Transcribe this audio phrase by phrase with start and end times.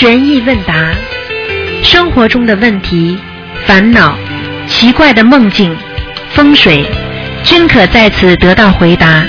[0.00, 0.72] 悬疑问答，
[1.82, 3.18] 生活中的问题、
[3.66, 4.16] 烦恼、
[4.66, 5.76] 奇怪的梦境、
[6.30, 6.86] 风水，
[7.44, 9.22] 均可在此得到回答。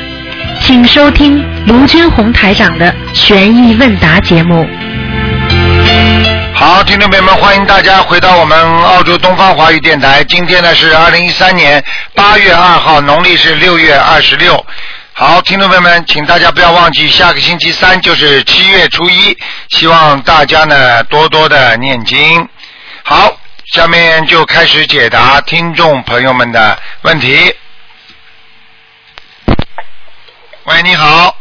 [0.62, 4.65] 请收听卢军红台长的悬疑问答节目。
[6.53, 10.24] 好，听众朋友们，欢迎大家回到我们澳洲东方华语电台。
[10.24, 11.83] 今天呢是二零一三年
[12.15, 14.65] 八月二号，农历是六月二十六。
[15.13, 19.38] 好，听众朋友们，请大家不要忘记，下个星期三就是七月初一，
[19.70, 22.48] 希望大家呢多多的念经。
[23.03, 23.31] 好，
[23.73, 27.53] 下面就开始解答听众朋友们的问题。
[30.63, 31.36] 喂，你好，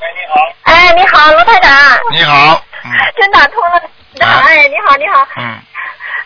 [0.00, 1.72] 喂，你好哎，你好，罗台长，
[2.10, 4.26] 你好，嗯真打通了。
[4.26, 5.28] 啊哎，你好，你好。
[5.36, 5.58] 嗯，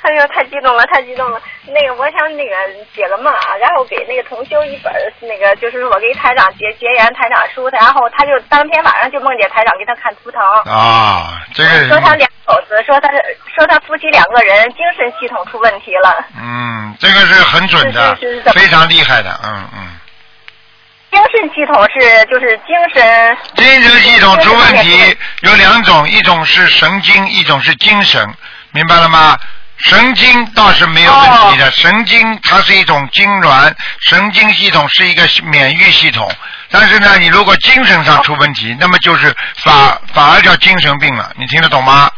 [0.02, 1.40] 哎呦，太激动了，太激动了。
[1.66, 2.54] 那个，我想那个
[2.94, 10.40] 解个梦啊，然后给那个同修一本那个，就是我给台长结结缘台长书，然后他就当天晚上就梦见台长给他看图腾，
[10.72, 13.10] 啊，这个，说他两口子，说他
[13.54, 19.96] 说他夫妻两个人精神系统出问题了，嗯，这个是很准的是是是怎，么非常厉害的，嗯嗯。
[21.12, 28.24] 精神系统是就是精神精神系统出问题有两种，一种是神经，一种是精神，
[28.72, 29.36] 明白了吗？
[29.82, 36.30] 神经倒是没有问题的，神经它是一种痉挛，神经系统是一个免疫系统。
[36.70, 41.32] 但是呢，你如果精神上出问题，那么就是反反而叫精神病了。
[41.36, 42.10] 你听得懂吗？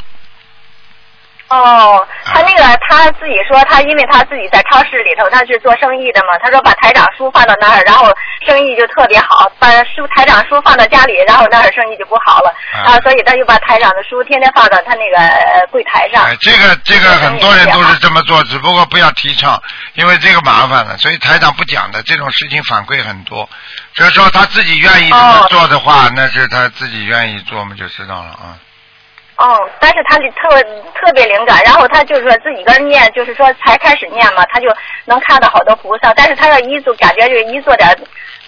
[1.53, 8.11] 哦，他那个他自己说，他因为他自己在超市里头，他是做生意的嘛，他说把台长书放到那儿，然后
[8.47, 16.25] 生意就特别好，把书台长书放到家里，然后那儿生意就不好了，啊啊，所以他就把台长的书天天放到他那个呃柜台上。
[16.25, 19.61] 哎，这个这个很多人都是这么做，只不过不要提倡，
[19.95, 23.47] 因为这个麻烦了，所以台长不讲的这种事情反馈很多。
[23.95, 28.57] 所以说他自己愿意这么哦做的话，那是他自己愿意做，我们就知道了啊。
[29.43, 30.63] 哦，但是他特
[30.95, 34.69] 特别灵感，然后他就是说自己跟念，就是说才开始念嘛，他就
[35.05, 37.89] 能看到好多菩萨，但是他要一做，感觉就一做点，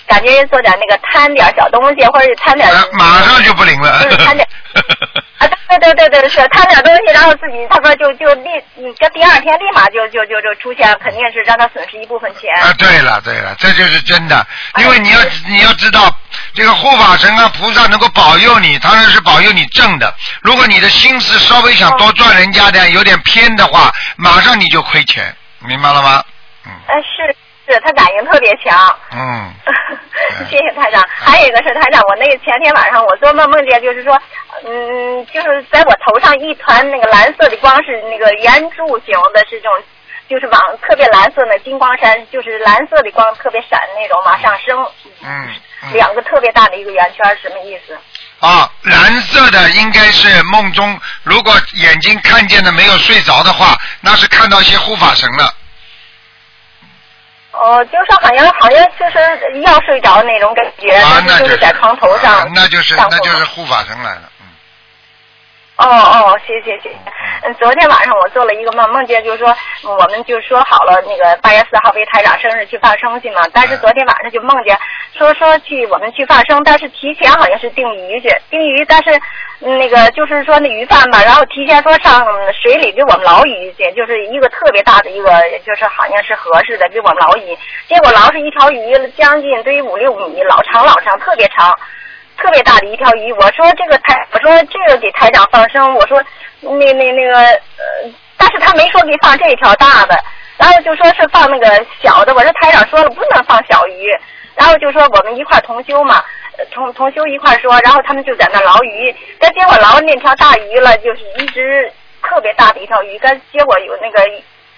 [0.07, 4.03] 感觉做点那个贪点小东西，或者是贪点，啊马上就不灵了。
[4.03, 4.47] 就是贪点。
[5.39, 12.55] 啊，对对对对对，是贪点东西，然后自己他说就就立，你这第二天立马就就就就出现，肯定是让他损失一部分钱。
[12.63, 16.15] 啊，对了对了，这就是真的，哎因为你要你要知道，
[16.55, 20.13] 这个护法神啊菩萨能够保佑你，当然是保佑你正的。
[20.43, 26.23] 如果你的心思稍微想多赚人家的，有点偏的话，马上你就亏钱，明白了吗？
[26.67, 27.37] 嗯呃，是
[27.67, 28.97] 是，他感应特别强。
[29.13, 29.53] 嗯，
[30.51, 31.03] 谢谢台长。
[31.09, 34.21] 还有一个是台长，我那个前天晚上我做梦梦见，就是说，
[34.67, 39.73] 嗯，就是在我头上一团那个蓝色的光，是那个圆柱形的，是这种，
[40.29, 44.87] 就是往特别蓝色的金光闪，就是蓝色的光特别闪那种往上升，
[45.23, 45.49] 嗯
[45.85, 47.97] 嗯两个特别大的一个圆圈，什么意思？
[48.41, 55.51] 啊，蓝色的应该是梦中，如果眼睛看见的没有睡着的话，那是看到一些护法神了。
[57.55, 64.23] 哦，就是好像好像就是要睡着那种感觉，啊，那就是是在床头上、啊那就是那就是护法神来了。
[65.77, 66.97] 嗯哦哦，谢谢谢谢。
[67.43, 69.49] 嗯，昨天晚上我做了一个梦，梦见就是说
[69.85, 74.79] 嗯我们就说好了那个八月四号为台长生日去放生去嘛，但是昨天晚上就梦见
[75.13, 79.11] 说说去我们去放生，但是提前好像是订鱼去订鱼，但是
[79.61, 85.29] 嗯那个就是说那鱼贩吧，然后提前说上水里给我们捞鱼去，就是一个特别大的一个，
[85.67, 87.59] 就是好像是合适的给我们捞鱼，
[87.89, 91.77] 结果捞是一条鱼，将近得五六米，老长老长，特别长。
[92.37, 96.23] 特别大的一条鱼，我说这个台，我说这个给台长放生，我说
[96.61, 100.19] 那那那个呃，但是他没说给放这一条大的，
[100.57, 101.67] 然后就说是放那个
[102.03, 104.09] 小的，我说台长说了不能放小鱼，
[104.55, 106.23] 然后就说我们一块同修嘛，
[106.73, 111.91] 同同修一块说，然后他们就在那捞鱼，但结果捞那条大鱼了，就是一只
[112.23, 114.23] 特别大的一条鱼，但结果有那个。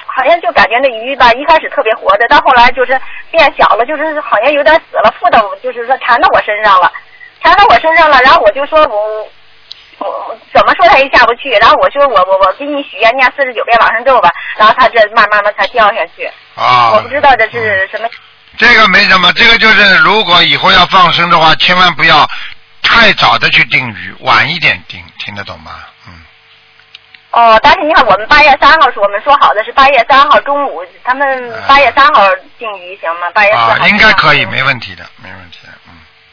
[0.08, 2.98] 好像就感觉那鱼吧，一开始特别活的，到后来就是
[3.30, 6.90] 变小了，就是好像有点死了，附到就是说缠到我身上了。
[7.46, 9.22] 缠到我身上了，然后我就说我
[9.98, 16.90] 我我怎么说他也下不去，然后我说我我我给你许愿念四十九遍往生咒吧，然后他这慢慢慢才掉下去，啊。
[16.94, 18.08] 我不知道这是什么。
[18.58, 22.28] 这个没什么，这个就是如果以后要放生的话，千万不要
[22.82, 25.72] 太早的去定鱼，晚一点定，听得懂吗？
[26.08, 26.14] 嗯。
[27.32, 32.28] 哦，但是你看，我们八月三号是我们说好的是八月三号中午，他们八月三号
[32.58, 33.30] 定鱼行吗？
[33.34, 35.58] 八月四号、啊，应该可以，没问题的，没问题。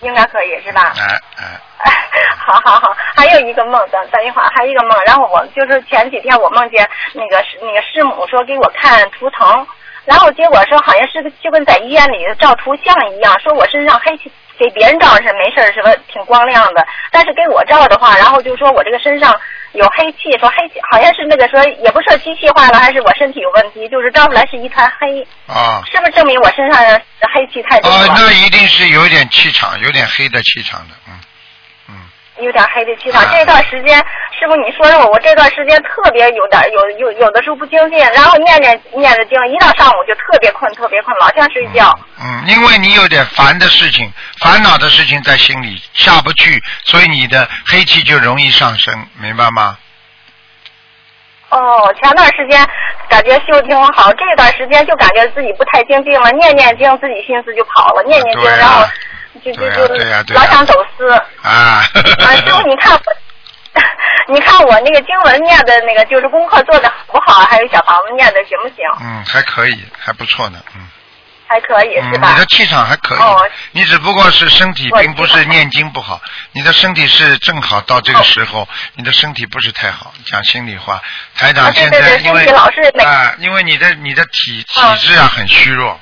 [0.04, 0.94] 应该可以是吧？
[0.98, 1.60] 哎哎。
[2.46, 9.66] 好好好，还有一个梦，等等一会儿，还有一个梦，然后我就是前几天我梦见那个那个师母说给我看图腾，
[10.06, 15.92] 然后结果说好像是就跟在医院里照图像一样，说我身上黑气小给别人照是没事儿，是吧？
[16.08, 16.88] 挺光亮的。
[17.12, 19.38] 但是给我照的话，然后就说我这个身上
[19.74, 27.02] 有黑气，说黑气好像是那个说也不是机器坏了，还是我身体有问题，就是照出来是一团黑，啊是不是证明我身上的
[27.34, 28.14] 黑气太多啊，了？
[28.16, 31.20] 那一定是有点气场，有点黑的气场的，嗯嗯。
[32.40, 33.22] 有点黑的气场。
[33.22, 33.98] 啊这段时间，
[34.40, 41.98] 师傅你说说我，我这段时间特别有点有有有的时候不精进，然后念念念着经，一到上午就特别困，特别困，老想睡觉。
[42.20, 49.78] 嗯，因为你有点烦的事情、烦恼的事情在心里下不去，所以你的黑气就容易上升，明白吗？
[51.50, 52.68] 哦，前段时间
[53.08, 58.84] 感觉修挺好，这段时间就感觉自己不太精进了，念念经自己心思就跑了，念念经，啊然后
[59.44, 61.10] 就就就老想走私。
[61.12, 61.22] 啊。
[61.44, 61.84] 啊，
[62.36, 63.00] 师傅，你看，
[64.30, 67.44] 你看我那个经文念的那个，就是功课做的好不好？
[67.46, 68.78] 还有小房子念的行不行？
[69.02, 70.88] 嗯，还可以，还不错呢，嗯。
[71.46, 72.40] 还可以嗯，是吧你？
[72.40, 73.38] 的气场还可以，哦
[73.74, 76.20] 你只不过是身体并不是念经不好，
[76.52, 80.12] 你的身体是正好到这个时候，你的身体不是太好。
[80.26, 81.00] 讲心里话，
[81.36, 86.00] 台长现在因为啊，因为你的你的体体嗯质啊很虚弱，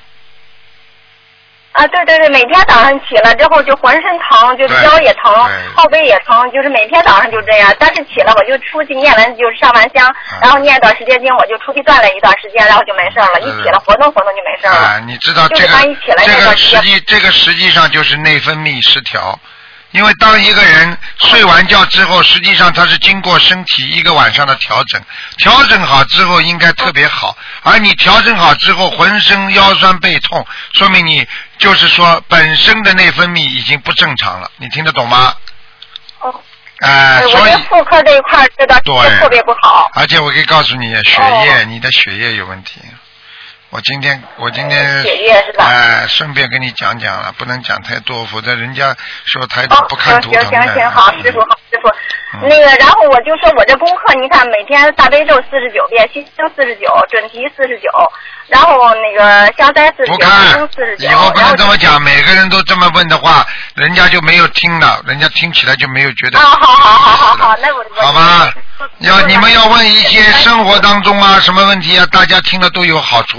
[1.72, 5.32] 啊，对对对，每天早上起来之后就浑身疼，就是腰也疼，
[5.74, 7.74] 后背也疼，就是每天早上就这样。
[7.78, 13.40] 但是起来我就出去念完，就是上完香，嗯然后念一段时间经，我就出去锻炼一段时间，然后就没事了。
[13.40, 14.74] 一起来活动活动就没事了。
[14.74, 19.38] 啊，你知道就是这个一起来这个实际这个实际上就是内分泌失调，
[19.92, 25.00] 因为当一个人睡完觉之后，实际上他是经过身体一个晚上的调整，
[25.38, 31.26] 调整好之后应该特别好，而你调整好之后浑身腰酸背痛，说明你
[31.58, 35.34] 就是说本身的内分泌已经不正常了，你听得懂吗？
[36.20, 36.40] 哦，
[36.80, 39.90] 哎、对我所以这妇科这一块儿这段时间对特别不好。
[39.94, 42.80] 而且我可以告诉你，血哦液，你的血液有问题。
[43.72, 45.02] 我今天，我今天，
[45.56, 50.74] 哎、顺便跟你讲讲了，不能讲太多，否则人家说台长哦，不看图行腾的。
[50.74, 51.88] 行行，好，师傅好，师傅。
[51.88, 57.90] 嗯那个，然后我就说我这功课，你看每天大悲咒四十九遍，心经四十九，准提四十九，
[58.48, 66.38] 然后那个消灾四十九，以后不能这么讲，每个人都这么问的话，人家就没有听了，人家听起来就没有觉得。
[66.38, 68.50] 啊，好好好好好，那我我好吧，
[69.00, 73.38] 要你们要问一些生活当中啊什么问题啊，大家听了都有好处，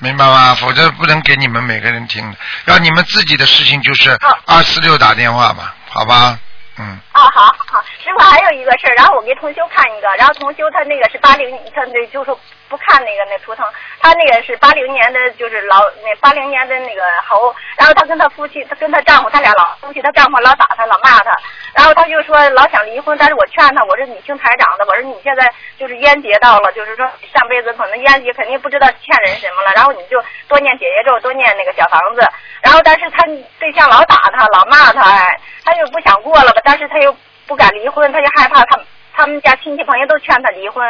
[0.00, 0.54] 明白吗？
[0.54, 2.36] 否则不能给你们每个人听的，
[2.66, 6.38] 要你们自己的事情就是二四六打电话吧，好吧？
[6.78, 12.38] 嗯，啊，好好好，师傅还有一个事儿，然后我给同修看一个，然后同修他那个是八零，他那就说
[12.70, 13.66] 不看那个那图腾，
[14.00, 21.36] 他那个是八零年的，就是老那八零年的那个猴，然后他跟他夫妻，他跟他丈夫，他俩老夫妻，他丈夫老打他，老骂他，
[21.74, 32.22] 然后他就说老想离婚，但是我劝他，我说你听台长的，我说你现在就是冤结到了，就是说上辈子可能冤结肯定不知道欠人什么了，然后你就多念姐姐咒，多念那个小房子，
[32.62, 33.26] 然后但是他
[33.58, 37.12] 对象老打他，老骂他，哎，他又不想过了吧，但是他又
[37.48, 38.78] 不敢离婚，他就害怕他
[39.12, 40.86] 他们家亲戚朋友都劝他离婚。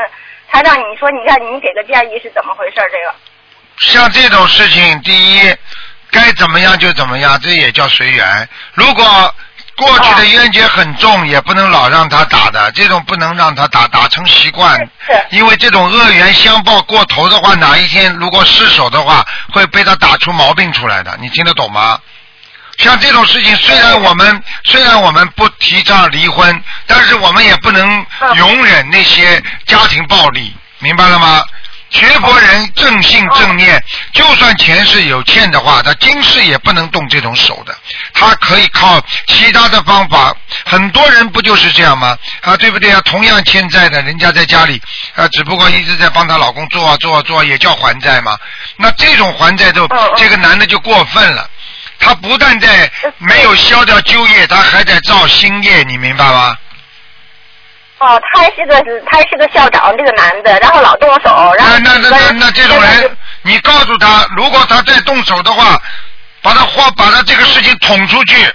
[0.50, 2.74] 台长，你说你看你给个建议是怎么回事？
[2.76, 3.14] 这个
[3.78, 5.56] 像这种事情，第一
[6.10, 8.48] 该怎么样就怎么样，这也叫随缘。
[8.74, 9.34] 如果
[9.76, 14.76] 过去的冤结很重，也不能老让他打的，这种不能让他打，打成习惯。
[15.06, 21.16] 是因为这种恶缘相报过头的话，哪一天如果失手的话，会被他打出毛病出来的。
[21.20, 21.98] 你听得懂吗？
[22.80, 31.44] 像这种事情，虽然我们虽然我们不提倡离婚，但是我们也不能嗯容忍那些家庭暴力，明白了吗？
[31.90, 33.82] 学佛人正信正念，
[34.12, 37.76] 就算前世有欠的话，他今世也不能动这种手的，
[38.14, 40.32] 他可以靠其他的方法。
[40.64, 42.16] 很多人不就是这样吗？
[42.42, 43.00] 啊，对不对啊？
[43.04, 44.80] 同样欠债的，人家在家里
[45.16, 48.38] 啊，只不过一直在帮她老公做啊做啊做啊，也叫还债嘛。
[48.76, 51.50] 那这种还债就这个男的就过分了。
[52.00, 56.56] 他不但在没有消掉旧业，他还在造新业，你明白吗？
[57.98, 65.78] 哦，他是个他是个校长，这个男的，然后老动手，然后那那那那那这种人，你告诉他，如果他再动手的话，
[66.40, 68.50] 把他话把他这个事情捅出去，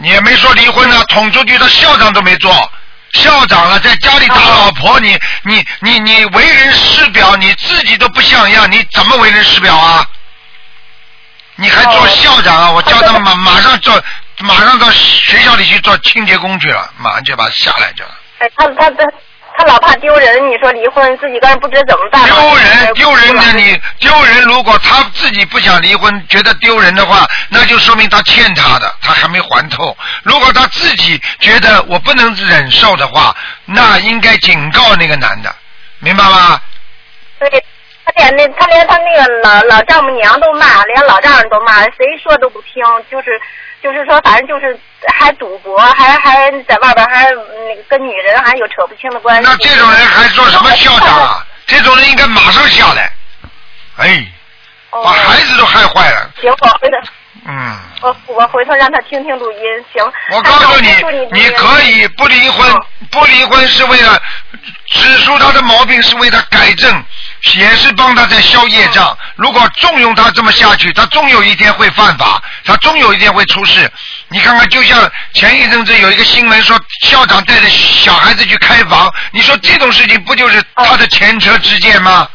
[0.00, 2.70] 你也没说离婚呢，捅出去，他校长都没做。
[3.14, 10.06] 校长了，在家里打老婆，你你你你为人师表，你自己都不像样，你怎么为人师表啊？
[11.56, 12.70] 你还做哦校长啊？
[12.70, 14.02] 我叫他马马上做，
[14.40, 18.08] 马上到学校里去做清洁工去了，马上就把他下来去了。
[18.38, 19.04] 哎他他他
[19.56, 22.24] 他老怕丢人，你说离婚自己个人不知道怎么办。
[22.24, 29.94] 丢人丢人的的你丢人，如果他自己不想离婚，觉得丢人的话，那就说明他欠他的，他还没还透。
[30.22, 35.54] 如果他自己觉得我不能忍受的话，那应该警告那个男的，
[35.98, 36.58] 明白吗？
[37.38, 37.58] 对，他
[38.16, 43.40] 连那他连他那个老老丈母娘都骂，连老丈人都骂，谁说都不听，就是
[43.82, 44.78] 就是说反正就是
[45.14, 49.48] 还赌博，还还在外边还那个跟女人还有扯不清的关系。
[49.48, 51.46] 那这种人还说什么校长啊？
[51.66, 53.10] 这种人应该马上下来。
[53.96, 54.26] 哎，
[54.90, 56.30] 哦把孩子都害坏了。
[56.40, 56.96] 行，我回头
[57.44, 59.58] 嗯，我我回头让他听听录音，
[59.92, 60.12] 行。
[60.30, 60.88] 我告诉你
[61.32, 64.20] 你，可以不离婚哦，不离婚是为了
[64.90, 67.04] 指出他的毛病，是为他改正，
[67.54, 69.16] 也是帮他在消业障。
[69.34, 73.90] 如果纵容他这么下去，他终有一天会犯法，他终有一天会出事。
[74.28, 82.28] 你看看，就像前一阵子有一个新闻说，校长带着小孩子去开房，你说这种事情不就是他的前车之鉴吗？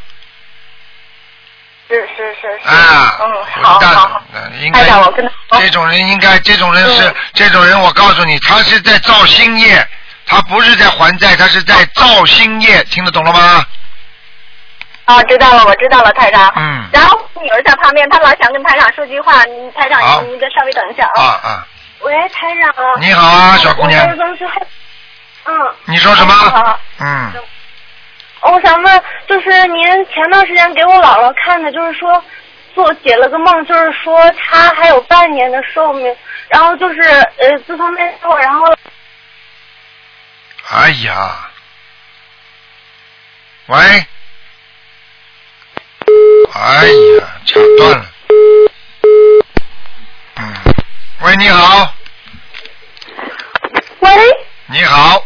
[1.88, 2.68] 是是是是。
[2.70, 4.22] 啊，嗯，好好好。
[4.34, 9.88] 呃应该我跟他说这种人应该，这种人是嗯这种人，我告诉你，他是在造新业，
[10.26, 13.66] 他不是在还债，他是在造新业，听得懂了吗？
[15.06, 16.52] 啊，知道了，我知道了，台长。
[16.58, 21.50] 嗯然后女儿在旁边，她老想跟台长说句话，你台长好你你再稍微等一下啊啊。
[21.50, 21.68] 啊，
[22.02, 22.74] 喂，台长。
[23.00, 24.06] 你好啊，小姑娘
[25.46, 25.74] 嗯。
[25.86, 26.34] 你说什么？
[27.00, 27.32] 嗯，
[28.42, 32.24] 我想问，就是您前段时间给我姥姥看的，就是说
[32.74, 36.16] 做解了个梦，就是说她还有半年的寿命，
[36.50, 38.74] 然后就是呃，自从那时候，然后
[40.70, 41.50] 哎呀，
[43.68, 43.78] 喂，
[46.54, 48.06] 哎呀，卡断了。
[50.40, 50.54] 嗯，
[51.22, 51.94] 喂，你好，
[54.00, 54.12] 喂，
[54.68, 55.24] 你好，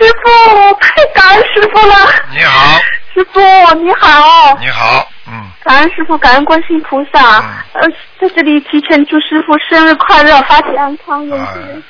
[0.00, 1.94] 师傅，太感恩师傅了。
[2.30, 2.78] 你好，
[3.12, 3.40] 师傅
[3.74, 7.38] 你好，你好，嗯，感恩师傅，感恩观世音菩萨。
[7.40, 7.88] 嗯呃，
[8.18, 11.38] 在这里提前祝师傅生日快乐，法体安康，永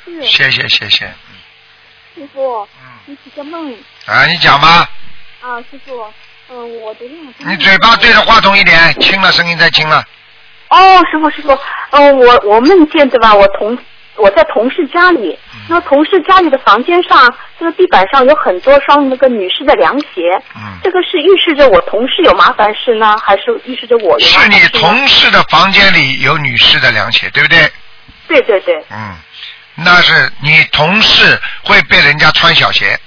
[0.03, 1.05] 世。，谢谢谢谢，
[2.13, 3.73] 师傅，嗯，你几个梦
[4.05, 4.89] 啊，你讲吧。
[5.39, 6.05] 啊，师傅，
[6.49, 10.03] 嗯，我昨天晚上你嘴巴对着话筒一点，轻了，声音再轻了。
[10.67, 11.57] 哦，师傅师傅，
[11.91, 13.33] 嗯，我我梦见对吧？
[13.33, 13.77] 我同
[14.17, 15.37] 我在同事家里，
[15.69, 24.79] 那同事家里的房间上，这个地板上有很多双那个女士的凉鞋，嗯，这个是预示着我同事有麻烦事呢，还是预示着我有麻是你烦事呢？
[24.79, 27.59] 同事的房间里有女士的凉鞋，对不对？
[28.27, 29.15] 对对对，嗯，
[29.75, 32.97] 那是你同事会被人家穿小鞋。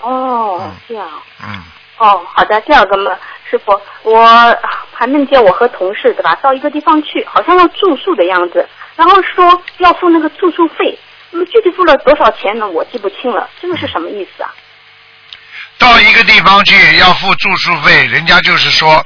[0.00, 1.08] 哦嗯，这样。
[1.42, 1.62] 嗯，
[1.98, 3.16] 哦，好的，第二个嘛，
[3.48, 4.24] 师傅，我
[4.92, 8.68] 还梦见我和同事对吧，到一个地方去，好像要住宿的样子，
[9.00, 10.98] 然后说要付那个住宿费，
[11.30, 12.68] 那么具体付了多少钱呢？
[12.68, 14.52] 我记不清了，这个是什么意思啊？
[15.78, 19.02] 到一个地方去要付住宿费，人家就是说，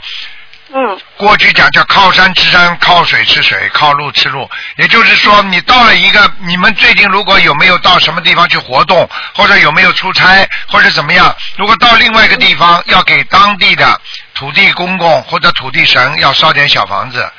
[0.73, 4.51] 嗯，过去讲叫靠山吃山，靠水吃水，靠路吃路。
[4.79, 11.33] 也就是说，你到了一个，你们最近如果有没有到什么地方去活动，或者有没有出差，或者怎么样？
[11.57, 14.01] 如果到另外一个地方，要给当地的
[14.35, 17.33] 土地公公或者土地神要烧点小房子。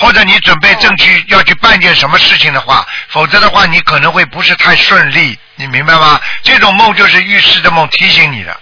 [0.00, 6.18] 或者你准备正去要去办件什么事情的话，否则的话你可能会不是太顺利，你明白吗？
[6.42, 8.58] 这种梦就是预示的梦，提醒你的。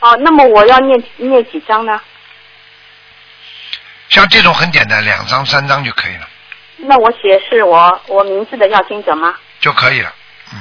[0.00, 2.00] 哦，那么我要念念几张呢？
[4.08, 6.28] 像这种很简单，两张三张就可以了，
[6.78, 9.34] 那我写是我我名字的要经者吗？
[9.60, 10.12] 就可以了。
[10.52, 10.58] 嗯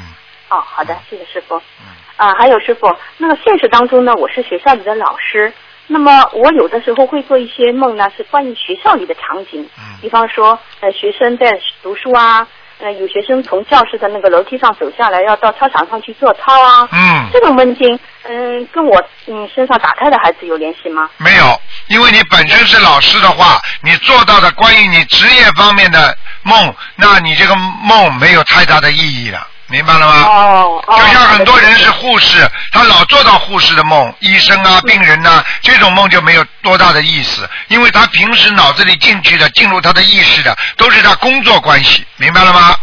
[0.50, 1.58] 哦，好的，谢谢师傅。
[1.80, 1.88] 嗯
[2.18, 5.54] 啊，还有师傅，那个现实当中呢，我是学校里的老师，
[5.88, 12.46] 那么我有的时候会做一些梦呢，是关于学校里的场景，嗯比方说，呃，学生在读书啊，
[12.80, 21.10] 呃，有学生从教室的那个楼梯上走下来，要到操场上去做操啊，嗯，这种梦境，嗯，跟我嗯身上打胎的孩子有联系吗？
[21.18, 30.24] 没有，因为你本身是老师的话，你做到的关于你职业方面的梦，那你这个梦没有太大的意义了，明白了吗？
[30.26, 42.76] 哦哦，就像很多人是护士，他老做到护士的梦，医生啊、病人呐、这种梦就没有多大的意思，因为他平时脑子里进去的、进入他的意识的，都是他工作关系，明白了吗？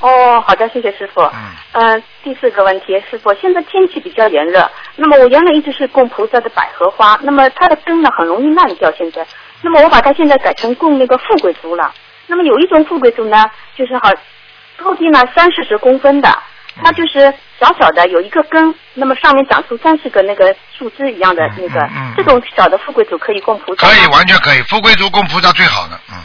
[0.00, 1.22] 哦，好的，谢谢师傅。
[1.22, 1.32] 嗯。
[1.72, 9.26] 呃，第四个问题，师傅，现在天气比较炎热，那么我原来一直是供菩萨的百合花，那么它的根呢很容易烂掉，现在，
[9.62, 11.92] 那么我把它现在改成供那个富贵竹了。
[12.26, 13.44] 那么有一种富贵竹呢，
[13.76, 14.10] 就是好
[14.76, 16.28] 高低呢三四十公分的，
[16.82, 26.16] 它就是小小的有一个根，那么上面长出三四个那个树枝一样的那个，嗯嗯嗯这种小的富贵竹可以供菩萨可以，完全可以，富贵竹供菩萨最好的，嗯。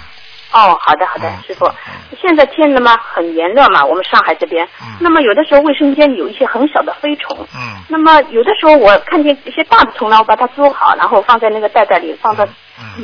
[0.54, 2.18] 哦，好的好的嗯，师傅嗯。
[2.22, 4.98] 现在天那么很炎热嘛，我们上海这边嗯。
[5.00, 7.48] 那么有的时候卫生间里有一些很小的飞虫。
[7.56, 12.46] 嗯那么有的时候我看见一些大的虫呢，我把它捉好，然后放在那个袋袋里，放到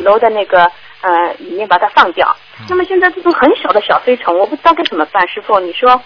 [0.03, 0.69] 楼的那个
[1.01, 2.35] 呃里面把它放掉。
[2.67, 6.01] 那么现在这种很小的小飞虫，我不知道该怎么办，师傅你说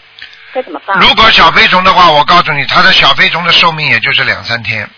[0.53, 0.99] 该怎么办？
[0.99, 4.89] 如果小飞虫的话，我告诉你，它的小飞虫的寿命也就是两三天。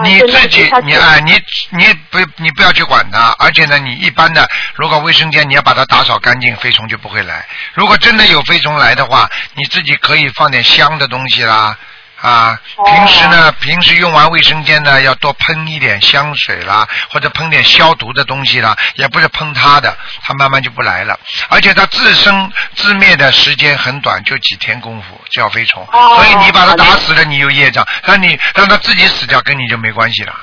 [0.00, 1.32] 你自己你哎，你
[1.70, 7.44] 你不你不要去管它，而且呢，你一般的，如果卫生间你要把它打扫干净，飞虫就不会来。
[7.74, 11.76] 如果真的有飞虫来的话，你自己可以放点香的东西啦。
[12.20, 21.18] 啊，哦平时呢，平时用完卫生间呢，要多喷一点香水啦，或者喷点消毒的东西啦，也不是喷它的，它慢慢就不来了。
[21.48, 30.34] 而且它自生自灭的时间很短，就几天功夫叫飞虫，哦所以你把它打死了，你有业障；但你让它自己死掉，跟你就没关系了。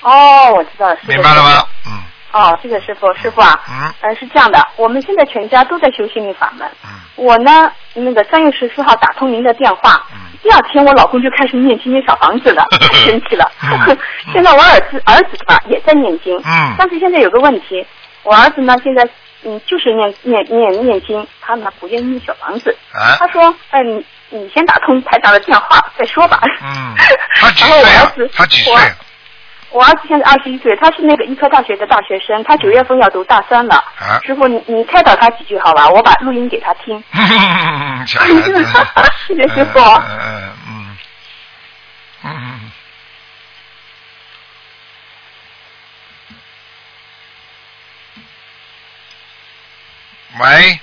[0.00, 1.42] 哦，我知道明白了？
[1.42, 1.66] 吗？
[1.86, 6.66] 嗯哦，这个师傅，师傅啊，嗯呃，是这样的，我们现在全家都在修心灵法门。
[6.84, 13.50] 嗯我呢，那个三月十四号打通您的电话，嗯第二天我老公就开始念经念小房子了， 太神奇了。
[13.62, 13.98] 嗯
[14.32, 17.86] 现在我儿子儿子吧也在念经，嗯但是现在有个问题，
[18.22, 19.06] 我儿子呢现在
[19.44, 22.74] 嗯就是念念念念经，他呢不愿意念小房子。
[22.94, 26.40] 啊他说，哎、你你先打通台长的电话再说吧。
[26.62, 26.94] 嗯，
[27.38, 28.30] 他几然后我岁啊儿子？
[28.34, 28.72] 他几岁
[29.70, 29.82] 我？
[29.84, 33.76] 儿子现在二十一岁，他是那个医科大学的大学生，他九月份要读大三了。
[33.98, 35.88] 啊师傅，你你开导他几句好吧？
[35.88, 37.02] 我把录音给他听。
[38.06, 38.66] 小孩子，
[39.28, 40.96] 谢谢师傅嗯嗯
[42.24, 42.70] 嗯。
[50.38, 50.80] 喂，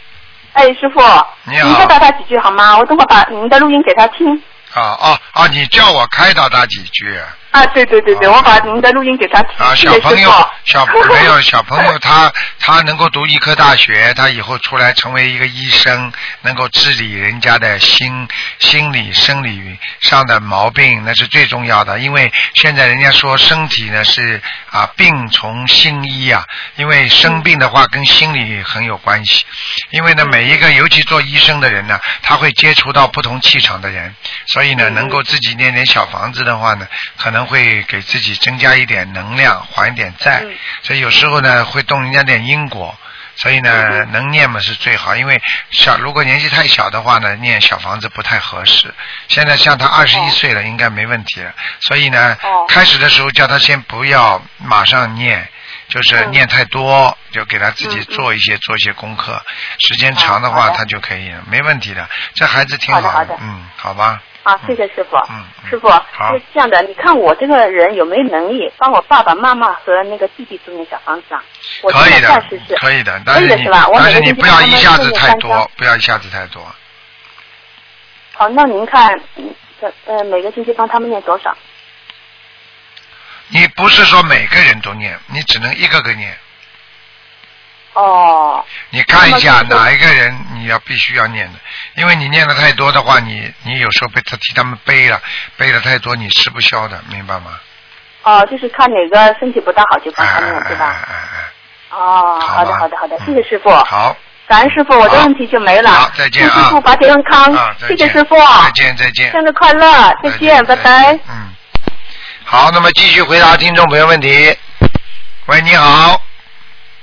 [0.53, 0.99] 哎，师傅，
[1.45, 2.77] 你好你开导他几句好吗？
[2.77, 4.41] 我等会把您的录音给他听。
[4.73, 5.47] 啊啊啊！
[5.47, 7.25] 你叫我开导他几句啊，
[7.67, 9.65] 对对对对，啊我把您的录音给他听。
[9.65, 16.11] 啊，小朋友。，小 没有小朋友他他能够读医科大学，他以后出来成为一个医生，
[16.41, 18.27] 能够治理人家的心
[18.59, 21.99] 心理生理上的毛病，那是最重要的。
[21.99, 26.43] 因为现在人家说身体呢是啊病从心医啊，
[26.75, 29.45] 因为生病的话跟心理很有关系。
[29.91, 34.13] 因为呢，每一个尤其做医生的人呢，他会接触到不同气场的人，
[34.45, 36.85] 所以呢，能够自己念点小房子的话呢，
[37.17, 40.41] 可能会给自己增加一点能量，还一点债。
[40.43, 42.95] 嗯所以有时候呢，会动人家点因果。
[43.35, 45.39] 所以呢，能念嘛是最好，因为
[45.69, 48.91] 小如果年纪太小的话呢，念小房子不太合适。
[49.27, 51.53] 现在像他二十一岁了，应该没问题了。
[51.81, 55.47] 所以呢，哦开始的时候叫他先不要马上念，
[55.89, 59.41] 就是嗯念太多，就给他自己做一些、做一些功课，
[59.79, 62.07] 时间长的话他就可以了，没问题的。
[62.33, 64.21] 这孩子挺好的好的嗯，好吧。
[64.43, 65.17] 啊，谢谢师傅。
[65.29, 71.43] 嗯嗯师傅，好是这样的，你看我这个人有没有能力帮我爸爸妈妈和那个弟弟做念小房子啊？
[71.81, 72.43] 可以的，
[72.79, 76.63] 可以的，但是你但是你不要一下子太多，不要一下子太多。
[78.35, 79.19] 好，那您看，
[80.05, 81.53] 呃，每个星期帮他们念多少？
[83.49, 86.37] 你不是说每个人都念，你只能一个个念。
[87.93, 91.59] 哦，你看一下哪一个人你要必须要念的，
[91.95, 95.19] 因为你念的太多的话，你你有时候被他替他们背了，
[95.55, 97.59] 背的太多你吃不消的，明白吗？
[98.23, 100.95] 哦，就是看哪个身体不大好就帮哎他念，哎哎哎对吧？
[101.09, 101.15] 哎
[101.89, 103.83] 哦，好好的好的好的，嗯谢谢师傅哎，。
[103.85, 104.15] 好，
[104.47, 105.89] 感恩师傅，我的问题就没了。
[105.89, 111.13] 好再见啊祝师傅法体安康谢谢师傅，再见再见，生日快乐，再见，拜拜。。
[111.29, 111.49] 嗯，
[112.49, 114.29] 好，那么继续回答听众朋友问题。
[115.47, 116.17] 喂，你好，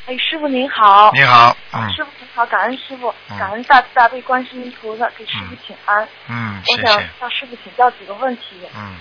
[0.06, 1.10] 哎，师傅您好。
[1.12, 6.08] 你好，嗯师傅您好，感恩师傅嗯，感恩大慈大悲观世音菩萨，给师傅请安。
[6.30, 8.42] 嗯，我想谢谢，向师傅请教几个问题。
[8.74, 8.96] 嗯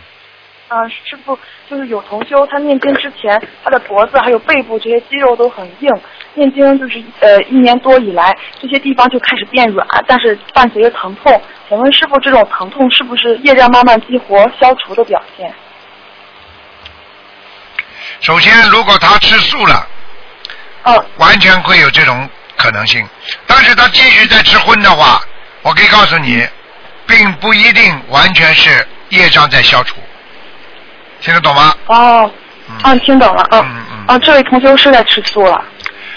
[0.67, 5.89] 嗯、师傅就是有同修，他念经之前，他的脖子还有背部这些肌肉都很硬，
[6.34, 11.41] 念经就是呃一年多以来，这些地方就开始变软，但是伴随着疼痛。
[11.69, 15.49] 请问师傅，这种疼痛是不是业障慢慢激活消除的表现？
[18.21, 19.87] 首先，如果他吃素了，
[20.83, 21.05] 哦。
[21.17, 23.07] 完全会有这种可能性。
[23.47, 25.21] 但是他继续在吃荤的话，
[25.61, 26.47] 我可以告诉你，
[27.07, 29.95] 并不一定完全是业障在消除，
[31.21, 31.75] 听得懂吗？
[31.87, 32.31] 哦，
[32.81, 34.05] 啊，听懂了，嗯嗯嗯。
[34.07, 35.63] 啊，这位同修是在吃素了。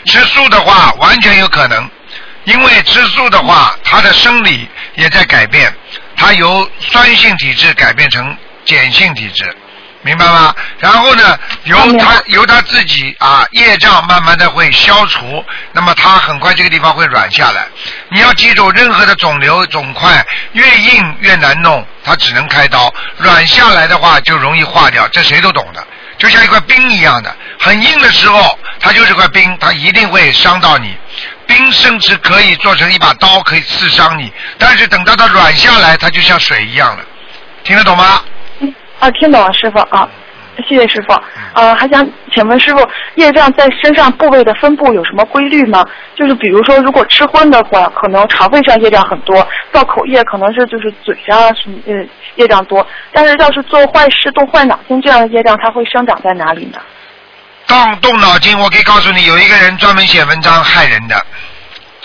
[0.05, 1.91] 吃素的话，完全有可能，
[2.45, 5.73] 因为吃素的话，他的生理也在改变，
[6.17, 9.57] 他由酸性体质改变成碱性体质，
[10.07, 10.55] 明白吗？
[10.79, 17.67] 然后呢，由他由他自己啊业障慢慢的会消除，那么他很快这个地方会软下来。
[18.11, 22.89] 你要记住，任何的肿瘤肿块越硬越难弄，它只能开刀；
[23.19, 25.85] 软下来的话就容易化掉，这谁都懂的。
[26.19, 30.97] 就像一块冰一样的，很硬的时候，它就是块冰，它一定会伤到你。
[31.49, 34.33] 冰甚至可以做成一把刀，可以刺伤你。
[34.57, 37.05] 但是等到它软下来，它就像水一样了。
[37.65, 38.23] 听得懂吗？
[39.07, 40.09] 啊，听懂了，师傅啊。
[40.67, 41.15] 谢谢师傅。
[41.53, 45.85] 呃，还想请问师傅，业障在身上部位的分布有什么规律吗？
[46.17, 49.37] 就是比如说，如果吃荤的话，可能肠胃上业障很多；
[49.71, 52.03] 造口业可能是就是嘴上是呃
[52.37, 52.85] 业障多。
[53.13, 56.79] 但是要是做坏事、动坏脑筋这样的业障，它会生长在哪里呢？
[57.69, 61.15] 动动脑筋，我可以告诉你，有一个人专门写文章害人的。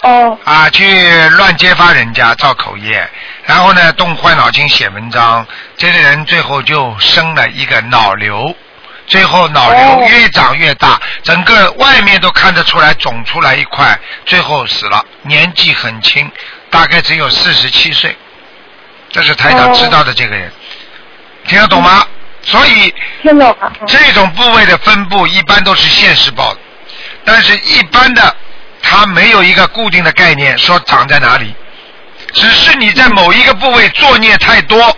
[0.02, 0.38] 哦。
[0.44, 0.86] 啊，去
[1.30, 3.10] 乱揭发人家造口业，
[3.46, 5.46] 然后呢，动坏脑筋写文章，
[5.78, 8.56] 这个人最后就生了一个脑瘤，
[9.08, 16.32] 最后脑瘤越长越大，整个外面都看得出来肿出来一块，最后死了，年纪很轻，
[16.70, 18.16] 大概只有四十七岁，
[19.10, 20.52] 这是台长知道的这个人，
[21.48, 22.06] 听得懂吗？
[22.44, 23.72] 所以听懂了。
[23.86, 26.60] 这种部位的分布一般都是现实报的，
[27.24, 28.36] 但是一般的
[28.82, 31.54] 它没有一个固定的概念说长在哪里，
[32.34, 34.98] 只是你在某一个部位作孽太多，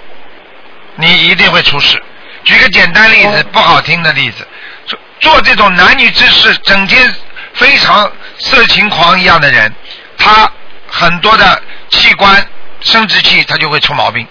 [0.95, 2.01] 你一定会出事。
[2.43, 4.47] 举个简单例子，不好听的例子，
[4.85, 7.13] 做做这种男女之事，整天
[7.53, 9.73] 非常色情狂一样的人，
[10.17, 10.51] 他
[10.87, 12.45] 很多的器官
[12.81, 14.27] 生殖器他就会出毛病，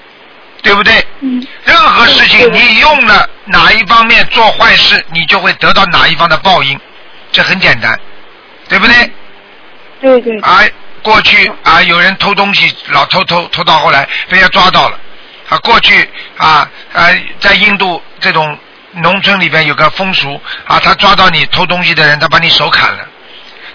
[0.62, 1.06] 对不对？
[1.20, 1.46] 嗯。
[1.64, 6.78] 任何事情你用了哪一方面做坏事，你就会得到哪一方的报应，
[7.30, 7.98] 这很简单，
[8.68, 9.10] 对不对？
[10.02, 10.38] 对对。
[10.40, 10.60] 啊，
[11.02, 14.98] 过去啊，有人偷东西，老偷偷偷到后来被人家抓到了。
[15.48, 17.08] 啊，过去啊啊，
[17.40, 18.58] 在印度这种
[18.96, 23.06] 农村里边有个风俗啊，他抓到你偷东西的人，他把你手砍了。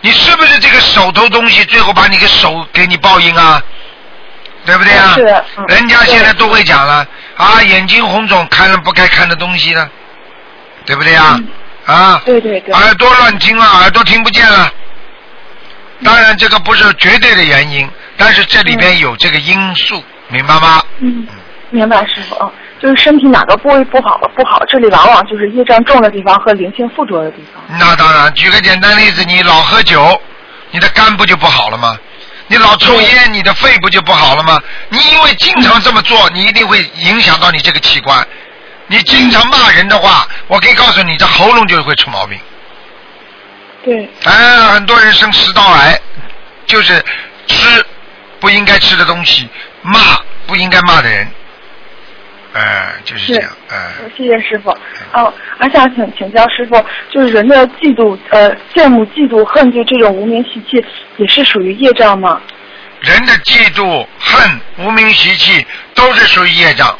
[0.01, 3.61] 你是不是这个手偷东西，最后把你个手给你报应啊？
[4.65, 5.13] 对不对啊？
[5.15, 9.89] 是嗯人家现在都会讲了啊，眼睛红肿，看了不该看的东西呢，
[10.85, 11.39] 对不对啊？
[11.85, 12.73] 啊，对对对。
[12.73, 14.69] 耳朵乱听了，耳朵听不见了。
[16.03, 20.81] 当然，这个不是绝对的原因，但是这里边有这个因素，明白吗？
[20.99, 21.27] 嗯，
[21.71, 27.63] 明白师傅啊，就是身体哪个部位不好不好，这里往往就是业障重的地方和灵性附着的地方。
[27.79, 30.21] 那当然，举个简单例子，你老喝酒，
[30.71, 31.97] 你的肝不就不好了吗？
[32.49, 34.61] 你老抽烟，你的肺不就不好了吗？
[34.89, 38.25] 你因为经常这么做，你一定会影响到你这个器官。
[38.87, 42.39] 你经常骂人的话，我可以告诉你，这喉咙就会出毛病。
[43.87, 44.09] 对。
[44.25, 44.33] 哎，
[44.73, 45.97] 很多人生食道癌，
[46.65, 47.01] 就是
[47.47, 47.85] 吃
[48.39, 49.47] 不应该吃的东西，
[49.81, 49.99] 骂
[50.45, 51.27] 不应该骂的人，
[52.53, 54.69] 哎、就是这样，哎、谢谢师傅。
[55.13, 60.83] 哦，还想请请教师傅，就是人的嫉妒、呃羡慕、嫉妒、恨，就这种无名习气，
[61.15, 62.41] 也是属于业障吗？
[62.99, 66.97] 人的嫉妒、恨、无名习气都是属于业障，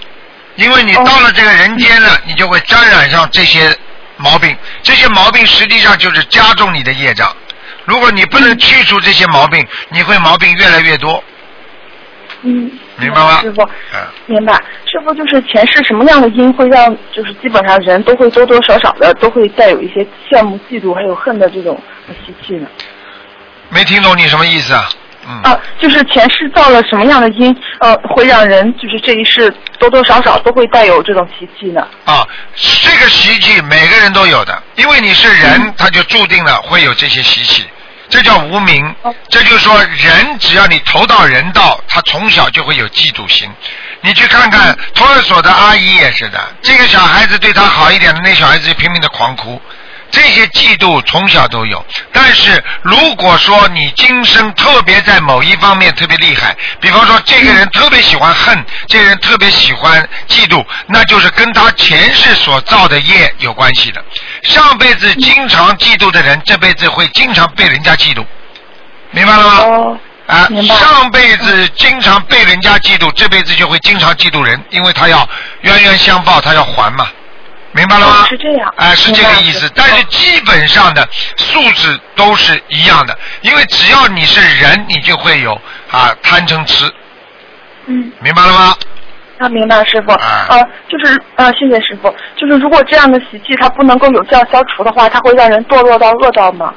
[0.56, 3.76] 因为你到了这个人间了，你就会沾染上这些
[4.18, 7.32] 毛病，这些毛病实际上就是加重你的业障。
[7.86, 11.24] 如果你不能去除这些毛病，你会毛病越来越多，
[12.42, 13.40] 嗯，明白吗？
[13.42, 13.62] 师傅，
[13.94, 14.54] 嗯，明白。
[14.86, 21.82] 师傅，就是前世什么样的因会让，就是基本上人都会多多少少的都会带有一些羡慕、嫉妒还有恨的这种
[22.26, 22.68] 习气呢？
[23.70, 24.90] 没听懂你什么意思啊？
[25.30, 31.86] 嗯，啊，就是前世造了什么样的因，呃，会让人就是这一世多多少少都会带有这种习气呢？
[32.06, 37.66] 啊，这个习气每个人都有的，因为你是人，他就注定了会有这些习气，
[38.08, 38.96] 这叫无名。
[39.28, 43.50] 这就是说，人只要你投到人道，他从小就会有嫉妒心。
[44.00, 49.62] 你去看看托儿所的阿姨也是的，这个小孩子对他好一点的，那小孩子就拼命的狂哭。
[50.10, 64.04] 这些嫉妒从小都有，但是如果说你今生特别在某一方面特别厉害，比方说这个人特别喜欢恨，这个人特别喜欢嫉妒，那就是跟他前世所造的业有关系的。
[64.44, 68.26] 上辈子经常嫉妒的人，这辈子会经常被人家嫉妒，
[69.12, 69.54] 明白了吗？
[69.60, 70.48] 哦，啊，
[70.80, 75.28] 上辈子经常被人家嫉妒，这辈子就会经常嫉妒人，因为他要
[75.62, 77.08] 冤冤相报，他要还嘛，
[77.78, 78.24] 明白了吗？
[78.24, 79.72] 哦是这样哎、是这个意思。
[79.76, 85.54] 但是基本上的素质都是一样的，因为只要你是人，你就会有
[85.92, 86.92] 啊贪嗔痴，
[87.86, 88.12] 嗯。
[88.20, 88.76] 明白了吗？
[89.38, 90.12] 啊，明白，师傅。
[90.14, 90.60] 啊呃，
[90.90, 92.14] 就是呃，谢谢师傅。
[92.36, 96.74] 就是如果这样的习气它不能够有效消除的话，它会让人堕落到恶道吗？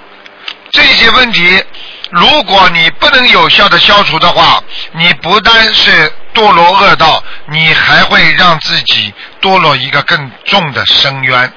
[0.71, 1.63] 这些问题，
[2.11, 11.53] 如果你不能有效的消除的话，你不单是堕落恶道，你还会让自己堕落一个更重的深渊。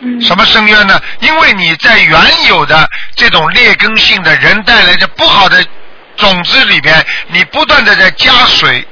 [0.00, 0.20] 嗯。
[0.20, 1.00] 什么深渊呢？
[1.20, 5.64] 因为你在原有的这种劣根性的人带来的不好的
[6.16, 8.86] 种子里边，你不断的在加水，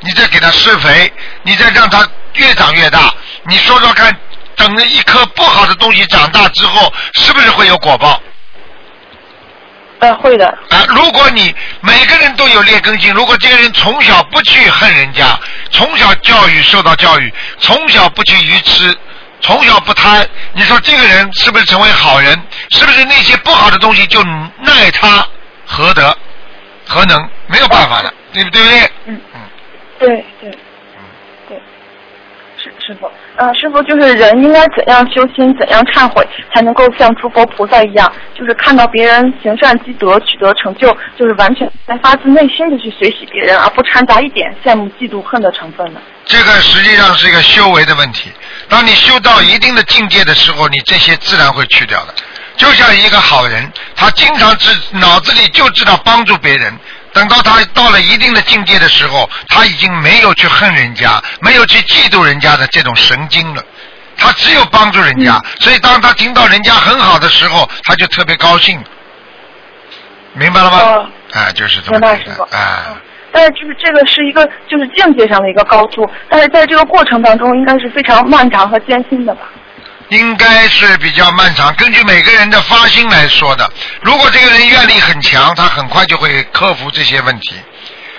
[0.00, 3.14] 你在给它施肥，你在让它越长越大。
[3.46, 4.16] 你说说看，
[4.56, 8.20] 等着一颗不好的东西长大之后，是不是会有果报？
[10.04, 10.46] 呃，会的。
[10.68, 15.38] 啊，如果你每个人都有劣根性，如果这个人从小不去恨人家，
[15.70, 18.94] 从小教育受到教育，从小不去愚痴，
[19.40, 22.38] 从小不贪，你说这个人是不是成为好人？
[22.70, 25.26] 是不是那些不好的东西就奈他
[25.64, 26.14] 何得
[26.86, 27.30] 何能？
[27.46, 28.90] 没有办法的，对不对不对？
[29.06, 29.40] 嗯嗯
[29.98, 30.58] 对对，
[32.86, 46.00] 师傅，嗯、师傅就是人应该怎样修心，怎样忏悔，才能够像诸佛菩萨一样，就是看到别人行善积德，取得成就，就是完全在发自内心的去随喜别人，而不掺杂一点羡慕、嫉妒、恨的成分呢？
[46.26, 48.30] 这个实际上是一个修为的问题。
[48.68, 52.14] 当你修到一定的境界的时候，你这些自然会去掉的。
[52.56, 56.72] 就像一个好人，他经常知脑子里就知道帮助别人。
[57.14, 63.62] 等到他到了一定的境界的时候，他已经没有去恨人家，没有去嫉妒人家的这种神经了。
[64.16, 68.78] 他只有帮助人家，所以当他听到人家很好的时候，他就特别高兴。
[70.34, 70.78] 明白了吗？
[70.78, 72.20] 哦啊，就是这么明白
[73.32, 79.42] 但是就是这个是一个就是境界上的一个高度，但是在这个过程当中应该是非常漫长和艰辛的吧？
[80.08, 83.68] 应该是比较漫长，根据每个人的发心来说的。
[84.02, 87.54] 如果这个人愿力很强，他很快就会克服这些问题；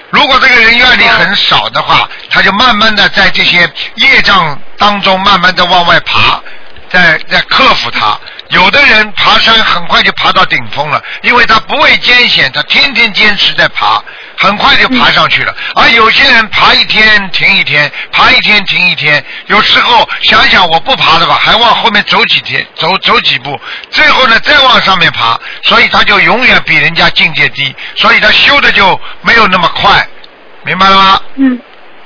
[0.09, 6.41] 如果这个人愿力很少的话，他就慢慢的在这些业障当中慢慢的往外爬，
[6.89, 8.19] 在在克服它。
[8.49, 14.03] 有的人爬山很快就爬到顶峰了，因为他不畏艰险，他天天坚持在爬，
[14.37, 15.53] 很快就爬上去了。
[15.75, 30.07] 而有些人爬一天停一天，爬一天停一天，有时候想想我不爬的吧，还往后面走几天，走走几步，最后呢再往上面爬，所以他就永远比人家境界低，所以他修的就没有那么快，
[30.63, 31.19] 明白了吗？
[31.35, 31.59] 嗯，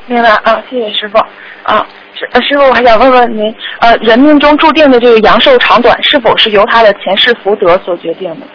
[0.06, 1.18] 明白啊，谢谢师傅
[1.64, 1.86] 啊。
[2.16, 8.46] 师呃师傅，我还想问问您，呃，人命中注定的这个阳寿长短，是否是由他的前世福德所决定的？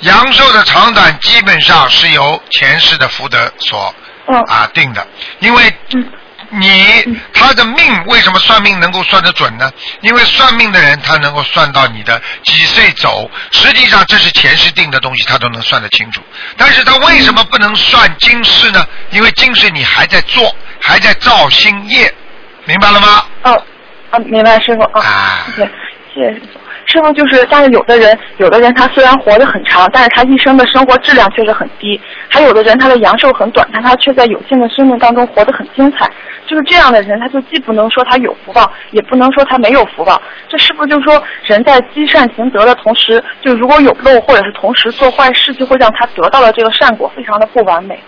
[0.00, 3.94] 阳寿的长短基本上是由前世的福德所
[4.26, 5.06] 嗯啊定的，
[5.40, 6.12] 因为嗯
[6.50, 9.70] 你他的命为什么算命能够算得准呢？
[10.00, 16.22] 因为算命的人他能够算到你的几岁走，实际上这是前世定的东西，他都能算得清楚。
[16.56, 18.82] 但是他为什么不能算今世呢？
[19.10, 22.10] 因为今世你还在做，还在造新业，
[22.64, 23.24] 明白了吗？
[23.42, 23.62] 哦，
[24.10, 25.70] 啊，明白师傅啊啊，谢谢
[26.14, 26.60] 谢谢师傅。
[26.90, 36.10] 师傅就是，但是有的人，有的人他虽然活得很长，但是他一生的生活质量确实很低；还有的人他的阳寿很短，但他却在有限的生命当中活得很精彩。
[36.46, 40.20] 就是这样的人，他就既不能说他有福报，也不能说他没有福报。
[40.48, 48.02] 这是不是就是说，人在积善行德的同时，就如果有漏，或者是同时做坏事，就会让他得到的这个善果非常的不完美？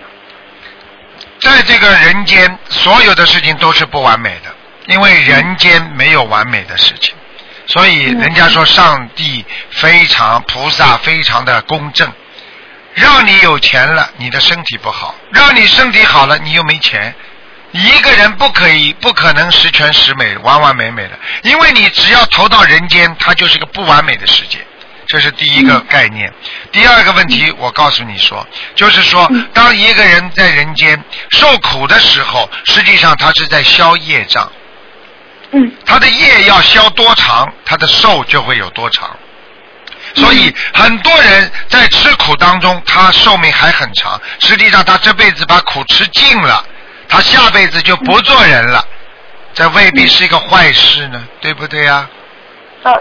[1.38, 4.50] 在这个人间，所有的事情都是不完美的，
[4.86, 7.14] 因为人间没有完美的事情，
[7.70, 12.12] 所以人家说上帝非常菩萨非常的公正，
[12.94, 17.14] 让你有钱了，你的身体不好；让你身体好了，你又没钱。
[17.70, 21.10] 一个人不可以不可能十全十美、完完美美的，
[21.42, 24.58] 因为你只要投到人间，它就是个不完美的世界。
[25.06, 26.32] 这是第一个概念。
[26.72, 34.50] 第二个问题，我告诉你说，就是说，当一个人在人间受苦的时候，实际上他是在消业障。
[35.52, 35.72] 嗯。
[35.84, 39.16] 他的业要消多长，他的寿就会有多长。
[40.14, 46.64] 所以很多人在吃苦当中，他寿命还很长，实际上他这辈子把苦吃尽了，
[47.08, 48.84] 他下辈子就不做人了，
[49.54, 52.08] 这未必是一个坏事呢，对不对呀、
[52.82, 52.92] 啊，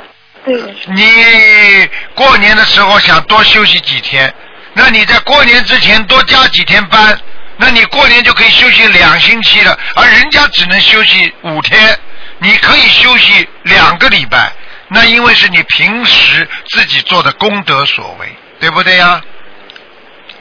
[0.45, 0.61] 对。
[0.87, 4.31] 你过年的时候想多休息几天，
[4.73, 7.19] 那你在过年之前多加几天班，
[7.57, 11.97] 那你过年就可以休息两星期了，而人家只能休息五天，
[12.39, 14.51] 你可以休息两个礼拜，
[14.87, 19.21] 那因为是你平时自己做的功德所为，对不对呀？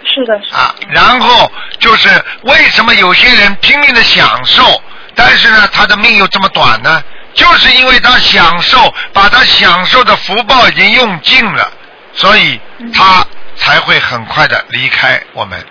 [0.05, 0.57] 是的，是的。
[0.57, 2.09] 啊，然后就是
[2.43, 4.83] 为什么有些人拼命的享受，
[5.15, 7.03] 但是呢，他的命又这么短呢？
[7.35, 11.71] 就是因为他享受，把他享受的福报已经用尽了，
[12.15, 12.59] 所以
[12.95, 13.25] 他
[13.57, 15.65] 才会很快的离开我们。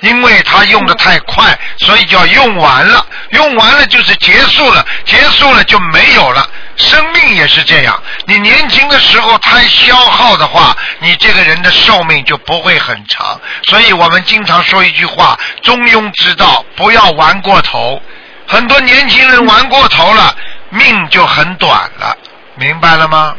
[0.00, 6.48] 因为他用的太快，所以就要用完了，用完了就是结束了，结束了就没有了。
[6.76, 13.38] 生命也是这样，你年轻的时候太消耗的话，你这个人的寿命就不会很长。
[13.64, 18.00] 所以我们经常说一句话：中庸之道，不要玩过头。
[18.46, 20.34] 很多年轻人玩过头了，
[20.70, 22.16] 命就很短了，
[22.56, 23.36] 明白了吗？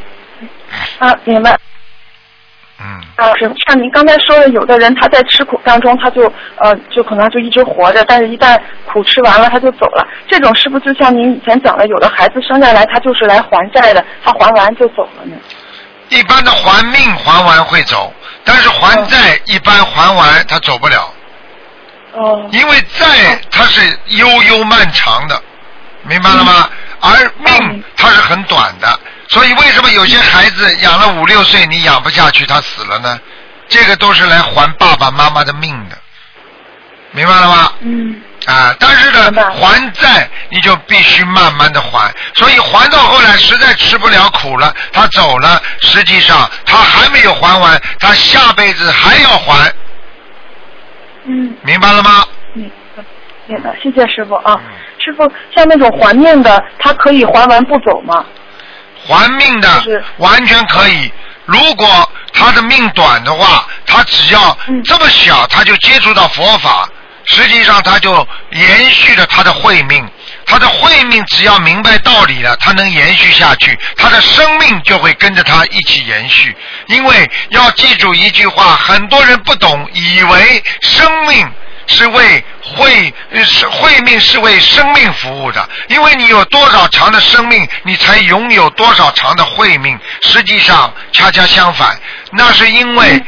[1.00, 1.58] 啊，明白。
[2.82, 3.00] 嗯。
[3.16, 10.08] 啊，是像您刚才说的，有的人他在吃苦当中，他就呃，就可能就一直活着，但是一旦苦吃完了，他就走了。
[10.28, 15.36] 这种是不是就像您以前讲的，有的孩子生下来他就是来还债的，他还完就走了呢？
[16.10, 18.12] 一般的还命还完会走，
[18.44, 21.14] 但是还债一般还完他走不了，
[22.14, 22.50] 哦。
[22.52, 25.42] 因为债它是悠悠漫长的，
[26.12, 26.70] 明白了吗？
[27.00, 29.00] 而命它是很短的。
[29.30, 33.18] 所以为什么有些孩子养了五六岁你养不下去，他死了呢？
[33.70, 35.98] 这个都是来还爸爸妈妈的命的，
[37.12, 37.72] 明白了吗？
[37.80, 38.22] 嗯。
[38.46, 49.72] 啊，但是呢，还债你就必须慢慢的还，所以还到后来实在吃不了苦了，他走了，实际上他还没有还完，他下辈子还要还，
[51.24, 52.26] 嗯，明白了吗？
[52.54, 53.04] 明白。
[53.46, 54.60] 明白，谢谢师傅啊。
[54.60, 54.72] 嗯
[55.04, 55.24] 师傅，
[55.56, 58.24] 像那种还命的，他可以还完不走吗？
[59.08, 61.12] 还命的就是完全可以。
[61.46, 66.88] 如果他的命短的话，他只要嗯这么小，他就接触到佛法，
[67.26, 70.08] 实际上他就延续了他的慧命。
[70.46, 76.56] 他的慧命只要明白道理了，他能延续下去，他的生命就会跟着他一起延续。
[76.88, 81.50] 因为要记住一句话，很多人不懂，以为生命
[81.92, 90.00] 是为会是会命是为生命服务的，因为你有多少长的生命，你才拥有多少长的会命。
[90.22, 92.00] 实际上恰恰相反，
[92.32, 93.22] 那是因为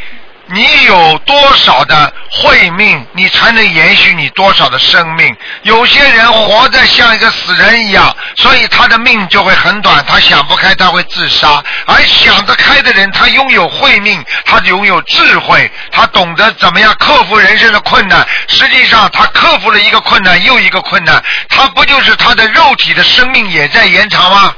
[0.53, 5.35] 你有多少的慧命，你才能延续你多少的生命。
[5.63, 11.63] 有些人活得像一个死人一样，所以他的命就会很短，他想不开他会自杀。
[11.87, 18.23] 而想得开的人，他拥有慧命，他拥有智慧，他懂得怎么样克服人生的困难。
[18.47, 24.55] 实际上，他克服了一个困难又一个困难，他不就是他的肉体的生命也在延长吗？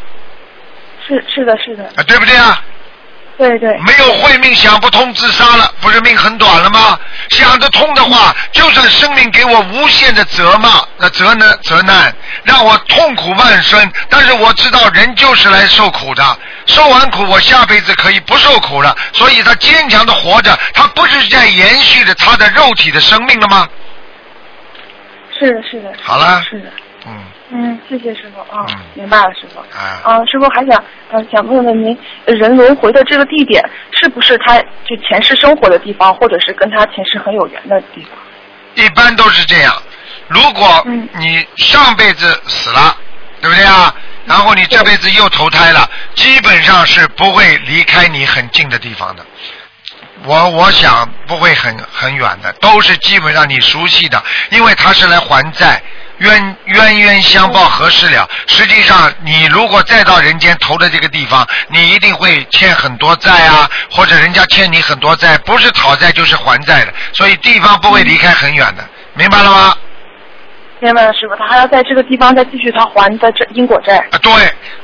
[1.08, 2.62] 是是的，是的，啊，对不对啊？
[3.38, 3.78] 对对。
[3.80, 6.98] 没有慧命想不通自杀了，不是命很短了吗？
[7.30, 23.68] 想得通的话，就算生命给我无限的责骂、那责难、责难，让我痛苦万生，但是我知道人就是来受苦的，受完苦我下辈子可以不受苦了，所以他坚强的活着，他不是在延续着他的肉体的生命了吗？
[25.38, 25.92] 是的，是的。
[26.02, 26.70] 好了是的。
[27.06, 29.60] 嗯，嗯，谢谢师傅啊，嗯明白了，师傅。
[29.60, 38.12] 啊，啊，师傅还想呃想问问您，呃人轮回的这个地点是不是他就前世生活的地方，或者是跟他前世很有缘的地方？
[38.84, 39.74] 一般都是这样。
[40.28, 42.98] 如果嗯你上辈子死了，
[43.42, 43.94] 对不对啊？
[44.26, 49.24] 然后你这辈子又投胎了，基本上是不会离开你很近的地方的。
[50.24, 55.80] 我我想不会很很远的，都是基本上你熟悉的，因为他是来还债，
[56.20, 58.28] 冤冤冤相报何时了？
[58.48, 69.76] 实际上，你如果再到人间投的这个地方，你一定会欠很多债啊，或者人家欠你很多债，不是讨债就是还债的，所以地方不会离开很远的，明白了吗？
[70.80, 73.98] 明白了，师傅，他还要在这个地方再继续他还的这因果债。
[74.12, 74.32] 啊，对，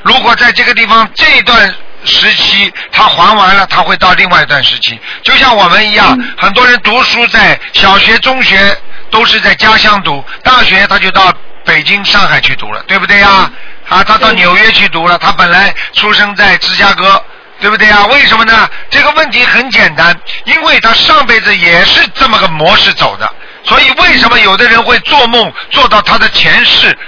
[0.02, 8.56] 如果在这个地方这段时期他还完了，他会到另外一段时期，就像我们一样，很多人读书在小学、中学
[9.12, 11.32] 都是在家乡读，大学他就到
[11.64, 13.48] 北京、上海去读了，对不对呀？
[13.88, 17.24] 啊，他到纽约去读了，他本来出生在芝加哥。
[17.60, 18.04] 对不对呀？
[18.06, 18.68] 为什么呢？
[18.90, 26.98] 这个问题很简单，因为他上辈子也是这么个模式走的，所以为什么有的人会做梦做到他的前世，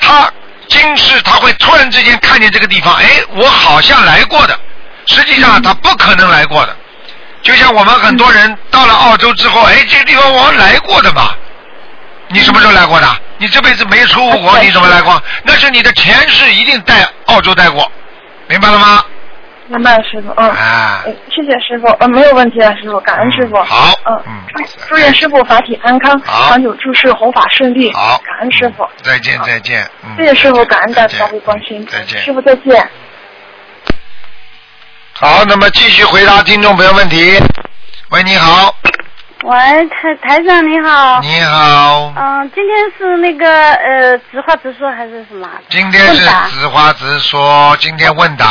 [0.00, 0.32] 他
[0.66, 4.58] 今世他会突然之间看见这个地方，哎，我好像来过的，
[5.04, 6.74] 实际上他不可能来过的。
[7.42, 11.34] 就像我们很多人到了澳洲之后，哎，这个地方我来过的嘛。
[12.28, 13.06] 你什么时候来过的？
[13.38, 15.20] 你这辈子没出过国， 你怎么来过？
[15.44, 17.90] 那是你的前世一定在澳洲待过，
[18.48, 19.04] 明白了吗？
[19.70, 20.50] 明白了，师傅，嗯。
[21.30, 23.56] 谢谢师傅，呃，没有问题了，师傅，感恩师傅。
[23.58, 27.92] 嗯好嗯嗯，祝祝愿师傅法体安康，长久住世，弘法顺利。
[27.92, 28.88] 好，感恩师傅。
[29.02, 29.86] 再见再见。
[30.02, 31.86] 嗯谢谢师傅，感恩大慈再见大悲观世音。
[31.86, 32.90] 再见师傅再见。
[35.12, 37.38] 好，那么继续回答听众朋友问题。
[38.08, 38.74] 喂，你好，
[39.44, 39.54] 喂，
[39.88, 41.20] 台台长你好。
[41.20, 45.48] 你好，嗯，今天是那个呃，直话直说还是什么？
[45.68, 48.44] 今天是直话直说，今天问答。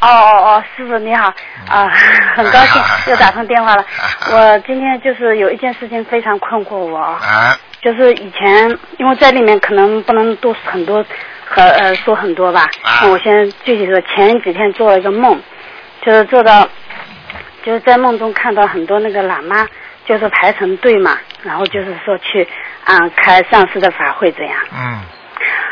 [0.00, 1.30] 哦哦哦，师傅你好
[1.68, 1.86] 啊，
[2.34, 3.84] 很高兴又打通电话了。
[4.32, 11.04] 我今天就是有一件事情非常困惑我，啊，就是以前因为在里面可能不能多很多
[11.46, 12.62] 和呃说很多吧。
[12.82, 15.38] 啊那我先具体说，前几天做了一个梦，
[16.00, 16.66] 就是做到
[17.62, 19.66] 就是在梦中看到很多那个喇嘛，
[20.10, 22.44] 就是排成队嘛，然后就是说去
[22.84, 24.56] 啊、开上师的法会这样。
[24.74, 24.98] 嗯。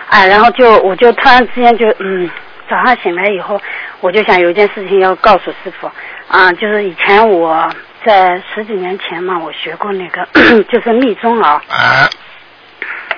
[0.09, 2.31] 啊，然后就我就突然之间就嗯，
[2.71, 3.61] 早上醒来以后，
[4.01, 5.91] 我就想有一件事情要告诉师傅。
[6.29, 7.69] 啊，就是以前我
[8.07, 10.25] 在十几年前嘛，我学过那个
[10.71, 12.09] 就是密宗啊，啊。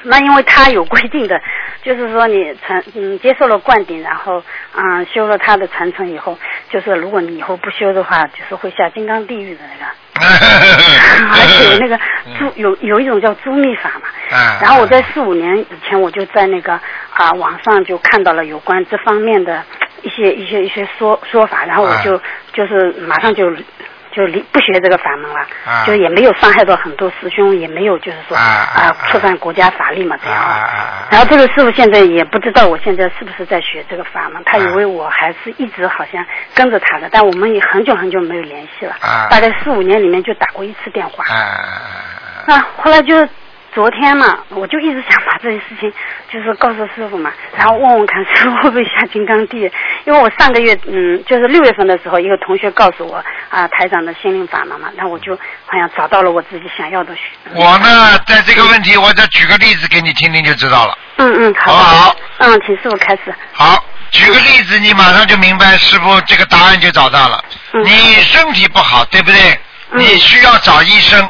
[0.04, 1.38] 那因为它有规定的，
[1.82, 4.42] 就是说你传嗯接受了灌顶，然后
[4.74, 6.38] 嗯修了他的传承以后，
[6.70, 9.92] 就是如果你以后不修的话，就是会下金刚地狱的那个。
[10.20, 11.98] 而且那个
[12.38, 16.78] 朱有有一种叫朱密法嘛，啊然后我在四五年以前我就在那个
[17.14, 19.62] 啊、网上就看到了有关这方面的
[20.02, 22.20] 一些一些一些说说法，然后我就、
[22.52, 23.50] 就是马上就
[24.12, 30.38] 就离不学这个法门了，啊就是也没有伤害到很多师兄，也没有就是说啊触犯国家法律嘛这样。
[31.10, 41.24] 然后这个师傅现在也不知道我现在是不是在学这个法门，他以为我还是一直好像跟着他的，但我们也很久很久没有联系了，啊大概四五年里面就打过一次电话。
[41.24, 42.54] 啊啊啊！
[42.54, 43.14] 啊，后来就
[43.72, 45.92] 昨天嘛，我就一直想把这些事情
[46.32, 49.58] 就是告诉师傅嘛，然后问问看师傅会不会下金刚地，
[50.04, 57.14] 因为我上个月嗯，就是六月份的时候，一个同学告诉我啊台长的心灵法门嘛，那我就好像找到了我自己想要的。
[57.54, 60.98] 我呢，在这个问题，我再举个例子给你听听就知道了。
[61.16, 61.72] 嗯嗯，好。
[61.72, 63.34] 好不好嗯，请师傅开始。
[63.52, 67.44] 好，举个例子，你马上就明白，师傅这个答案就找到了。
[67.72, 67.90] 嗯你
[68.22, 69.38] 身体不好，对不对？
[69.92, 71.28] 嗯你需要找医生。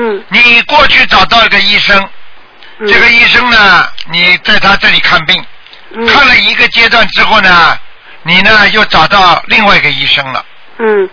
[0.00, 2.08] 嗯你过去找到一个医生，
[2.78, 2.86] 嗯。
[2.86, 5.44] 这个医生呢，你在他这里看病，
[5.94, 7.76] 嗯看了一个阶段之后呢，
[8.22, 10.44] 你呢又找到另外一个医生了。
[10.78, 11.10] 嗯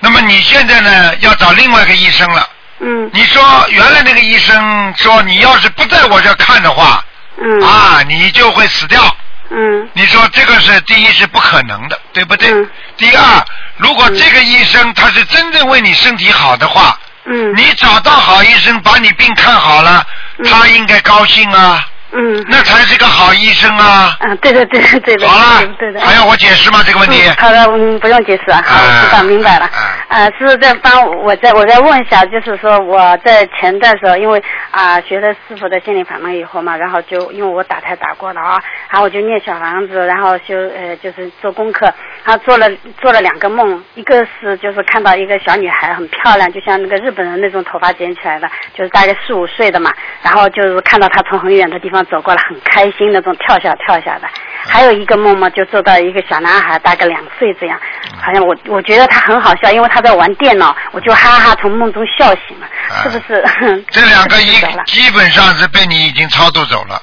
[0.00, 2.46] 那么你现在呢要找另外一个医生了。
[2.80, 7.02] 嗯你说原来那个医生说你要是不在我这看的话，
[7.38, 9.00] 嗯啊，你就会死掉。
[9.48, 12.52] 嗯你说这个是第一是不可能的，对不对？
[12.52, 12.68] 嗯
[12.98, 13.44] 第二，
[13.78, 17.54] 如果这个医生他是真正为你身体好的话，嗯。
[17.56, 20.06] 你找到好医生把你病看好了，
[20.38, 20.44] 嗯。
[20.44, 22.44] 他应该高兴啊，嗯。
[22.48, 24.16] 那才是个好医生啊。
[24.20, 25.28] 嗯，对的对的对的。
[25.28, 26.00] 好了对的。
[26.00, 26.82] 还要我解释吗？
[26.84, 27.22] 这个问题？
[27.28, 28.62] 嗯、好的，嗯，不用解释啊，
[29.04, 29.66] 知道明白了。
[29.66, 29.70] 啊
[30.08, 41.92] 呃，师傅再帮我再我再问一下，就是说我在前段时候，因为啊、学了师傅的心理法门以后嘛，然后就因为我打胎打过了啊，然后我就念小房子，然后修呃就是做功课，
[42.24, 42.70] 然后做了
[43.02, 49.92] 做了两个梦，一个是就是看到一个小女孩很漂亮，就像那个日本人那种头发剪起来的，就是大概四五岁的嘛，
[50.22, 54.28] 然后就是看到她从很远的地方走过来，很开心那种跳下跳下的。
[54.68, 57.78] 还有一个梦嘛，就做到一个小男孩，大概两岁这样，
[58.20, 63.44] 好像我我觉得他很好笑，因为他在玩电脑，我就哈哈从梦中笑醒了，啊是不是？
[63.90, 64.50] 这两个一
[64.86, 67.00] 基本上是被你已经超度走了。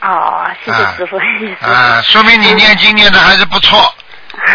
[0.00, 1.66] 哦，谢谢啊师傅，谢谢师傅。
[1.66, 3.94] 啊，说明你念经念的还是不错，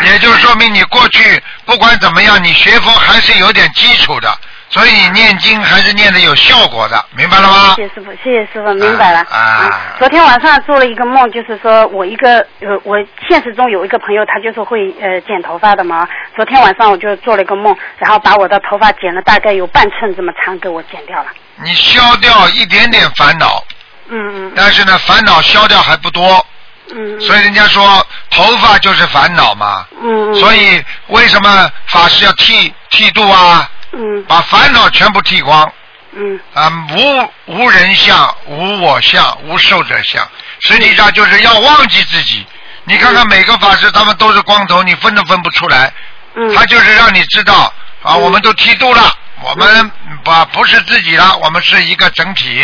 [0.03, 4.29] 也就说明你过去不管怎么样，你学佛还是有点基础的，
[4.69, 7.73] 所以念经还是念的有效果的，明白了吗？
[7.75, 9.19] 谢谢师傅，谢谢师傅，明白了。
[9.29, 12.97] 啊啊昨天晚上做了一个梦，就是说我一个呃，我
[13.29, 16.07] 现实中有一个朋友，他就是会呃剪头发的嘛。
[16.35, 21.29] 昨天晚上我就做了一个梦，然后把我的头发剪了大概有半寸这么长，给我剪掉了。
[21.63, 23.63] 你消掉一点点烦恼，
[24.09, 26.45] 嗯嗯但是呢，烦恼消掉还不多，
[26.91, 27.21] 嗯嗯。
[27.21, 29.85] 所以人家说头发就是烦恼嘛。
[30.01, 30.35] 嗯嗯。
[30.35, 33.71] 所以为什么法师要剃剃度啊？
[33.97, 35.71] 嗯把烦恼全部剃光
[36.13, 36.71] 嗯啊！
[36.91, 40.27] 无无人相，无我相，无受者相，
[40.61, 42.45] 实际上就是要忘记自己。
[42.85, 45.91] 你看看每个法师，他们都是光头，你分都分不出来。
[46.35, 46.55] 嗯。
[46.55, 47.71] 他就是让你知道
[48.01, 49.91] 啊，嗯我们都剃度了，我们
[50.23, 52.63] 把不是自己了，我们是一个整体，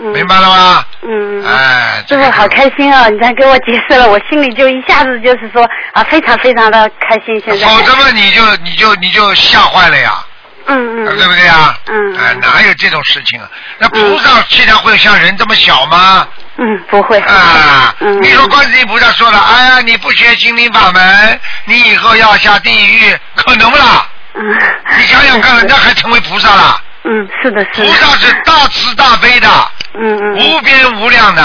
[0.00, 0.12] 嗯。
[0.12, 0.84] 明白了吗？
[1.02, 1.46] 嗯嗯。
[1.46, 3.08] 哎，这个师傅好开心啊！
[3.08, 7.42] 你看给我解释了，我心里就一下子就是说啊，非常非常的开心。
[7.44, 7.66] 现在。
[7.66, 10.24] 否则嘛，你就你就你就吓坏了呀，
[10.66, 11.16] 嗯嗯。
[11.16, 11.76] 对不对呀？
[11.86, 13.48] 嗯哎，哪有这种事情啊？
[13.78, 16.26] 那菩萨气量会像人这么小吗？
[16.56, 17.18] 嗯，不会。
[17.20, 18.22] 啊，嗯。
[18.22, 24.06] 你说观世音菩萨说了，哎呀，你不学心灵法门，你以后要下地狱，可能不啦？
[24.34, 24.58] 嗯。
[24.98, 26.80] 你想想看， 人家还成为菩萨了？
[27.04, 27.86] 嗯，是的，是的。
[27.86, 29.48] 菩萨是大慈大悲的，
[29.94, 30.34] 嗯嗯。
[30.38, 31.42] 无边无量的，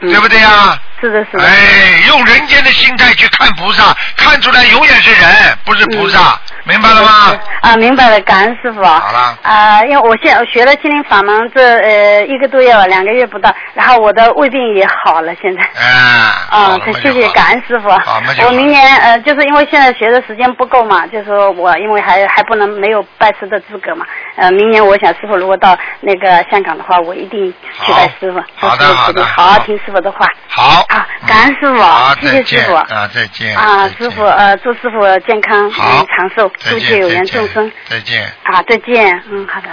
[0.00, 0.78] 嗯对不对呀？
[1.04, 1.44] 是的，是的。
[1.44, 7.38] 哎，用人间的心态去看菩萨，看出来永远是人，不是菩萨，明白了吗？
[7.60, 8.82] 啊，明白了，感恩师傅。
[8.82, 15.62] 好了啊，因为我现在学了心灵法门这呃一个多月吧，两个月不到，然后我的胃病也好了，现在。
[15.74, 17.90] 嗯，啊谢谢感恩师傅。
[17.90, 27.52] 好那就好我明年呃，就是因为现在学的时间不够嘛，就是说我因为还还不能没有拜师的资格嘛，呃，明年我想师傅如果到那个香港的话，我一定
[27.84, 28.42] 去拜师傅。
[28.56, 30.26] 好的好的好好听师傅的话。
[30.48, 30.82] 好。
[30.94, 32.74] 啊，感恩师傅好，，谢谢师傅。
[32.74, 33.56] 啊，再见。
[33.56, 37.72] 啊，师傅，呃，祝师傅健康、长寿，祝界有缘众生。
[37.88, 38.22] 再见。
[38.44, 39.68] 啊，再见，嗯，好的。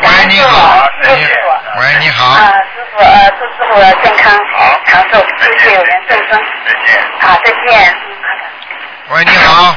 [0.00, 0.88] 喂，你好。
[1.02, 2.24] 你喂，你好。
[2.28, 4.40] 啊，师傅，呃，祝师傅健康、
[4.86, 6.30] 长寿，祝界有缘众生。
[6.64, 6.98] 再见。
[7.20, 8.40] 啊，再见，嗯，好的。
[9.14, 9.76] 喂，你好。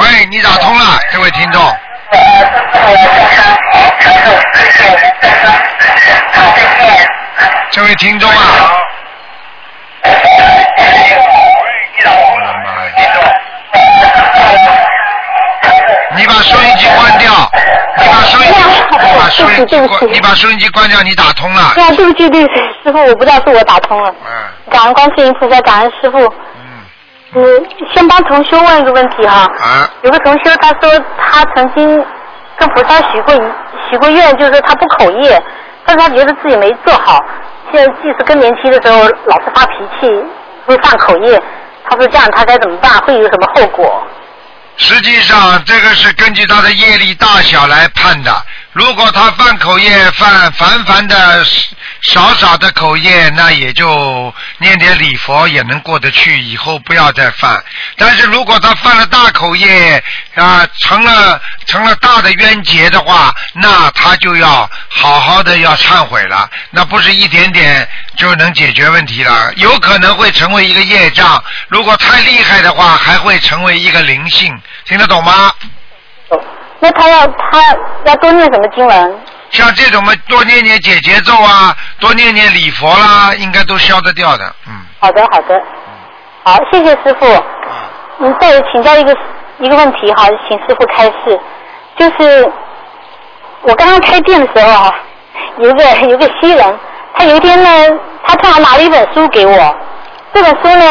[0.00, 1.62] 喂，你打通了，这位听众。
[7.70, 8.36] 这位听众啊。
[12.02, 12.90] 我的妈呀！
[16.16, 17.30] 你把收音机关掉，
[17.96, 21.72] 你把收音机，你把收收音关，你把收音机关掉，你打通了。
[21.74, 24.10] 对啊，对不起，对不起，师傅，我不知道是我打通了。
[24.10, 24.16] 嗯
[24.70, 26.18] 感恩观世音菩萨，感恩师傅。
[27.34, 29.46] 嗯嗯，先帮同修问一个问题哈。
[29.60, 32.04] 啊有个同修他说他曾经
[32.58, 33.34] 跟菩萨许过
[33.90, 35.42] 许过愿，就是说他不口业，
[35.84, 37.24] 但是他觉得自己没做好。
[37.72, 40.24] 现在即使更年期的时候老是发脾气，
[40.66, 41.40] 会犯口业，
[41.88, 42.98] 他说这样他该怎么办？
[43.00, 44.02] 会有什么后果？
[44.76, 48.32] 实际上，这个是根据他的业力大小来判的。
[48.72, 51.44] 如果他犯口业，犯凡凡的
[52.02, 57.62] 少少的口业，那也就念点礼佛也能过得去，以后不要再犯。
[57.96, 60.02] 但是如果他犯了大口业
[60.36, 66.48] 啊，成了成了大的冤结的话，那他就要好好的要忏悔了。
[66.70, 71.42] 那不是一点点就能解决问题了，有可能会成为一个业障。
[71.66, 74.56] 如果太厉害的话，还会成为一个灵性。
[74.84, 75.52] 听得懂吗？
[76.80, 77.62] 那他要他
[78.04, 79.20] 要多念什么经文？
[79.50, 84.44] 像这种嘛，多念念解节奏啊，多念念礼佛啦，应该都消得掉的。
[84.66, 84.72] 嗯。
[85.00, 85.60] 好的，好的。
[86.44, 87.26] 好，谢谢师傅。
[88.20, 89.16] 嗯，再请教一个
[89.58, 91.40] 一个问题哈，请师傅开示，
[91.96, 92.50] 就是
[93.62, 94.94] 我刚刚开店的时候啊，
[95.58, 96.78] 有个有个西人，
[97.14, 99.76] 他有一天呢，他突然拿了一本书给我，
[100.32, 100.84] 这本书呢，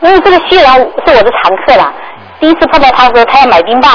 [0.00, 0.64] 因为这个西人
[1.06, 1.92] 是我的常客啦，
[2.40, 3.92] 第一次碰到他的时候，他要买冰棒，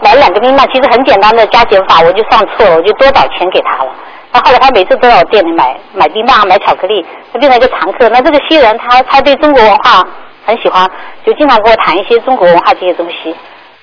[0.00, 3.90] 买了两个冰棒，其实很简单的加减法，我就算错了，我就多找钱给他了。
[4.32, 8.08] 那后来他每次都到我店里买买冰棒、买巧克力，他变成一个常客。
[8.10, 10.04] 那这个西人他他对中国文化
[10.44, 10.88] 很喜欢，
[11.24, 13.34] 就经常跟我谈一些中国文化这些东西。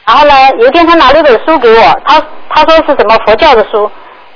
[0.06, 3.90] 然后呢，有一天他拿了一本书给我，他他说是什么佛教的书，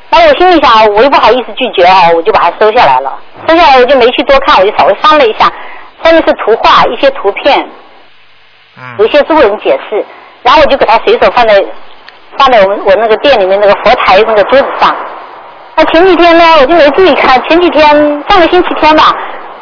[0.10, 3.14] 那我心里想，我又不好意思拒绝啊，我就把它收下来了。
[3.48, 5.46] 收下来我就没去多看，我就稍微翻了一下，
[6.04, 7.70] 上面是图画，一些图片，
[8.98, 10.04] 有一些中文解释，
[10.44, 11.64] 然后我就给他随手放在
[12.38, 14.96] 放在我们我那个店里面那个佛台那个桌子上。
[15.76, 17.88] 那前几天呢，我就没注意看，前几天
[18.28, 19.14] 上个星期天吧，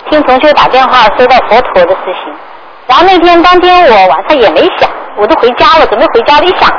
[0.09, 2.33] 听同学打电话说到佛陀的事情，
[2.87, 6.69] 然后那天当天我晚上也没想，我都回家了，准备回家了，一想。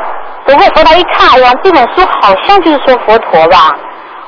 [0.47, 3.77] 走过佛台一看，哎呀，这本书好像就是说佛陀吧，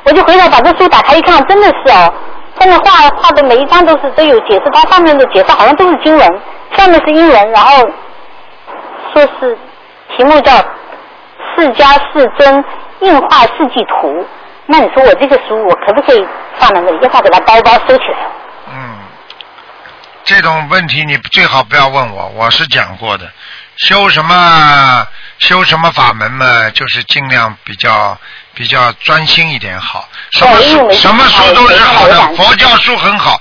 [0.04, 2.12] 我就回来把这书打开一看，真的是哦，
[2.58, 6.40] 上面画画的每一张都是都有解释，它上面的解释好像都是经文，
[6.76, 7.84] 下面是英文，然后
[9.12, 9.56] 说是
[10.16, 10.52] 题目叫
[11.54, 12.64] 《释迦世尊
[13.00, 14.08] 印画世纪图》。
[14.66, 16.24] 那你说我这个书我可不可以
[16.58, 16.98] 放在那里？
[17.02, 18.18] 要不给它包包收起来？
[18.72, 18.98] 嗯，
[20.22, 23.28] 这种问题你最好不要问我，我是讲过的。
[23.76, 25.06] 修什么
[25.38, 28.16] 修什么法门嘛，就是尽量比较
[28.54, 30.06] 比较专心一点好。
[30.32, 33.40] 什么书什么书都是好的，佛教书很好。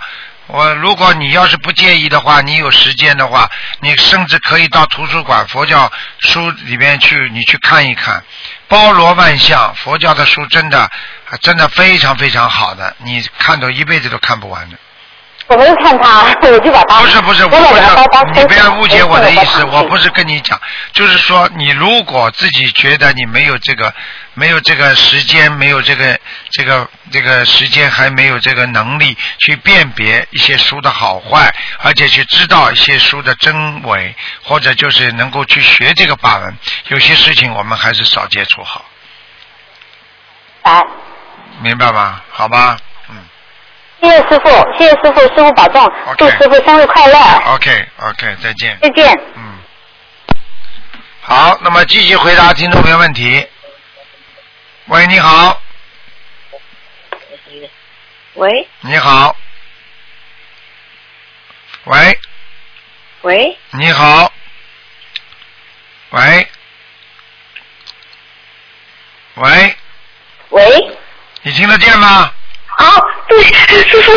[0.51, 3.47] 我如果你要是不介意的话，你有时间的话，
[3.81, 8.23] 你甚至可以到图书馆佛教书里面去，你去看一看，
[8.67, 9.73] 包罗万象。
[9.75, 10.89] 佛教的书真的
[11.41, 14.77] 真的非常非常好的，你看到一辈子都看不完的。
[15.49, 20.09] 我没有看他， 我就把它不是不是，我不是，你不要误解我的意思，我不是。
[20.11, 20.59] 跟你讲，
[20.91, 23.93] 就是说你如果自己觉得你没有这个
[24.33, 26.19] 没有这个时间，没有这个
[26.51, 36.57] 这个这个时间，还没有这个能力去辨别一些书的好坏，而且去知道一些书的真伪，或者就是能够去学这个法门，
[36.89, 38.83] 有些事情我们还是少接触好，
[40.63, 40.83] 来，
[41.61, 42.21] 明白吗？
[42.31, 42.88] 好吧，嗯
[44.01, 47.17] 谢谢师傅，谢谢师傅，师傅保重，祝师傅生日快乐
[47.53, 48.77] ，，OK OK，再见。
[48.81, 49.11] 再见。
[49.35, 49.59] 嗯，
[51.21, 53.45] 好，那么继续回答听众朋友问题。
[54.85, 55.61] 喂，你好，
[58.35, 58.67] 喂。
[58.81, 59.35] 你好，
[61.83, 62.19] 喂，
[63.21, 64.31] 喂，你好，
[66.11, 66.47] 喂，
[69.35, 69.75] 喂，
[70.49, 70.97] 喂，
[71.41, 72.33] 你听得见吗？
[73.43, 74.11] 师傅。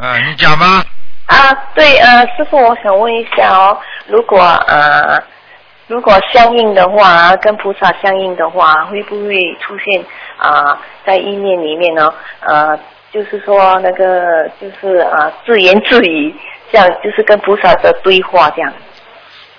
[0.00, 0.84] 啊，你讲吧。
[1.26, 5.22] 啊，对，呃，师傅，我想问一下哦，如果呃，
[5.86, 10.04] 如果相应的话，跟菩萨相应的话，会不会出现
[10.38, 12.12] 啊、在意念里面呢？
[12.40, 12.76] 呃，
[13.12, 16.34] 就是说那个就是啊、自言自语，
[16.72, 18.72] 这样就是跟菩萨的对话这样。